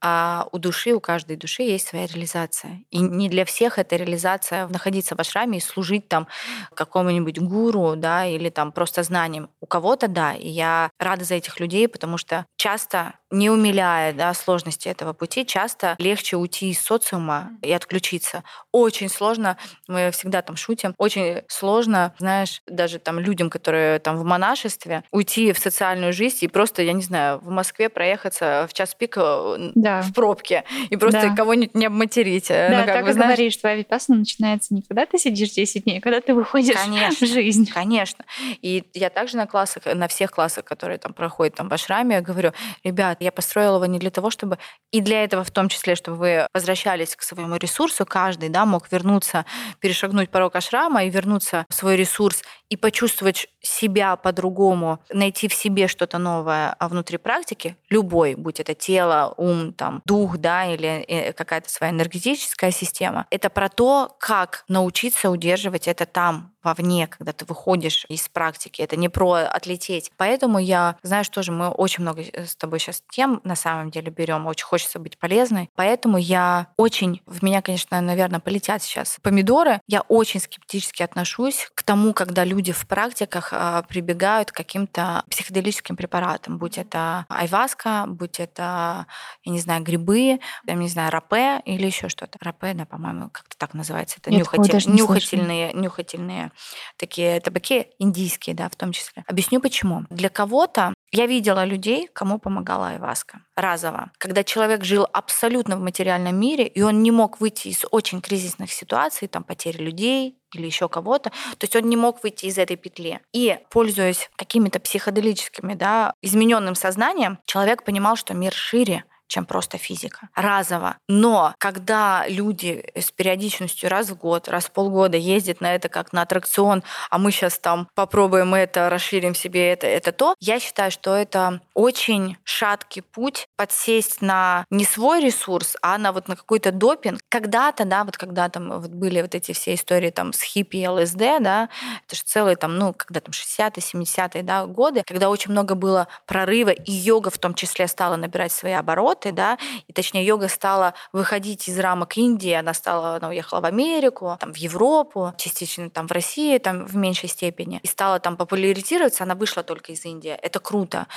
А 0.02 0.48
у 0.52 0.58
души, 0.58 0.94
у 0.94 1.00
каждой 1.00 1.36
души 1.36 1.62
есть 1.62 1.88
своя 1.88 2.08
реализация. 2.08 2.84
И 2.90 2.98
не 2.98 3.30
для 3.36 3.44
всех 3.44 3.78
эта 3.80 3.98
реализация 3.98 4.68
находиться 4.70 5.14
в 5.14 5.20
ашраме 5.20 5.58
и 5.58 5.62
служить 5.62 6.08
там 6.08 6.28
какому-нибудь 6.74 7.38
гуру, 7.40 7.96
да, 7.98 8.26
или 8.26 8.50
там 8.50 8.72
просто 8.72 9.04
знанием. 9.04 9.50
У 9.60 9.66
кого-то 9.66 10.08
да, 10.08 10.34
и 10.34 10.48
я 10.48 10.90
рада 11.00 11.26
за 11.26 11.36
этих 11.36 11.60
людей, 11.60 11.90
потому 11.90 12.18
что 12.18 12.46
часто 12.56 13.16
не 13.32 13.50
умиляя 13.50 14.14
да, 14.14 14.34
сложности 14.34 14.88
этого 14.88 15.14
пути, 15.14 15.46
часто 15.46 15.96
легче 16.00 16.38
уйти 16.38 16.70
из 16.70 16.82
социума 16.82 17.52
и 17.62 17.72
отключиться. 17.72 18.44
Очень 18.72 19.10
сложно, 19.10 19.58
мы 19.88 20.12
всегда 20.12 20.42
там 20.42 20.56
шутим, 20.56 20.94
очень 20.98 21.42
сложно, 21.48 22.14
знаешь, 22.20 22.62
даже 22.68 23.00
там 23.00 23.20
людям, 23.20 23.50
которые 23.50 24.00
там 24.00 24.16
в 24.18 24.24
монашестве, 24.24 25.04
уйти 25.12 25.52
в 25.52 25.60
социальную 25.60 26.14
жизнь 26.14 26.38
и 26.42 26.48
просто, 26.48 26.82
я 26.82 26.94
не 26.94 27.02
знаю, 27.02 27.40
в 27.40 27.50
Москве 27.50 27.90
проехаться 27.90 28.68
в 28.70 28.74
час 28.74 28.96
пик 28.96 29.18
э, 29.18 29.72
да. 29.76 30.02
в 30.02 30.14
пробке 30.14 30.64
и 30.90 30.96
просто 30.96 31.30
да. 31.30 31.36
кого-нибудь 31.36 31.76
не 31.76 31.88
обматерить. 31.88 32.50
Э, 32.50 32.70
да, 32.70 32.80
ну, 32.80 32.86
как 32.86 33.06
бы, 33.06 33.14
знаешь... 33.14 33.25
говоришь, 33.28 33.58
твоя 33.58 33.76
випасана 33.76 34.20
начинается 34.20 34.74
не 34.74 34.82
когда 34.82 35.06
ты 35.06 35.18
сидишь 35.18 35.52
10 35.52 35.84
дней, 35.84 36.00
а 36.00 36.02
когда 36.02 36.22
ты 36.22 36.34
выходишь 36.34 36.76
конечно, 36.76 37.26
в 37.26 37.30
жизнь. 37.30 37.70
Конечно. 37.72 38.26
И 38.62 38.84
я 38.94 39.10
также 39.10 39.38
на 39.38 39.48
классах, 39.48 39.84
на 39.86 40.08
всех 40.08 40.32
классах, 40.32 40.66
которые 40.66 40.98
там 40.98 41.14
проходят 41.14 41.56
там 41.56 41.70
в 41.70 41.74
Ашраме, 41.74 42.22
говорю, 42.22 42.54
ребят, 42.84 43.18
я 43.22 43.32
построила 43.32 43.76
его 43.76 43.86
не 43.86 44.00
для 44.00 44.12
того, 44.12 44.30
чтобы... 44.30 44.58
И 44.92 45.02
для 45.02 45.24
этого 45.24 45.44
в 45.44 45.52
том 45.52 45.70
числе, 45.70 45.96
чтобы 45.96 46.18
вы 46.18 46.48
возвращались 46.54 47.16
к 47.16 47.22
своему 47.22 47.56
ресурсу, 47.58 48.06
каждый 48.06 48.50
да, 48.50 48.66
мог 48.66 48.92
вернуться, 48.92 49.46
перешагнуть 49.80 50.30
порог 50.30 50.56
ашрама 50.56 51.04
и 51.04 51.10
вернуться 51.10 51.66
в 51.70 51.74
свой 51.74 51.96
ресурс 51.96 52.44
и 52.70 52.78
почувствовать 52.78 53.48
себя 53.62 54.16
по-другому, 54.16 55.00
найти 55.12 55.48
в 55.48 55.54
себе 55.54 55.88
что-то 55.88 56.18
новое 56.18 56.76
а 56.80 56.88
внутри 56.88 57.18
практики, 57.18 57.78
любой, 57.90 58.36
будь 58.36 58.60
это 58.60 58.74
тело, 58.74 59.34
ум, 59.38 59.74
там, 59.74 60.02
дух, 60.06 60.38
да, 60.38 60.66
или 60.66 61.04
э, 61.08 61.34
какая-то 61.34 61.70
своя 61.70 61.92
энергетическая 61.92 62.72
система, 62.72 63.15
это 63.30 63.50
про 63.50 63.70
то, 63.70 64.16
как 64.20 64.64
научиться 64.68 65.30
удерживать 65.30 65.88
это 65.88 66.06
там, 66.06 66.55
вовне, 66.66 67.08
когда 67.08 67.32
ты 67.32 67.46
выходишь 67.46 68.06
из 68.10 68.28
практики. 68.28 68.82
Это 68.82 68.98
не 68.98 69.08
про 69.08 69.34
отлететь. 69.34 70.12
Поэтому 70.18 70.60
я, 70.60 70.98
знаешь, 71.04 71.30
тоже 71.30 71.52
мы 71.52 71.70
очень 71.70 72.02
много 72.02 72.24
с 72.24 72.56
тобой 72.56 72.80
сейчас 72.80 73.04
тем 73.10 73.40
на 73.44 73.56
самом 73.56 73.92
деле 73.92 74.12
берем. 74.12 74.48
Очень 74.48 74.66
хочется 74.66 75.00
быть 75.00 75.18
полезной. 75.18 75.70
Поэтому 75.76 76.18
я 76.18 76.68
очень, 76.78 77.22
в 77.26 77.44
меня, 77.44 77.62
конечно, 77.62 78.02
наверное, 78.02 78.40
полетят 78.40 78.82
сейчас 78.84 79.18
помидоры. 79.22 79.80
Я 79.88 80.02
очень 80.02 80.40
скептически 80.40 81.04
отношусь 81.04 81.70
к 81.74 81.84
тому, 81.84 82.14
когда 82.14 82.44
люди 82.44 82.72
в 82.72 82.88
практиках 82.88 83.50
а, 83.52 83.84
прибегают 83.84 84.52
к 84.52 84.56
каким-то 84.56 85.24
психоделическим 85.30 85.96
препаратам, 85.96 86.58
будь 86.58 86.78
это 86.78 87.26
айваска, 87.30 88.06
будь 88.08 88.40
это, 88.40 89.06
я 89.44 89.52
не 89.52 89.60
знаю, 89.60 89.84
грибы, 89.84 90.40
я 90.66 90.74
не 90.74 90.90
знаю, 90.90 91.12
рапе 91.12 91.62
или 91.66 91.86
еще 91.86 92.10
что-то. 92.10 92.38
Рапе, 92.42 92.74
да, 92.74 92.86
по-моему, 92.86 93.30
как-то 93.30 93.56
так 93.58 93.74
называется. 93.74 94.18
Это 94.20 94.32
нюхатель, 94.32 94.90
нюхательные, 94.90 95.74
нюхательные 95.74 96.52
такие 96.98 97.40
табаки 97.40 97.88
индийские, 98.00 98.56
да, 98.56 98.70
в 98.70 98.76
том 98.76 98.92
числе. 98.92 99.24
Объясню 99.28 99.62
почему. 99.62 100.04
Для 100.10 100.30
кого-то 100.30 100.94
я 101.12 101.28
видела 101.28 101.64
людей, 101.64 102.10
кому 102.12 102.40
помогала 102.40 102.90
айваска. 102.90 103.42
Разово. 103.56 104.12
Когда 104.18 104.44
человек 104.44 104.84
жил 104.84 105.08
абсолютно 105.14 105.78
в 105.78 105.80
материальном 105.80 106.36
мире, 106.38 106.68
и 106.68 106.82
он 106.82 107.04
не 107.04 107.12
мог 107.12 107.40
выйти 107.40 107.70
из 107.70 107.86
очень 107.92 108.22
кризисных 108.22 108.72
ситуаций, 108.72 109.28
там 109.28 109.44
потери 109.44 109.78
людей, 109.78 110.38
или 110.54 110.66
еще 110.66 110.90
кого-то. 110.90 111.30
То 111.30 111.64
есть 111.64 111.76
он 111.76 111.84
не 111.90 111.98
мог 111.98 112.24
выйти 112.24 112.46
из 112.46 112.58
этой 112.58 112.78
петли. 112.78 113.20
И, 113.34 113.58
пользуясь 113.70 114.30
какими-то 114.36 114.80
психоделическими, 114.80 115.74
да, 115.74 116.14
измененным 116.22 116.76
сознанием, 116.76 117.40
человек 117.46 117.84
понимал, 117.84 118.16
что 118.16 118.34
мир 118.34 118.54
шире, 118.54 119.04
чем 119.28 119.46
просто 119.46 119.78
физика. 119.78 120.30
Разово. 120.36 120.98
Но 121.08 121.54
когда 121.58 122.26
люди 122.28 122.84
с 122.96 123.12
периодичностью 123.12 123.90
раз 123.90 124.10
в 124.10 124.18
год, 124.18 124.48
раз 124.48 124.66
в 124.66 124.72
полгода 124.72 125.18
ездят 125.18 125.62
на 125.62 125.76
это 125.76 125.90
как 125.90 126.14
на 126.14 126.22
аттракцион, 126.22 126.84
а 127.10 127.18
мы 127.18 127.32
сейчас 127.32 127.58
там 127.58 127.88
попробуем 127.96 128.54
это, 128.54 128.90
расширим 128.90 129.36
себе 129.36 129.72
это, 129.72 129.88
это 129.88 130.12
то, 130.12 130.36
я 130.40 130.60
считаю, 130.60 130.92
что 130.92 131.16
это 131.16 131.62
очень 131.74 132.38
шаткий 132.44 133.02
путь 133.02 133.48
подсесть 133.56 134.22
на 134.22 134.66
не 134.70 134.86
свой 134.86 135.22
ресурс, 135.22 135.76
а 135.82 135.98
на 135.98 136.12
вот 136.12 136.28
на 136.28 136.36
какой-то 136.36 136.72
допинг. 136.72 137.22
Когда-то, 137.30 137.86
да, 137.86 138.04
вот 138.04 138.18
когда 138.18 138.50
там 138.50 138.80
вот 138.80 138.92
были 138.92 139.22
вот 139.22 139.36
эти 139.36 139.52
все 139.52 139.74
истории 139.74 140.10
там 140.12 140.34
с 140.34 140.42
хиппи 140.42 140.78
и 140.78 140.88
ЛСД, 140.88 141.18
да, 141.40 141.70
это 142.06 142.16
же 142.16 142.22
целые 142.24 142.56
там, 142.56 142.78
ну, 142.78 142.94
когда 142.94 143.20
там 143.20 143.32
60-е, 143.32 143.82
70-е, 143.82 144.44
да, 144.44 144.66
годы, 144.66 145.04
когда 145.06 145.30
очень 145.30 145.52
много 145.52 145.76
было 145.76 146.08
прорыва, 146.26 146.70
и 146.70 146.92
йога 146.92 147.30
в 147.30 147.38
том 147.38 147.54
числе 147.54 147.88
стала 147.88 148.16
набирать 148.16 148.52
свои 148.52 148.74
обороты, 148.74 149.15
работы, 149.16 149.32
да, 149.32 149.58
и 149.88 149.94
точнее 149.94 150.26
йога 150.26 150.48
стала 150.48 150.94
выходить 151.14 151.68
из 151.68 151.80
рамок 151.80 152.18
Индии, 152.18 152.52
она 152.52 152.74
стала, 152.74 153.16
она 153.16 153.30
уехала 153.30 153.62
в 153.62 153.66
Америку, 153.66 154.38
там, 154.40 154.54
в 154.54 154.58
Европу, 154.58 155.34
частично 155.38 155.90
там 155.90 156.08
в 156.08 156.12
России, 156.12 156.58
там 156.58 156.86
в 156.86 156.96
меньшей 156.96 157.30
степени, 157.30 157.80
и 157.84 157.88
стала 157.88 158.20
там 158.20 158.38
популяризироваться, 158.38 159.24
она 159.24 159.36
вышла 159.36 159.64
только 159.64 159.92
из 159.92 160.06
Индии. 160.06 160.38
Это 160.42 160.60
круто. 160.60 161.08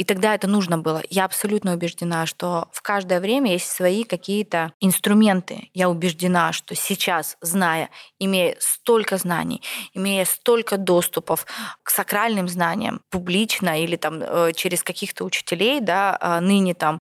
И 0.00 0.04
тогда 0.04 0.34
это 0.34 0.48
нужно 0.48 0.78
было. 0.78 1.02
Я 1.10 1.26
абсолютно 1.26 1.74
убеждена, 1.74 2.24
что 2.24 2.70
в 2.72 2.80
каждое 2.80 3.20
время 3.20 3.52
есть 3.52 3.70
свои 3.70 4.04
какие-то 4.04 4.72
инструменты. 4.80 5.68
Я 5.74 5.90
убеждена, 5.90 6.54
что 6.54 6.74
сейчас, 6.74 7.36
зная, 7.42 7.90
имея 8.18 8.56
столько 8.60 9.18
знаний, 9.18 9.60
имея 9.92 10.24
столько 10.24 10.78
доступов 10.78 11.44
к 11.82 11.90
сакральным 11.90 12.48
знаниям, 12.48 13.02
публично 13.10 13.78
или 13.78 13.96
там 13.96 14.22
э, 14.22 14.52
через 14.54 14.82
каких-то 14.82 15.22
учителей, 15.26 15.80
да, 15.80 16.16
а 16.18 16.40
ныне 16.40 16.72
там 16.72 16.98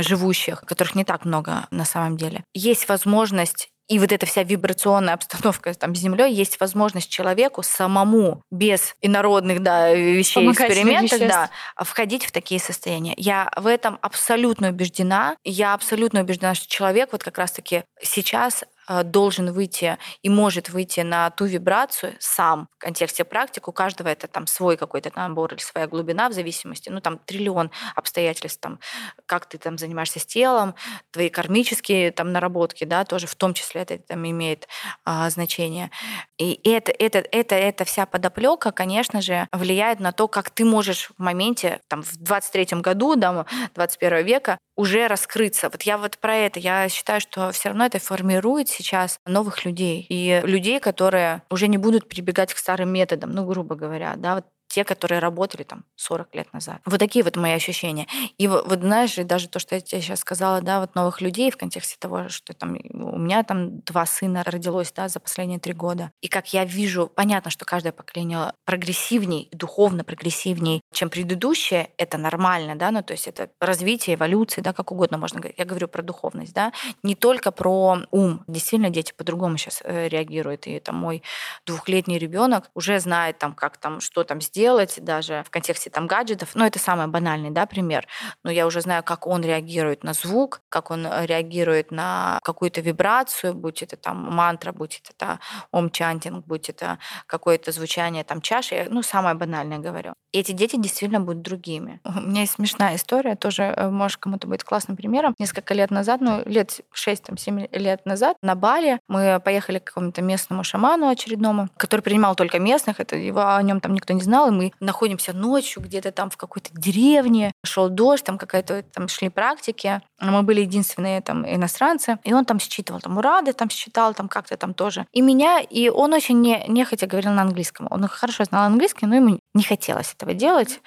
живущих, 0.00 0.62
которых 0.62 0.94
не 0.94 1.04
так 1.04 1.26
много 1.26 1.66
на 1.70 1.84
самом 1.84 2.16
деле, 2.16 2.44
есть 2.54 2.88
возможность 2.88 3.68
и 3.88 3.98
вот 3.98 4.12
эта 4.12 4.26
вся 4.26 4.42
вибрационная 4.42 5.14
обстановка 5.14 5.72
там 5.74 5.94
с 5.94 5.98
землей, 5.98 6.32
есть 6.32 6.60
возможность 6.60 7.08
человеку 7.08 7.62
самому 7.62 8.42
без 8.50 8.94
инородных 9.00 9.62
да, 9.62 9.92
вещей, 9.92 10.50
экспериментов, 10.50 11.18
да, 11.20 11.50
входить 11.76 12.24
в 12.24 12.32
такие 12.32 12.60
состояния. 12.60 13.14
Я 13.16 13.50
в 13.56 13.66
этом 13.66 13.98
абсолютно 14.02 14.68
убеждена. 14.68 15.36
Я 15.42 15.74
абсолютно 15.74 16.20
убеждена, 16.20 16.54
что 16.54 16.68
человек 16.68 17.10
вот 17.12 17.24
как 17.24 17.38
раз-таки 17.38 17.84
сейчас 18.02 18.64
должен 19.04 19.52
выйти 19.52 19.98
и 20.22 20.28
может 20.28 20.70
выйти 20.70 21.00
на 21.00 21.30
ту 21.30 21.44
вибрацию 21.44 22.14
сам 22.18 22.68
в 22.76 22.78
контексте 22.78 23.24
практик. 23.24 23.68
У 23.68 23.72
каждого 23.72 24.08
это 24.08 24.28
там 24.28 24.46
свой 24.46 24.76
какой-то 24.76 25.10
набор 25.14 25.54
или 25.54 25.60
своя 25.60 25.86
глубина 25.86 26.28
в 26.28 26.32
зависимости. 26.32 26.88
Ну, 26.88 27.00
там 27.00 27.18
триллион 27.18 27.70
обстоятельств, 27.94 28.60
там, 28.60 28.80
как 29.26 29.46
ты 29.46 29.58
там 29.58 29.78
занимаешься 29.78 30.20
с 30.20 30.26
телом, 30.26 30.74
твои 31.10 31.28
кармические 31.28 32.12
там 32.12 32.32
наработки, 32.32 32.84
да, 32.84 33.04
тоже 33.04 33.26
в 33.26 33.34
том 33.34 33.54
числе 33.54 33.82
это 33.82 33.98
там 33.98 34.28
имеет 34.28 34.68
а, 35.04 35.28
значение. 35.30 35.90
И 36.38 36.60
это, 36.64 36.92
это, 36.92 37.18
это, 37.18 37.54
это 37.54 37.84
вся 37.84 38.06
подоплека, 38.06 38.72
конечно 38.72 39.20
же, 39.20 39.48
влияет 39.52 40.00
на 40.00 40.12
то, 40.12 40.28
как 40.28 40.50
ты 40.50 40.64
можешь 40.64 41.10
в 41.16 41.22
моменте, 41.22 41.80
там, 41.88 42.02
в 42.02 42.16
23 42.16 42.80
году, 42.80 43.16
да, 43.16 43.46
21 43.74 44.24
века 44.24 44.58
уже 44.78 45.08
раскрыться. 45.08 45.68
Вот 45.70 45.82
я 45.82 45.98
вот 45.98 46.18
про 46.18 46.36
это, 46.36 46.60
я 46.60 46.88
считаю, 46.88 47.20
что 47.20 47.50
все 47.50 47.70
равно 47.70 47.84
это 47.84 47.98
формирует 47.98 48.68
сейчас 48.68 49.18
новых 49.26 49.64
людей. 49.64 50.06
И 50.08 50.40
людей, 50.44 50.78
которые 50.78 51.42
уже 51.50 51.66
не 51.66 51.78
будут 51.78 52.08
прибегать 52.08 52.54
к 52.54 52.58
старым 52.58 52.90
методам, 52.90 53.32
ну, 53.32 53.44
грубо 53.44 53.74
говоря, 53.74 54.14
да, 54.16 54.36
вот 54.36 54.44
те, 54.68 54.84
которые 54.84 55.18
работали 55.18 55.62
там 55.62 55.84
40 55.96 56.34
лет 56.34 56.52
назад. 56.52 56.80
Вот 56.84 56.98
такие 56.98 57.24
вот 57.24 57.36
мои 57.36 57.52
ощущения. 57.52 58.06
И 58.36 58.46
вот, 58.46 58.80
знаешь, 58.80 59.16
даже 59.16 59.48
то, 59.48 59.58
что 59.58 59.74
я 59.74 59.80
тебе 59.80 60.00
сейчас 60.00 60.20
сказала, 60.20 60.60
да, 60.60 60.80
вот 60.80 60.94
новых 60.94 61.20
людей 61.20 61.50
в 61.50 61.56
контексте 61.56 61.96
того, 61.98 62.28
что 62.28 62.52
там 62.54 62.76
у 62.92 63.18
меня 63.18 63.42
там 63.42 63.80
два 63.80 64.06
сына 64.06 64.44
родилось, 64.44 64.92
да, 64.92 65.08
за 65.08 65.20
последние 65.20 65.58
три 65.58 65.72
года. 65.72 66.12
И 66.20 66.28
как 66.28 66.52
я 66.52 66.64
вижу, 66.64 67.10
понятно, 67.14 67.50
что 67.50 67.64
каждое 67.64 67.92
поколение 67.92 68.52
прогрессивней, 68.64 69.48
духовно 69.52 70.04
прогрессивней, 70.04 70.82
чем 70.92 71.10
предыдущее, 71.10 71.90
это 71.96 72.18
нормально, 72.18 72.76
да, 72.76 72.90
ну 72.90 73.02
то 73.02 73.12
есть 73.12 73.26
это 73.26 73.50
развитие, 73.60 74.16
эволюция, 74.16 74.62
да, 74.62 74.72
как 74.72 74.92
угодно 74.92 75.18
можно 75.18 75.40
говорить. 75.40 75.58
Я 75.58 75.64
говорю 75.64 75.88
про 75.88 76.02
духовность, 76.02 76.52
да, 76.52 76.72
не 77.02 77.14
только 77.14 77.50
про 77.52 77.98
ум. 78.10 78.44
Действительно, 78.46 78.90
дети 78.90 79.12
по-другому 79.16 79.56
сейчас 79.56 79.80
э, 79.84 80.08
реагируют. 80.08 80.66
И 80.66 80.78
там 80.80 80.96
мой 80.96 81.22
двухлетний 81.66 82.18
ребенок 82.18 82.70
уже 82.74 83.00
знает 83.00 83.38
там, 83.38 83.54
как 83.54 83.76
там, 83.78 84.00
что 84.00 84.24
там 84.24 84.40
сделать, 84.40 84.57
сделать, 84.58 84.98
даже 85.04 85.44
в 85.46 85.50
контексте 85.50 85.88
там 85.88 86.08
гаджетов. 86.08 86.50
Ну, 86.54 86.64
это 86.64 86.80
самый 86.80 87.06
банальный, 87.06 87.50
да, 87.50 87.64
пример. 87.64 88.08
Но 88.42 88.50
я 88.50 88.66
уже 88.66 88.80
знаю, 88.80 89.04
как 89.04 89.26
он 89.28 89.42
реагирует 89.44 90.02
на 90.02 90.14
звук, 90.14 90.62
как 90.68 90.90
он 90.90 91.06
реагирует 91.06 91.92
на 91.92 92.40
какую-то 92.42 92.80
вибрацию, 92.80 93.54
будь 93.54 93.82
это 93.82 93.96
там 93.96 94.16
мантра, 94.34 94.72
будь 94.72 95.00
это 95.08 95.38
ом-чантинг, 95.70 96.44
будь 96.44 96.68
это 96.68 96.98
какое-то 97.26 97.70
звучание 97.70 98.24
там 98.24 98.40
чаши. 98.40 98.88
Ну, 98.90 99.02
самое 99.02 99.36
банальное 99.36 99.78
говорю. 99.78 100.14
И 100.32 100.40
эти 100.40 100.52
дети 100.52 100.76
действительно 100.76 101.20
будут 101.20 101.42
другими. 101.42 102.00
У 102.04 102.20
меня 102.20 102.40
есть 102.40 102.54
смешная 102.54 102.96
история, 102.96 103.36
тоже, 103.36 103.62
э, 103.62 103.88
может, 103.88 104.18
кому-то 104.18 104.48
будет 104.48 104.64
классным 104.64 104.96
примером. 104.96 105.34
Несколько 105.38 105.74
лет 105.74 105.90
назад, 105.90 106.20
ну, 106.20 106.42
лет 106.44 106.80
6-7 106.92 107.68
лет 107.78 108.06
назад 108.06 108.36
на 108.42 108.56
Бали 108.56 108.98
мы 109.08 109.40
поехали 109.44 109.78
к 109.78 109.84
какому-то 109.84 110.20
местному 110.20 110.64
шаману 110.64 111.08
очередному, 111.08 111.68
который 111.76 112.00
принимал 112.00 112.34
только 112.34 112.58
местных, 112.58 112.98
это 112.98 113.16
его, 113.16 113.54
о 113.54 113.62
нем 113.62 113.80
там 113.80 113.94
никто 113.94 114.14
не 114.14 114.22
знал, 114.22 114.47
и 114.48 114.50
мы 114.50 114.72
находимся 114.80 115.32
ночью 115.32 115.82
где-то 115.82 116.12
там 116.12 116.30
в 116.30 116.36
какой-то 116.36 116.70
деревне, 116.72 117.52
шел 117.64 117.88
дождь, 117.88 118.24
там 118.24 118.38
какая-то 118.38 118.82
там 118.82 119.08
шли 119.08 119.28
практики, 119.28 120.00
мы 120.20 120.42
были 120.42 120.62
единственные 120.62 121.20
там 121.20 121.46
иностранцы, 121.46 122.18
и 122.24 122.32
он 122.32 122.44
там 122.44 122.58
считывал, 122.58 123.00
там 123.00 123.18
урады 123.18 123.52
там 123.52 123.70
считал, 123.70 124.14
там 124.14 124.28
как-то 124.28 124.56
там 124.56 124.74
тоже. 124.74 125.06
И 125.12 125.20
меня, 125.20 125.60
и 125.60 125.88
он 125.88 126.12
очень 126.12 126.40
не, 126.40 126.64
нехотя 126.68 127.06
говорил 127.06 127.32
на 127.32 127.42
английском. 127.42 127.86
Он 127.90 128.06
хорошо 128.08 128.44
знал 128.44 128.64
английский, 128.64 129.06
но 129.06 129.16
ему 129.16 129.38
не 129.54 129.62
хотелось 129.62 130.14
этого 130.14 130.34
делать. 130.34 130.80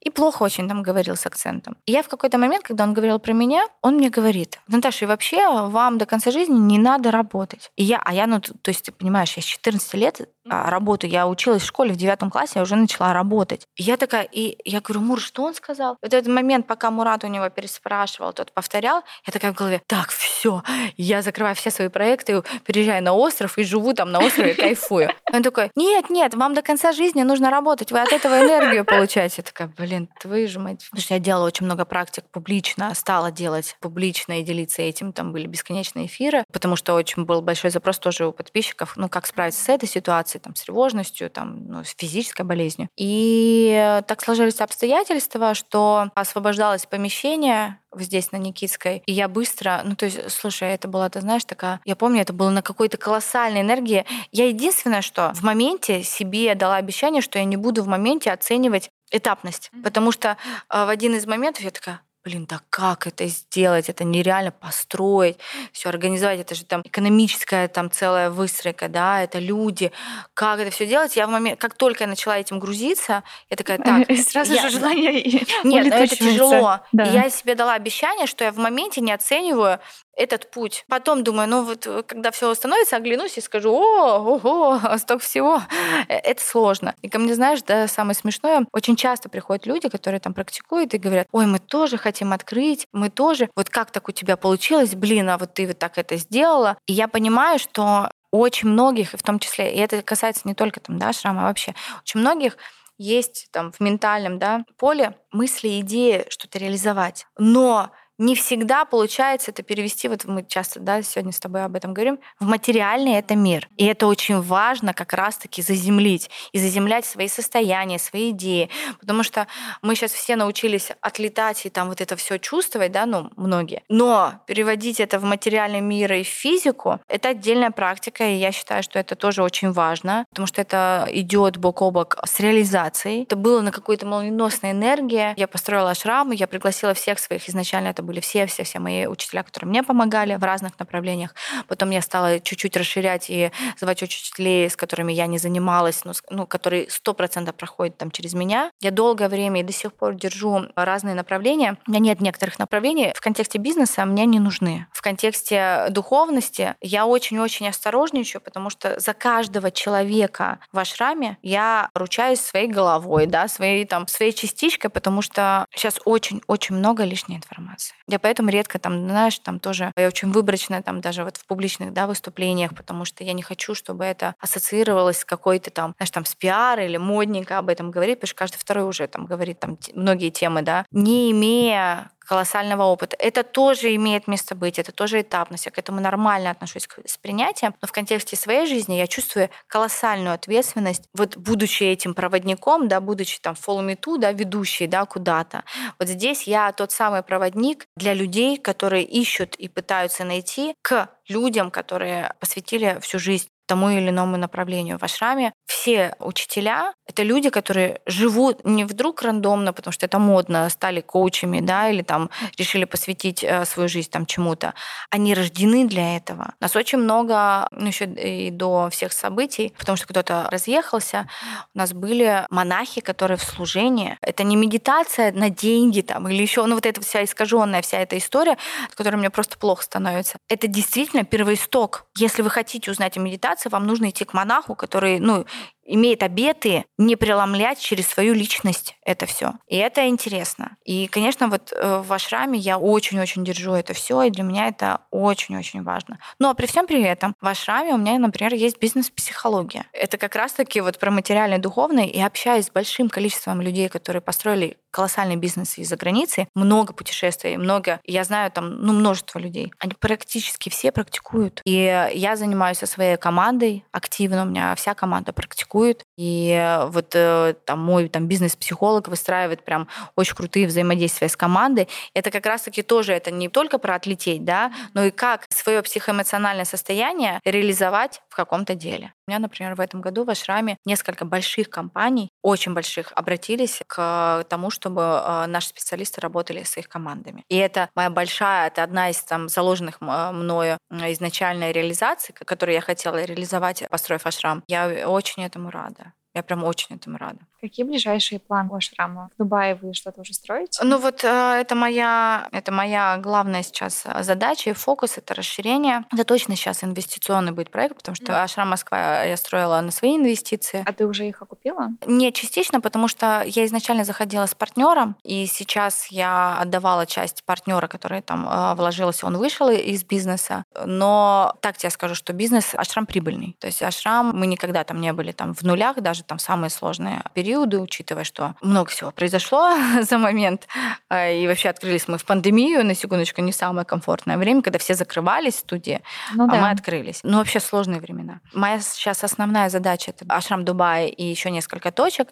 И 0.00 0.10
плохо 0.10 0.42
очень 0.42 0.68
там 0.68 0.82
говорил 0.82 1.16
с 1.16 1.26
акцентом. 1.26 1.76
И 1.86 1.92
я 1.92 2.02
в 2.02 2.08
какой-то 2.08 2.38
момент, 2.38 2.64
когда 2.64 2.84
он 2.84 2.94
говорил 2.94 3.18
про 3.18 3.32
меня, 3.32 3.66
он 3.82 3.96
мне 3.96 4.10
говорит, 4.10 4.58
Наташа, 4.68 5.04
и 5.04 5.08
вообще 5.08 5.48
вам 5.48 5.98
до 5.98 6.06
конца 6.06 6.30
жизни 6.30 6.58
не 6.58 6.78
надо 6.78 7.10
работать. 7.10 7.70
И 7.76 7.84
я, 7.84 8.00
а 8.04 8.14
я, 8.14 8.26
ну, 8.26 8.40
то 8.40 8.68
есть, 8.68 8.84
ты 8.84 8.92
понимаешь, 8.92 9.34
я 9.36 9.42
с 9.42 9.46
14 9.46 9.94
лет 9.94 10.28
а, 10.50 10.70
работаю. 10.70 11.10
Я 11.10 11.26
училась 11.26 11.62
в 11.62 11.66
школе 11.66 11.92
в 11.92 11.96
девятом 11.96 12.30
классе, 12.30 12.52
я 12.56 12.62
уже 12.62 12.76
начала 12.76 13.12
работать. 13.12 13.66
И 13.76 13.82
я 13.82 13.96
такая, 13.96 14.28
и 14.30 14.58
я 14.64 14.80
говорю, 14.80 15.00
Мур, 15.00 15.20
что 15.20 15.44
он 15.44 15.54
сказал? 15.54 15.96
Вот 16.02 16.12
этот 16.12 16.32
момент, 16.32 16.66
пока 16.66 16.90
Мурат 16.90 17.24
у 17.24 17.26
него 17.28 17.48
переспрашивал, 17.48 18.32
тот 18.32 18.52
повторял, 18.52 19.02
я 19.26 19.32
такая 19.32 19.52
в 19.52 19.56
голове, 19.56 19.82
так, 19.86 20.10
все, 20.10 20.62
я 20.96 21.22
закрываю 21.22 21.54
все 21.54 21.70
свои 21.70 21.88
проекты, 21.88 22.42
переезжаю 22.64 23.02
на 23.02 23.12
остров 23.12 23.58
и 23.58 23.64
живу 23.64 23.94
там 23.94 24.10
на 24.10 24.20
острове, 24.20 24.54
кайфую. 24.54 25.10
Он 25.32 25.42
такой, 25.42 25.70
нет, 25.74 26.10
нет, 26.10 26.34
вам 26.34 26.54
до 26.54 26.62
конца 26.62 26.92
жизни 26.92 27.22
нужно 27.22 27.50
работать, 27.50 27.92
вы 27.92 28.00
от 28.00 28.12
этого 28.12 28.40
энергию 28.40 28.84
получаете. 28.84 29.36
Я 29.38 29.42
такая, 29.44 29.68
блин, 29.68 30.08
твою 30.20 30.48
же 30.48 30.58
мать. 30.58 30.84
Потому 30.90 31.02
что 31.02 31.14
я 31.14 31.20
делала 31.20 31.46
очень 31.46 31.66
много 31.66 31.84
практик 31.84 32.24
публично, 32.30 32.94
стала 32.94 33.30
делать 33.30 33.76
публично 33.80 34.40
и 34.40 34.42
делиться 34.42 34.82
этим, 34.82 35.12
там 35.12 35.32
были 35.32 35.46
бесконечные 35.46 36.06
эфиры, 36.06 36.44
потому 36.52 36.76
что 36.76 36.94
очень 36.94 37.24
был 37.24 37.42
большой 37.42 37.70
запрос 37.70 37.98
тоже 37.98 38.26
у 38.26 38.32
подписчиков, 38.32 38.96
ну, 38.96 39.08
как 39.08 39.26
справиться 39.26 39.62
с 39.62 39.68
этой 39.68 39.88
ситуацией, 39.88 40.37
ситуации, 40.38 40.48
там, 40.48 40.54
с 40.54 40.62
тревожностью, 40.62 41.30
там, 41.30 41.66
ну, 41.68 41.84
с 41.84 41.94
физической 41.96 42.42
болезнью. 42.42 42.88
И 42.96 44.00
так 44.06 44.22
сложились 44.22 44.60
обстоятельства, 44.60 45.54
что 45.54 46.10
освобождалось 46.14 46.86
помещение 46.86 47.78
здесь, 47.96 48.32
на 48.32 48.36
Никитской. 48.36 49.02
И 49.06 49.12
я 49.12 49.28
быстро, 49.28 49.80
ну, 49.84 49.96
то 49.96 50.06
есть, 50.06 50.30
слушай, 50.30 50.68
это 50.68 50.88
была, 50.88 51.08
ты 51.08 51.20
знаешь, 51.20 51.44
такая... 51.44 51.80
Я 51.84 51.96
помню, 51.96 52.20
это 52.20 52.32
было 52.32 52.50
на 52.50 52.62
какой-то 52.62 52.96
колоссальной 52.96 53.62
энергии. 53.62 54.04
Я 54.30 54.48
единственное, 54.48 55.02
что 55.02 55.32
в 55.34 55.42
моменте 55.42 56.02
себе 56.02 56.54
дала 56.54 56.76
обещание, 56.76 57.22
что 57.22 57.38
я 57.38 57.44
не 57.44 57.56
буду 57.56 57.82
в 57.82 57.86
моменте 57.86 58.30
оценивать 58.30 58.90
этапность. 59.10 59.70
Потому 59.82 60.12
что 60.12 60.36
э, 60.70 60.84
в 60.84 60.88
один 60.88 61.14
из 61.14 61.26
моментов 61.26 61.64
я 61.64 61.70
такая, 61.70 62.02
блин, 62.28 62.44
да 62.46 62.60
как 62.68 63.06
это 63.06 63.26
сделать? 63.26 63.88
Это 63.88 64.04
нереально 64.04 64.50
построить, 64.50 65.38
все 65.72 65.88
организовать. 65.88 66.40
Это 66.40 66.54
же 66.54 66.64
там 66.64 66.82
экономическая 66.84 67.68
там 67.68 67.90
целая 67.90 68.30
выстройка, 68.30 68.88
да, 68.88 69.22
это 69.22 69.38
люди. 69.38 69.92
Как 70.34 70.60
это 70.60 70.70
все 70.70 70.86
делать? 70.86 71.16
Я 71.16 71.26
в 71.26 71.30
момент, 71.30 71.58
как 71.58 71.74
только 71.74 72.04
я 72.04 72.08
начала 72.08 72.38
этим 72.38 72.58
грузиться, 72.60 73.22
я 73.48 73.56
такая, 73.56 73.78
так... 73.78 74.06
Сразу 74.28 74.52
я... 74.52 74.62
же 74.62 74.70
желание 74.70 75.22
Нет, 75.64 75.86
это 75.86 76.14
тяжело. 76.14 76.80
Да. 76.92 77.04
И 77.04 77.12
я 77.12 77.30
себе 77.30 77.54
дала 77.54 77.72
обещание, 77.72 78.26
что 78.26 78.44
я 78.44 78.52
в 78.52 78.58
моменте 78.58 79.00
не 79.00 79.12
оцениваю 79.12 79.80
этот 80.18 80.50
путь. 80.50 80.84
Потом 80.88 81.22
думаю, 81.24 81.48
ну 81.48 81.62
вот 81.62 81.86
э, 81.86 82.02
когда 82.02 82.30
все 82.30 82.50
установится, 82.50 82.96
оглянусь 82.96 83.38
и 83.38 83.40
скажу, 83.40 83.72
о, 83.72 84.18
ого, 84.18 84.80
столько 84.98 85.24
всего. 85.24 85.62
Э, 86.08 86.14
это 86.14 86.42
сложно. 86.42 86.94
И 87.02 87.08
ко 87.08 87.18
мне, 87.18 87.34
знаешь, 87.34 87.62
да, 87.62 87.86
самое 87.86 88.14
смешное, 88.14 88.66
очень 88.72 88.96
часто 88.96 89.28
приходят 89.28 89.64
люди, 89.64 89.88
которые 89.88 90.20
там 90.20 90.34
практикуют 90.34 90.92
и 90.94 90.98
говорят, 90.98 91.28
ой, 91.32 91.46
мы 91.46 91.60
тоже 91.60 91.96
хотим 91.96 92.32
открыть, 92.32 92.86
мы 92.92 93.10
тоже, 93.10 93.48
вот 93.54 93.70
как 93.70 93.90
так 93.92 94.08
у 94.08 94.12
тебя 94.12 94.36
получилось, 94.36 94.94
блин, 94.94 95.30
а 95.30 95.38
вот 95.38 95.54
ты 95.54 95.66
вот 95.66 95.78
так 95.78 95.96
это 95.98 96.16
сделала. 96.16 96.76
И 96.86 96.92
я 96.92 97.06
понимаю, 97.08 97.58
что 97.58 98.10
очень 98.30 98.68
многих, 98.68 99.12
в 99.12 99.22
том 99.22 99.38
числе, 99.38 99.72
и 99.72 99.78
это 99.78 100.02
касается 100.02 100.42
не 100.44 100.54
только 100.54 100.80
там, 100.80 100.98
да, 100.98 101.12
шрама, 101.12 101.42
а 101.42 101.46
вообще, 101.46 101.74
очень 102.02 102.20
многих 102.20 102.56
есть 102.98 103.48
там 103.52 103.70
в 103.72 103.80
ментальном 103.80 104.38
да, 104.38 104.64
поле 104.76 105.14
мысли, 105.30 105.80
идеи 105.80 106.26
что-то 106.28 106.58
реализовать. 106.58 107.26
Но 107.38 107.90
не 108.18 108.34
всегда 108.34 108.84
получается 108.84 109.52
это 109.52 109.62
перевести, 109.62 110.08
вот 110.08 110.24
мы 110.24 110.44
часто 110.46 110.80
да, 110.80 111.02
сегодня 111.02 111.32
с 111.32 111.38
тобой 111.38 111.64
об 111.64 111.76
этом 111.76 111.94
говорим, 111.94 112.18
в 112.40 112.46
материальный 112.46 113.12
это 113.12 113.36
мир. 113.36 113.68
И 113.76 113.86
это 113.86 114.06
очень 114.06 114.40
важно 114.40 114.92
как 114.92 115.12
раз-таки 115.12 115.62
заземлить 115.62 116.30
и 116.52 116.58
заземлять 116.58 117.04
свои 117.06 117.28
состояния, 117.28 117.98
свои 117.98 118.30
идеи. 118.30 118.70
Потому 119.00 119.22
что 119.22 119.46
мы 119.82 119.94
сейчас 119.94 120.12
все 120.12 120.36
научились 120.36 120.90
отлетать 121.00 121.64
и 121.64 121.70
там 121.70 121.88
вот 121.88 122.00
это 122.00 122.16
все 122.16 122.38
чувствовать, 122.38 122.92
да, 122.92 123.06
ну, 123.06 123.30
многие. 123.36 123.82
Но 123.88 124.34
переводить 124.46 125.00
это 125.00 125.18
в 125.18 125.24
материальный 125.24 125.80
мир 125.80 126.12
и 126.12 126.24
в 126.24 126.28
физику— 126.28 127.00
это 127.08 127.30
отдельная 127.30 127.70
практика, 127.70 128.24
и 128.24 128.34
я 128.34 128.50
считаю, 128.50 128.82
что 128.82 128.98
это 128.98 129.14
тоже 129.14 129.42
очень 129.42 129.70
важно, 129.70 130.26
потому 130.30 130.46
что 130.46 130.60
это 130.60 131.08
идет 131.12 131.56
бок 131.56 131.82
о 131.82 131.90
бок 131.90 132.18
с 132.24 132.40
реализацией. 132.40 133.22
Это 133.22 133.36
было 133.36 133.60
на 133.60 133.70
какой-то 133.70 134.06
молниеносной 134.06 134.72
энергии. 134.72 135.34
Я 135.36 135.46
построила 135.46 135.94
шрам, 135.94 136.32
я 136.32 136.46
пригласила 136.48 136.94
всех 136.94 137.18
своих 137.18 137.48
изначально 137.48 137.88
это 137.88 138.02
были 138.08 138.20
все-все-все 138.20 138.78
мои 138.78 139.06
учителя, 139.06 139.42
которые 139.42 139.68
мне 139.68 139.82
помогали 139.82 140.34
в 140.34 140.42
разных 140.42 140.78
направлениях. 140.78 141.34
Потом 141.68 141.90
я 141.90 142.02
стала 142.02 142.40
чуть-чуть 142.40 142.76
расширять 142.76 143.26
и 143.28 143.52
звать 143.78 144.02
учителей, 144.02 144.68
с 144.68 144.76
которыми 144.76 145.12
я 145.12 145.26
не 145.26 145.38
занималась, 145.38 146.04
но, 146.04 146.12
ну, 146.30 146.46
которые 146.46 146.90
сто 146.90 147.14
процентов 147.14 147.54
проходят 147.54 147.98
там 147.98 148.10
через 148.10 148.34
меня. 148.34 148.70
Я 148.80 148.90
долгое 148.90 149.28
время 149.28 149.60
и 149.60 149.62
до 149.62 149.72
сих 149.72 149.92
пор 149.92 150.14
держу 150.14 150.62
разные 150.74 151.14
направления. 151.14 151.76
У 151.86 151.90
меня 151.90 152.00
нет 152.00 152.20
некоторых 152.20 152.58
направлений 152.58 153.12
в 153.14 153.20
контексте 153.20 153.58
бизнеса 153.58 154.04
мне 154.04 154.26
не 154.26 154.38
нужны. 154.38 154.86
В 154.92 155.02
контексте 155.02 155.86
духовности 155.90 156.76
я 156.80 157.04
очень-очень 157.06 157.68
осторожничаю, 157.68 158.40
потому 158.40 158.70
что 158.70 158.98
за 158.98 159.12
каждого 159.12 159.70
человека 159.70 160.60
в 160.72 160.78
ашраме 160.78 161.36
я 161.42 161.90
ручаюсь 161.94 162.40
своей 162.40 162.68
головой, 162.68 163.26
да, 163.26 163.48
своей, 163.48 163.84
там, 163.84 164.06
своей 164.06 164.32
частичкой, 164.32 164.90
потому 164.90 165.20
что 165.20 165.66
сейчас 165.74 166.00
очень-очень 166.04 166.76
много 166.76 167.04
лишней 167.04 167.36
информации. 167.36 167.94
Я 168.08 168.18
поэтому 168.18 168.48
редко 168.48 168.78
там, 168.78 169.06
знаешь, 169.06 169.38
там 169.38 169.60
тоже 169.60 169.92
я 169.96 170.08
очень 170.08 170.32
выборочная 170.32 170.82
там 170.82 171.02
даже 171.02 171.24
вот 171.24 171.36
в 171.36 171.46
публичных 171.46 171.92
да, 171.92 172.06
выступлениях, 172.06 172.74
потому 172.74 173.04
что 173.04 173.22
я 173.22 173.34
не 173.34 173.42
хочу, 173.42 173.74
чтобы 173.74 174.04
это 174.04 174.34
ассоциировалось 174.40 175.18
с 175.18 175.24
какой-то 175.26 175.70
там, 175.70 175.94
знаешь, 175.98 176.10
там 176.10 176.24
с 176.24 176.34
пиар 176.34 176.80
или 176.80 176.96
модненько 176.96 177.58
об 177.58 177.68
этом 177.68 177.90
говорить, 177.90 178.16
потому 178.18 178.28
что 178.28 178.36
каждый 178.38 178.56
второй 178.56 178.84
уже 178.84 179.06
там 179.08 179.26
говорит 179.26 179.60
там 179.60 179.78
многие 179.94 180.30
темы, 180.30 180.62
да, 180.62 180.86
не 180.90 181.30
имея 181.32 182.10
колоссального 182.28 182.82
опыта. 182.82 183.16
Это 183.18 183.42
тоже 183.42 183.94
имеет 183.94 184.28
место 184.28 184.54
быть, 184.54 184.78
это 184.78 184.92
тоже 184.92 185.22
этапность. 185.22 185.64
Я 185.66 185.72
к 185.72 185.78
этому 185.78 186.00
нормально 186.00 186.50
отношусь 186.50 186.86
с 187.06 187.16
принятием, 187.16 187.74
но 187.80 187.88
в 187.88 187.92
контексте 187.92 188.36
своей 188.36 188.66
жизни 188.66 188.94
я 188.94 189.06
чувствую 189.06 189.48
колоссальную 189.66 190.34
ответственность, 190.34 191.04
вот 191.14 191.36
будучи 191.36 191.84
этим 191.84 192.12
проводником, 192.14 192.86
да, 192.88 193.00
будучи 193.00 193.40
там 193.40 193.54
follow 193.54 193.78
да, 194.18 194.32
ведущей, 194.32 194.86
да, 194.86 195.06
куда-то. 195.06 195.64
Вот 195.98 196.08
здесь 196.08 196.42
я 196.42 196.72
тот 196.72 196.92
самый 196.92 197.22
проводник 197.22 197.86
для 197.96 198.12
людей, 198.12 198.58
которые 198.58 199.04
ищут 199.04 199.54
и 199.54 199.68
пытаются 199.68 200.24
найти 200.24 200.74
к 200.82 201.08
людям, 201.28 201.70
которые 201.70 202.34
посвятили 202.40 202.98
всю 203.00 203.18
жизнь 203.18 203.48
тому 203.68 203.90
или 203.90 204.08
иному 204.08 204.36
направлению 204.36 204.98
в 204.98 205.04
ашраме. 205.04 205.52
Все 205.66 206.16
учителя— 206.18 206.94
это 207.06 207.22
люди, 207.22 207.50
которые 207.50 208.00
живут 208.06 208.64
не 208.64 208.84
вдруг 208.84 209.22
рандомно, 209.22 209.72
потому 209.72 209.92
что 209.92 210.06
это 210.06 210.18
модно, 210.18 210.68
стали 210.70 211.00
коучами, 211.00 211.60
да, 211.60 211.90
или 211.90 212.02
там 212.02 212.30
решили 212.56 212.84
посвятить 212.84 213.44
э, 213.44 213.64
свою 213.66 213.88
жизнь 213.88 214.10
там 214.10 214.26
чему-то. 214.26 214.74
Они 215.10 215.34
рождены 215.34 215.86
для 215.86 216.16
этого. 216.16 216.54
Нас 216.60 216.74
очень 216.74 216.98
много, 216.98 217.68
ну, 217.70 217.86
еще 217.86 218.06
и 218.06 218.50
до 218.50 218.88
всех 218.90 219.12
событий, 219.12 219.74
потому 219.78 219.96
что 219.96 220.06
кто-то 220.06 220.48
разъехался, 220.50 221.28
у 221.74 221.78
нас 221.78 221.92
были 221.92 222.46
монахи, 222.50 223.02
которые 223.02 223.36
в 223.36 223.42
служении. 223.42 224.16
Это 224.22 224.42
не 224.44 224.56
медитация 224.56 225.32
на 225.32 225.50
деньги 225.50 226.00
там, 226.00 226.28
или 226.28 226.40
еще, 226.40 226.64
ну, 226.64 226.74
вот 226.74 226.86
эта 226.86 227.00
вся 227.02 227.22
искаженная 227.22 227.82
вся 227.82 227.98
эта 227.98 228.16
история, 228.16 228.56
от 228.88 228.94
которой 228.94 229.16
мне 229.16 229.30
просто 229.30 229.58
плохо 229.58 229.82
становится. 229.82 230.38
Это 230.48 230.66
действительно 230.66 231.24
первоисток. 231.24 232.06
Если 232.16 232.40
вы 232.40 232.50
хотите 232.50 232.90
узнать 232.90 233.16
о 233.18 233.20
медитации, 233.20 233.57
вам 233.66 233.86
нужно 233.86 234.10
идти 234.10 234.24
к 234.24 234.34
монаху, 234.34 234.74
который, 234.74 235.18
ну, 235.18 235.44
имеет 235.88 236.22
обеты 236.22 236.84
не 236.98 237.16
преломлять 237.16 237.80
через 237.80 238.06
свою 238.06 238.34
личность 238.34 238.96
это 239.02 239.24
все. 239.26 239.54
И 239.66 239.76
это 239.76 240.06
интересно. 240.06 240.76
И, 240.84 241.06
конечно, 241.06 241.48
вот 241.48 241.72
э, 241.72 242.02
в 242.04 242.12
ашраме 242.12 242.58
я 242.58 242.78
очень-очень 242.78 243.42
держу 243.42 243.72
это 243.72 243.94
все, 243.94 244.22
и 244.22 244.30
для 244.30 244.44
меня 244.44 244.68
это 244.68 245.00
очень-очень 245.10 245.82
важно. 245.82 246.18
Но 246.38 246.54
при 246.54 246.66
всем 246.66 246.86
при 246.86 247.02
этом 247.02 247.34
в 247.40 247.46
ашраме 247.46 247.94
у 247.94 247.96
меня, 247.96 248.18
например, 248.18 248.52
есть 248.52 248.78
бизнес-психология. 248.78 249.86
Это 249.92 250.18
как 250.18 250.36
раз-таки 250.36 250.82
вот 250.82 250.98
про 250.98 251.10
материальное 251.10 251.58
духовное, 251.58 252.04
и 252.04 252.20
общаясь 252.20 252.66
с 252.66 252.70
большим 252.70 253.08
количеством 253.08 253.62
людей, 253.62 253.88
которые 253.88 254.20
построили 254.20 254.76
колоссальный 254.90 255.36
бизнес 255.36 255.78
из-за 255.78 255.96
границы, 255.96 256.48
много 256.54 256.92
путешествий, 256.92 257.56
много, 257.56 258.00
я 258.04 258.24
знаю 258.24 258.50
там, 258.50 258.82
ну, 258.82 258.92
множество 258.92 259.38
людей. 259.38 259.72
Они 259.78 259.92
практически 259.98 260.68
все 260.68 260.92
практикуют. 260.92 261.60
И 261.64 262.10
я 262.14 262.36
занимаюсь 262.36 262.78
со 262.78 262.86
своей 262.86 263.16
командой 263.16 263.84
активно, 263.92 264.42
у 264.42 264.46
меня 264.46 264.74
вся 264.74 264.94
команда 264.94 265.32
практикует 265.32 265.77
атакует 265.78 266.04
и 266.18 266.78
вот 266.88 267.12
э, 267.14 267.54
там 267.64 267.78
мой 267.78 268.08
там 268.08 268.26
бизнес-психолог 268.26 269.06
выстраивает 269.06 269.64
прям 269.64 269.86
очень 270.16 270.34
крутые 270.34 270.66
взаимодействия 270.66 271.28
с 271.28 271.36
командой. 271.36 271.88
Это 272.12 272.32
как 272.32 272.44
раз-таки 272.44 272.82
тоже, 272.82 273.12
это 273.12 273.30
не 273.30 273.48
только 273.48 273.78
про 273.78 273.94
отлететь, 273.94 274.44
да, 274.44 274.72
но 274.94 275.04
и 275.04 275.12
как 275.12 275.46
свое 275.48 275.80
психоэмоциональное 275.80 276.64
состояние 276.64 277.40
реализовать 277.44 278.20
в 278.28 278.34
каком-то 278.34 278.74
деле. 278.74 279.12
У 279.28 279.30
меня, 279.30 279.38
например, 279.38 279.76
в 279.76 279.80
этом 279.80 280.00
году 280.00 280.24
в 280.24 280.30
Ашраме 280.30 280.76
несколько 280.84 281.24
больших 281.24 281.70
компаний, 281.70 282.30
очень 282.42 282.74
больших, 282.74 283.12
обратились 283.14 283.80
к 283.86 284.44
тому, 284.48 284.70
чтобы 284.70 285.02
э, 285.02 285.46
наши 285.46 285.68
специалисты 285.68 286.20
работали 286.20 286.64
с 286.64 286.76
их 286.76 286.88
командами. 286.88 287.44
И 287.48 287.56
это 287.56 287.90
моя 287.94 288.10
большая, 288.10 288.66
это 288.66 288.82
одна 288.82 289.10
из 289.10 289.18
там 289.22 289.48
заложенных 289.48 290.00
мною 290.00 290.78
изначальной 290.90 291.70
реализации, 291.70 292.32
которую 292.32 292.74
я 292.74 292.80
хотела 292.80 293.22
реализовать, 293.22 293.84
построив 293.88 294.26
Ашрам. 294.26 294.64
Я 294.66 295.08
очень 295.08 295.44
этому 295.44 295.70
рада. 295.70 296.07
Я 296.38 296.44
прям 296.44 296.62
очень 296.62 296.94
этому 296.94 297.18
рада. 297.18 297.40
Какие 297.60 297.84
ближайшие 297.84 298.38
планы 298.38 298.70
у 298.70 298.76
Ашрама? 298.76 299.28
В 299.34 299.38
Дубае 299.38 299.74
вы 299.74 299.92
что-то 299.92 300.20
уже 300.20 300.32
строите? 300.32 300.78
Ну 300.84 300.98
вот 300.98 301.24
э, 301.24 301.60
это 301.60 301.74
моя, 301.74 302.48
это 302.52 302.70
моя 302.70 303.16
главная 303.18 303.64
сейчас 303.64 304.04
э, 304.06 304.22
задача 304.22 304.70
и 304.70 304.72
фокус, 304.72 305.18
это 305.18 305.34
расширение. 305.34 306.04
Это 306.12 306.22
точно 306.22 306.54
сейчас 306.54 306.84
инвестиционный 306.84 307.50
будет 307.50 307.70
проект, 307.72 307.96
потому 307.96 308.14
что 308.14 308.26
mm. 308.26 308.44
Ашрам 308.44 308.68
Москва 308.68 309.24
я 309.24 309.36
строила 309.36 309.80
на 309.80 309.90
свои 309.90 310.16
инвестиции. 310.16 310.84
А 310.86 310.92
ты 310.92 311.06
уже 311.06 311.26
их 311.26 311.42
окупила? 311.42 311.88
Не 312.06 312.32
частично, 312.32 312.80
потому 312.80 313.08
что 313.08 313.42
я 313.44 313.66
изначально 313.66 314.04
заходила 314.04 314.46
с 314.46 314.54
партнером, 314.54 315.16
и 315.24 315.46
сейчас 315.46 316.06
я 316.12 316.58
отдавала 316.60 317.06
часть 317.06 317.42
партнера, 317.42 317.88
который 317.88 318.22
там 318.22 318.48
э, 318.48 318.74
вложился, 318.76 319.26
он 319.26 319.36
вышел 319.36 319.68
из 319.68 320.04
бизнеса. 320.04 320.62
Но 320.86 321.56
так 321.60 321.76
тебе 321.76 321.90
скажу, 321.90 322.14
что 322.14 322.32
бизнес 322.32 322.76
Ашрам 322.76 323.04
прибыльный. 323.04 323.56
То 323.58 323.66
есть 323.66 323.82
Ашрам, 323.82 324.30
мы 324.32 324.46
никогда 324.46 324.84
там 324.84 325.00
не 325.00 325.12
были 325.12 325.32
там 325.32 325.54
в 325.54 325.62
нулях, 325.62 326.00
даже 326.00 326.22
там 326.28 326.38
самые 326.38 326.70
сложные 326.70 327.22
периоды 327.34 327.80
учитывая, 327.80 328.24
что 328.24 328.54
много 328.60 328.90
всего 328.90 329.10
произошло 329.10 329.74
за 330.02 330.18
момент, 330.18 330.68
э, 331.10 331.40
и 331.40 331.46
вообще 331.48 331.70
открылись 331.70 332.06
мы 332.06 332.18
в 332.18 332.24
пандемию, 332.24 332.84
на 332.84 332.94
секундочку, 332.94 333.40
не 333.40 333.52
самое 333.52 333.84
комфортное 333.84 334.36
время, 334.36 334.62
когда 334.62 334.78
все 334.78 334.94
закрывались 334.94 335.54
в 335.54 335.58
студии, 335.60 336.02
ну, 336.34 336.44
а 336.44 336.48
да. 336.48 336.60
мы 336.60 336.70
открылись. 336.70 337.20
Ну, 337.22 337.38
вообще 337.38 337.60
сложные 337.60 338.00
времена. 338.00 338.40
Моя 338.52 338.80
сейчас 338.80 339.24
основная 339.24 339.68
задача— 339.70 340.10
это 340.16 340.24
Ашрам 340.28 340.64
Дубай 340.64 341.08
и 341.08 341.24
еще 341.24 341.50
несколько 341.50 341.90
точек. 341.90 342.28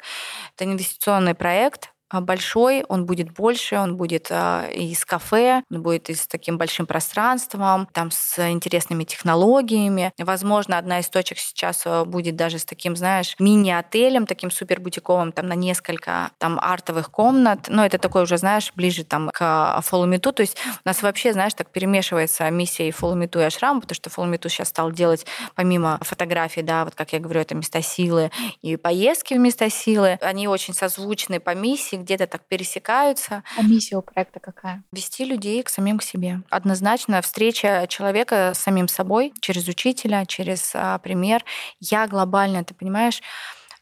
Это 0.55 0.65
инвестиционный 0.65 1.35
проект, 1.35 1.91
а, 1.91 1.96
большой, 2.13 2.85
он 2.89 3.07
будет 3.07 3.33
больше, 3.33 3.77
он 3.77 3.97
будет 3.97 4.29
а, 4.31 4.69
из 4.69 5.05
кафе, 5.05 5.63
он 5.71 5.83
будет 5.83 6.09
с 6.09 6.27
таким 6.27 6.59
большим 6.59 6.87
пространством, 6.87 7.89
там 7.93 8.11
с 8.11 8.39
интересными 8.51 9.05
технологиями. 9.05 10.13
Возможно, 10.19 10.79
одна 10.79 11.01
из 11.01 11.09
точек 11.09 11.39
сейчас 11.39 11.83
а, 11.85 12.05
будет 12.05 12.37
даже 12.37 12.59
с 12.59 12.65
таким, 12.65 12.97
знаешь, 12.97 13.35
мини-отелем, 13.39 14.27
таким 14.27 14.51
супер 14.51 14.81
бутиковым, 14.81 15.33
там 15.33 15.49
на 15.49 15.55
несколько 15.55 16.31
там 16.39 16.59
артовых 16.61 17.11
комнат. 17.11 17.67
Но 17.69 17.85
это 17.85 17.99
такой 17.99 18.23
уже, 18.23 18.39
знаешь, 18.39 18.73
ближе 18.75 19.05
там 19.05 19.31
к 19.33 19.81
фолумиту. 19.83 20.33
То 20.33 20.43
есть 20.43 20.57
у 20.85 20.89
нас 20.89 21.03
вообще, 21.03 21.33
знаешь, 21.33 21.55
так 21.55 21.71
перемешивается 21.71 22.49
миссия 22.51 22.89
и 22.89 22.93
фолумиту 22.93 23.41
и 23.41 23.43
ашрам, 23.43 23.81
потому 23.81 23.95
что 23.95 24.11
фолумиту 24.11 24.49
сейчас 24.49 24.69
стал 24.69 24.93
делать 24.93 25.27
помимо 25.55 25.99
фотографий, 26.03 26.63
да, 26.63 26.85
вот 26.85 26.95
как 26.95 27.13
я 27.13 27.19
говорю, 27.19 27.41
это 27.41 27.55
места 27.55 27.83
силы 27.83 28.31
и 28.63 28.77
поездки 28.77 29.35
в 29.35 29.39
места 29.39 29.71
силы. 29.71 30.19
Они 30.21 30.49
очень 30.49 30.75
созвучны 30.75 31.41
по 31.41 31.55
миссии, 31.55 31.96
миссии 31.97 32.03
где-то 32.03 32.27
так 32.27 32.47
пересекаются. 32.47 33.43
А 33.57 33.63
миссия 33.63 33.97
у 33.97 34.03
проекта 34.03 34.41
какая? 34.41 34.83
Вести 34.93 35.25
людей 35.25 35.63
к 35.63 35.69
самим 35.69 35.99
к 35.99 36.03
себе. 36.03 36.43
Однозначно 36.51 37.21
встреча 37.23 37.87
человека 37.89 38.53
с 38.55 38.59
самим 38.59 38.89
собой 38.89 39.33
через 39.41 39.69
учителя, 39.69 40.25
через 40.27 40.73
а, 40.75 40.99
пример. 40.99 41.45
Я 41.81 42.07
глобально, 42.07 42.65
ты 42.65 42.75
понимаешь, 42.75 43.23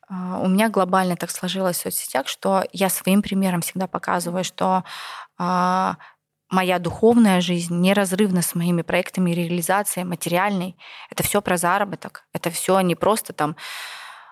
а, 0.08 0.40
у 0.40 0.48
меня 0.48 0.68
глобально 0.68 1.16
так 1.16 1.30
сложилось 1.30 1.78
в 1.78 1.82
соцсетях, 1.82 2.28
что 2.28 2.64
я 2.72 2.88
своим 2.88 3.22
примером 3.22 3.60
всегда 3.60 3.86
показываю, 3.86 4.44
что 4.44 4.84
а, 5.38 5.96
моя 6.50 6.78
духовная 6.78 7.40
жизнь 7.40 7.74
неразрывна 7.80 8.42
с 8.42 8.54
моими 8.54 8.82
проектами 8.82 9.32
реализации 9.32 10.04
материальной. 10.04 10.76
Это 11.10 11.22
все 11.22 11.40
про 11.40 11.56
заработок. 11.56 12.24
Это 12.32 12.50
все 12.50 12.80
не 12.80 12.94
просто 12.94 13.32
там 13.32 13.56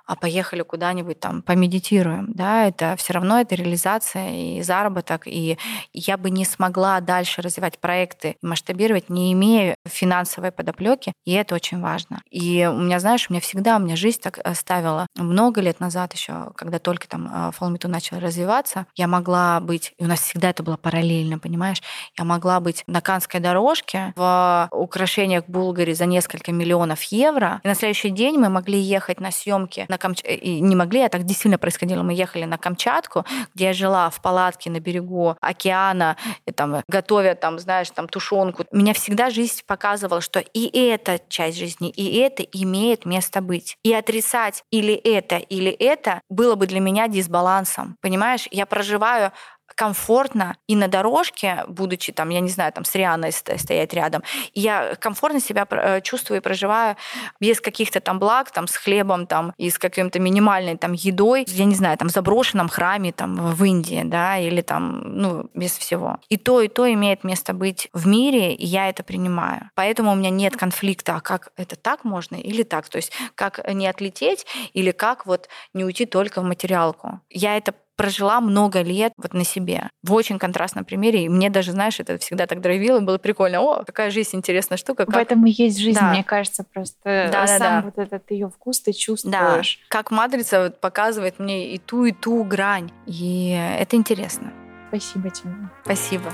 а 0.07 0.17
поехали 0.17 0.63
куда-нибудь 0.63 1.21
там 1.21 1.43
помедитируем, 1.43 2.33
да, 2.33 2.67
это 2.67 2.97
все 2.97 3.13
равно 3.13 3.41
это 3.41 3.55
реализация 3.55 4.59
и 4.59 4.63
заработок, 4.63 5.23
и 5.27 5.59
я 5.93 6.17
бы 6.17 6.31
не 6.31 6.45
смогла 6.45 7.01
дальше 7.01 7.43
развивать 7.43 7.79
проекты, 7.79 8.37
масштабировать, 8.43 9.09
не 9.09 9.33
имея 9.33 9.77
финансовой 9.87 10.53
подоплеки, 10.53 11.13
и 11.25 11.33
это 11.33 11.55
очень 11.55 11.81
важно. 11.81 12.23
И 12.31 12.69
у 12.71 12.79
меня, 12.79 13.01
знаешь, 13.01 13.27
у 13.29 13.33
меня 13.33 13.41
всегда, 13.41 13.77
у 13.77 13.81
меня 13.81 13.97
жизнь 13.97 14.21
так 14.21 14.39
э, 14.43 14.55
ставила. 14.55 15.07
Много 15.17 15.61
лет 15.61 15.81
назад 15.81 16.13
еще, 16.15 16.53
когда 16.57 16.79
только 16.79 17.09
там 17.09 17.53
Фолмиту 17.53 17.89
начал 17.89 18.19
развиваться, 18.19 18.87
я 18.95 19.07
могла 19.07 19.61
быть, 19.61 19.95
и 19.99 20.05
у 20.05 20.09
нас 20.09 20.21
всегда 20.21 20.51
это 20.51 20.63
было 20.63 20.77
параллельно, 20.77 21.39
понимаешь, 21.39 21.83
я 22.19 22.25
могла 22.25 22.61
быть 22.61 22.85
на 22.87 23.01
Канской 23.01 23.41
дорожке 23.41 24.13
в 24.17 24.69
украшениях 24.73 25.45
Булгари 25.47 25.93
за 25.93 26.07
несколько 26.07 26.53
миллионов 26.53 27.03
евро, 27.05 27.61
и 27.63 27.69
на 27.69 27.75
следующий 27.75 28.11
день 28.11 28.39
мы 28.39 28.49
могли 28.49 28.79
ехать 28.79 29.21
на 29.21 29.31
съемки 29.31 29.87
на 29.93 29.99
Камч... 29.99 30.21
Э, 30.25 30.35
и 30.35 30.61
не 30.61 30.75
могли, 30.75 31.03
а 31.03 31.09
так 31.09 31.25
действительно 31.25 31.59
происходило. 31.59 32.03
Мы 32.03 32.15
ехали 32.15 32.45
на 32.45 32.59
Камчатку, 32.59 33.25
где 33.55 33.67
я 33.67 33.73
жила 33.73 34.11
в 34.11 34.21
палатке 34.21 34.71
на 34.71 34.81
берегу 34.81 35.37
океана, 35.41 36.17
и 36.47 36.53
там 36.53 36.83
готовя 36.89 37.35
там, 37.35 37.59
знаешь, 37.59 37.91
там 37.91 38.09
тушенку. 38.09 38.65
Меня 38.73 38.95
всегда 38.95 39.31
жизнь 39.31 39.61
показывала, 39.67 40.21
что 40.21 40.41
и 40.41 40.67
эта 40.79 41.21
часть 41.29 41.59
жизни, 41.59 41.91
и 41.91 42.19
это 42.19 42.43
имеет 42.43 43.07
место 43.07 43.41
быть. 43.41 43.77
И 43.85 43.93
отрицать 43.93 44.65
или 44.71 44.95
это, 44.95 45.37
или 45.37 45.71
это 45.71 46.21
было 46.29 46.55
бы 46.55 46.67
для 46.67 46.81
меня 46.81 47.07
дисбалансом. 47.09 47.97
Понимаешь, 48.01 48.49
я 48.51 48.67
проживаю 48.67 49.33
комфортно 49.75 50.57
и 50.67 50.77
на 50.77 50.89
дорожке, 50.89 51.65
будучи 51.69 52.13
там, 52.13 52.29
я 52.31 52.41
не 52.41 52.51
знаю, 52.51 52.73
там 52.73 52.85
с 52.85 52.95
Рианой 52.95 53.33
стоять 53.33 53.93
рядом, 53.95 54.23
я 54.55 54.95
комфортно 54.97 55.41
себя 55.41 55.67
э, 55.71 56.01
чувствую 56.03 56.39
и 56.39 56.43
проживаю 56.43 56.97
без 57.41 57.61
каких-то 57.61 58.01
там 58.01 58.19
благ, 58.19 58.51
там 58.51 58.67
с 58.67 58.77
хлебом, 58.77 59.27
там 59.27 59.53
и 59.57 59.71
с 59.71 59.79
каким-то 59.79 60.19
минимальной 60.19 60.77
там 60.77 60.93
едой, 60.93 61.45
я 61.49 61.65
не 61.65 61.75
знаю, 61.75 61.97
там 61.99 62.09
в 62.09 62.13
заброшенном 62.13 62.69
храме 62.69 63.13
там 63.13 63.37
в 63.37 63.65
Индии, 63.65 64.03
да, 64.05 64.39
или 64.39 64.61
там, 64.61 65.03
ну, 65.17 65.51
без 65.55 65.77
всего. 65.77 66.19
И 66.29 66.37
то, 66.37 66.61
и 66.61 66.69
то 66.69 66.91
имеет 66.93 67.25
место 67.25 67.53
быть 67.53 67.89
в 67.93 68.07
мире, 68.07 68.55
и 68.55 68.67
я 68.67 68.89
это 68.89 69.03
принимаю. 69.03 69.71
Поэтому 69.75 70.13
у 70.13 70.15
меня 70.15 70.31
нет 70.31 70.57
конфликта, 70.57 71.17
а 71.17 71.21
как 71.21 71.53
это 71.57 71.77
так 71.77 72.05
можно 72.05 72.37
или 72.37 72.63
так, 72.63 72.89
то 72.89 72.97
есть 72.97 73.13
как 73.35 73.61
не 73.73 73.87
отлететь 73.87 74.47
или 74.73 74.91
как 74.91 75.27
вот 75.27 75.49
не 75.75 75.85
уйти 75.85 76.07
только 76.07 76.41
в 76.41 76.45
материалку. 76.45 77.21
Я 77.31 77.57
это 77.57 77.75
прожила 77.97 78.41
много 78.41 78.83
лет 78.83 79.13
вот 79.17 79.35
на 79.35 79.45
себе. 79.45 79.91
В 80.03 80.13
очень 80.13 80.39
контрастном 80.39 80.85
примере. 80.85 81.25
И 81.25 81.29
мне 81.29 81.51
даже, 81.51 81.73
знаешь, 81.73 82.01
это 82.01 82.19
всегда 82.19 82.47
так 82.47 82.61
драйвило, 82.61 83.01
было 83.01 83.19
прикольно. 83.19 83.61
О, 83.61 83.85
какая 83.85 84.11
жизнь 84.11 84.37
интересная 84.37 84.79
штука. 84.79 85.07
Как... 85.07 85.15
В 85.15 85.19
этом 85.19 85.45
и 85.47 85.51
есть 85.51 85.79
жизнь, 85.79 85.99
да. 85.99 86.11
мне 86.11 86.25
кажется, 86.25 86.65
просто 86.65 87.29
да, 87.33 87.47
сам 87.47 87.59
да, 87.59 87.81
да. 87.81 87.83
вот 87.83 87.99
этот 87.99 88.31
ее 88.31 88.49
вкус 88.49 88.81
ты 88.81 88.93
чувствуешь. 88.93 89.79
Да. 89.83 89.87
Как 89.89 90.11
матрица 90.11 90.65
вот 90.65 90.81
показывает 90.81 91.39
мне 91.39 91.75
и 91.75 91.79
ту, 91.79 92.05
и 92.05 92.13
ту 92.13 92.45
грань. 92.45 92.91
И 93.07 93.51
это 93.51 93.97
интересно. 93.97 94.53
Спасибо 94.89 95.31
тебе. 95.31 95.53
Спасибо. 95.85 96.33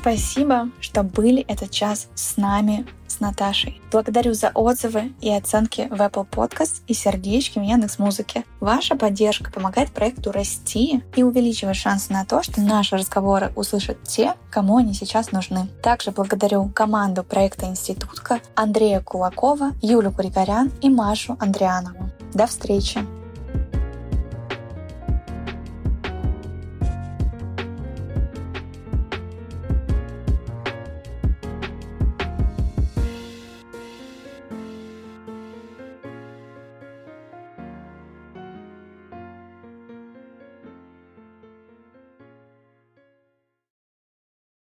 Спасибо, 0.00 0.70
что 0.80 1.02
были 1.02 1.42
этот 1.42 1.70
час 1.70 2.08
с 2.14 2.36
нами, 2.36 2.84
с 3.06 3.20
Наташей. 3.20 3.80
Благодарю 3.92 4.34
за 4.34 4.50
отзывы 4.50 5.12
и 5.20 5.30
оценки 5.30 5.86
в 5.88 6.00
Apple 6.00 6.28
Podcast 6.28 6.82
и 6.88 6.94
сердечки 6.94 7.58
в 7.58 7.62
Яндекс 7.62 7.98
Музыке. 7.98 8.44
Ваша 8.60 8.96
поддержка 8.96 9.52
помогает 9.52 9.92
проекту 9.92 10.32
расти 10.32 11.02
и 11.14 11.22
увеличивать 11.22 11.76
шансы 11.76 12.12
на 12.12 12.24
то, 12.24 12.42
что 12.42 12.60
наши 12.60 12.96
разговоры 12.96 13.52
услышат 13.54 14.02
те, 14.02 14.34
кому 14.50 14.78
они 14.78 14.94
сейчас 14.94 15.30
нужны. 15.30 15.68
Также 15.82 16.10
благодарю 16.10 16.68
команду 16.70 17.22
проекта 17.22 17.66
«Институтка» 17.66 18.40
Андрея 18.56 19.00
Кулакова, 19.00 19.72
Юлю 19.80 20.10
Григорян 20.10 20.72
и 20.82 20.90
Машу 20.90 21.36
Андрианову. 21.38 22.10
До 22.34 22.46
встречи! 22.46 23.23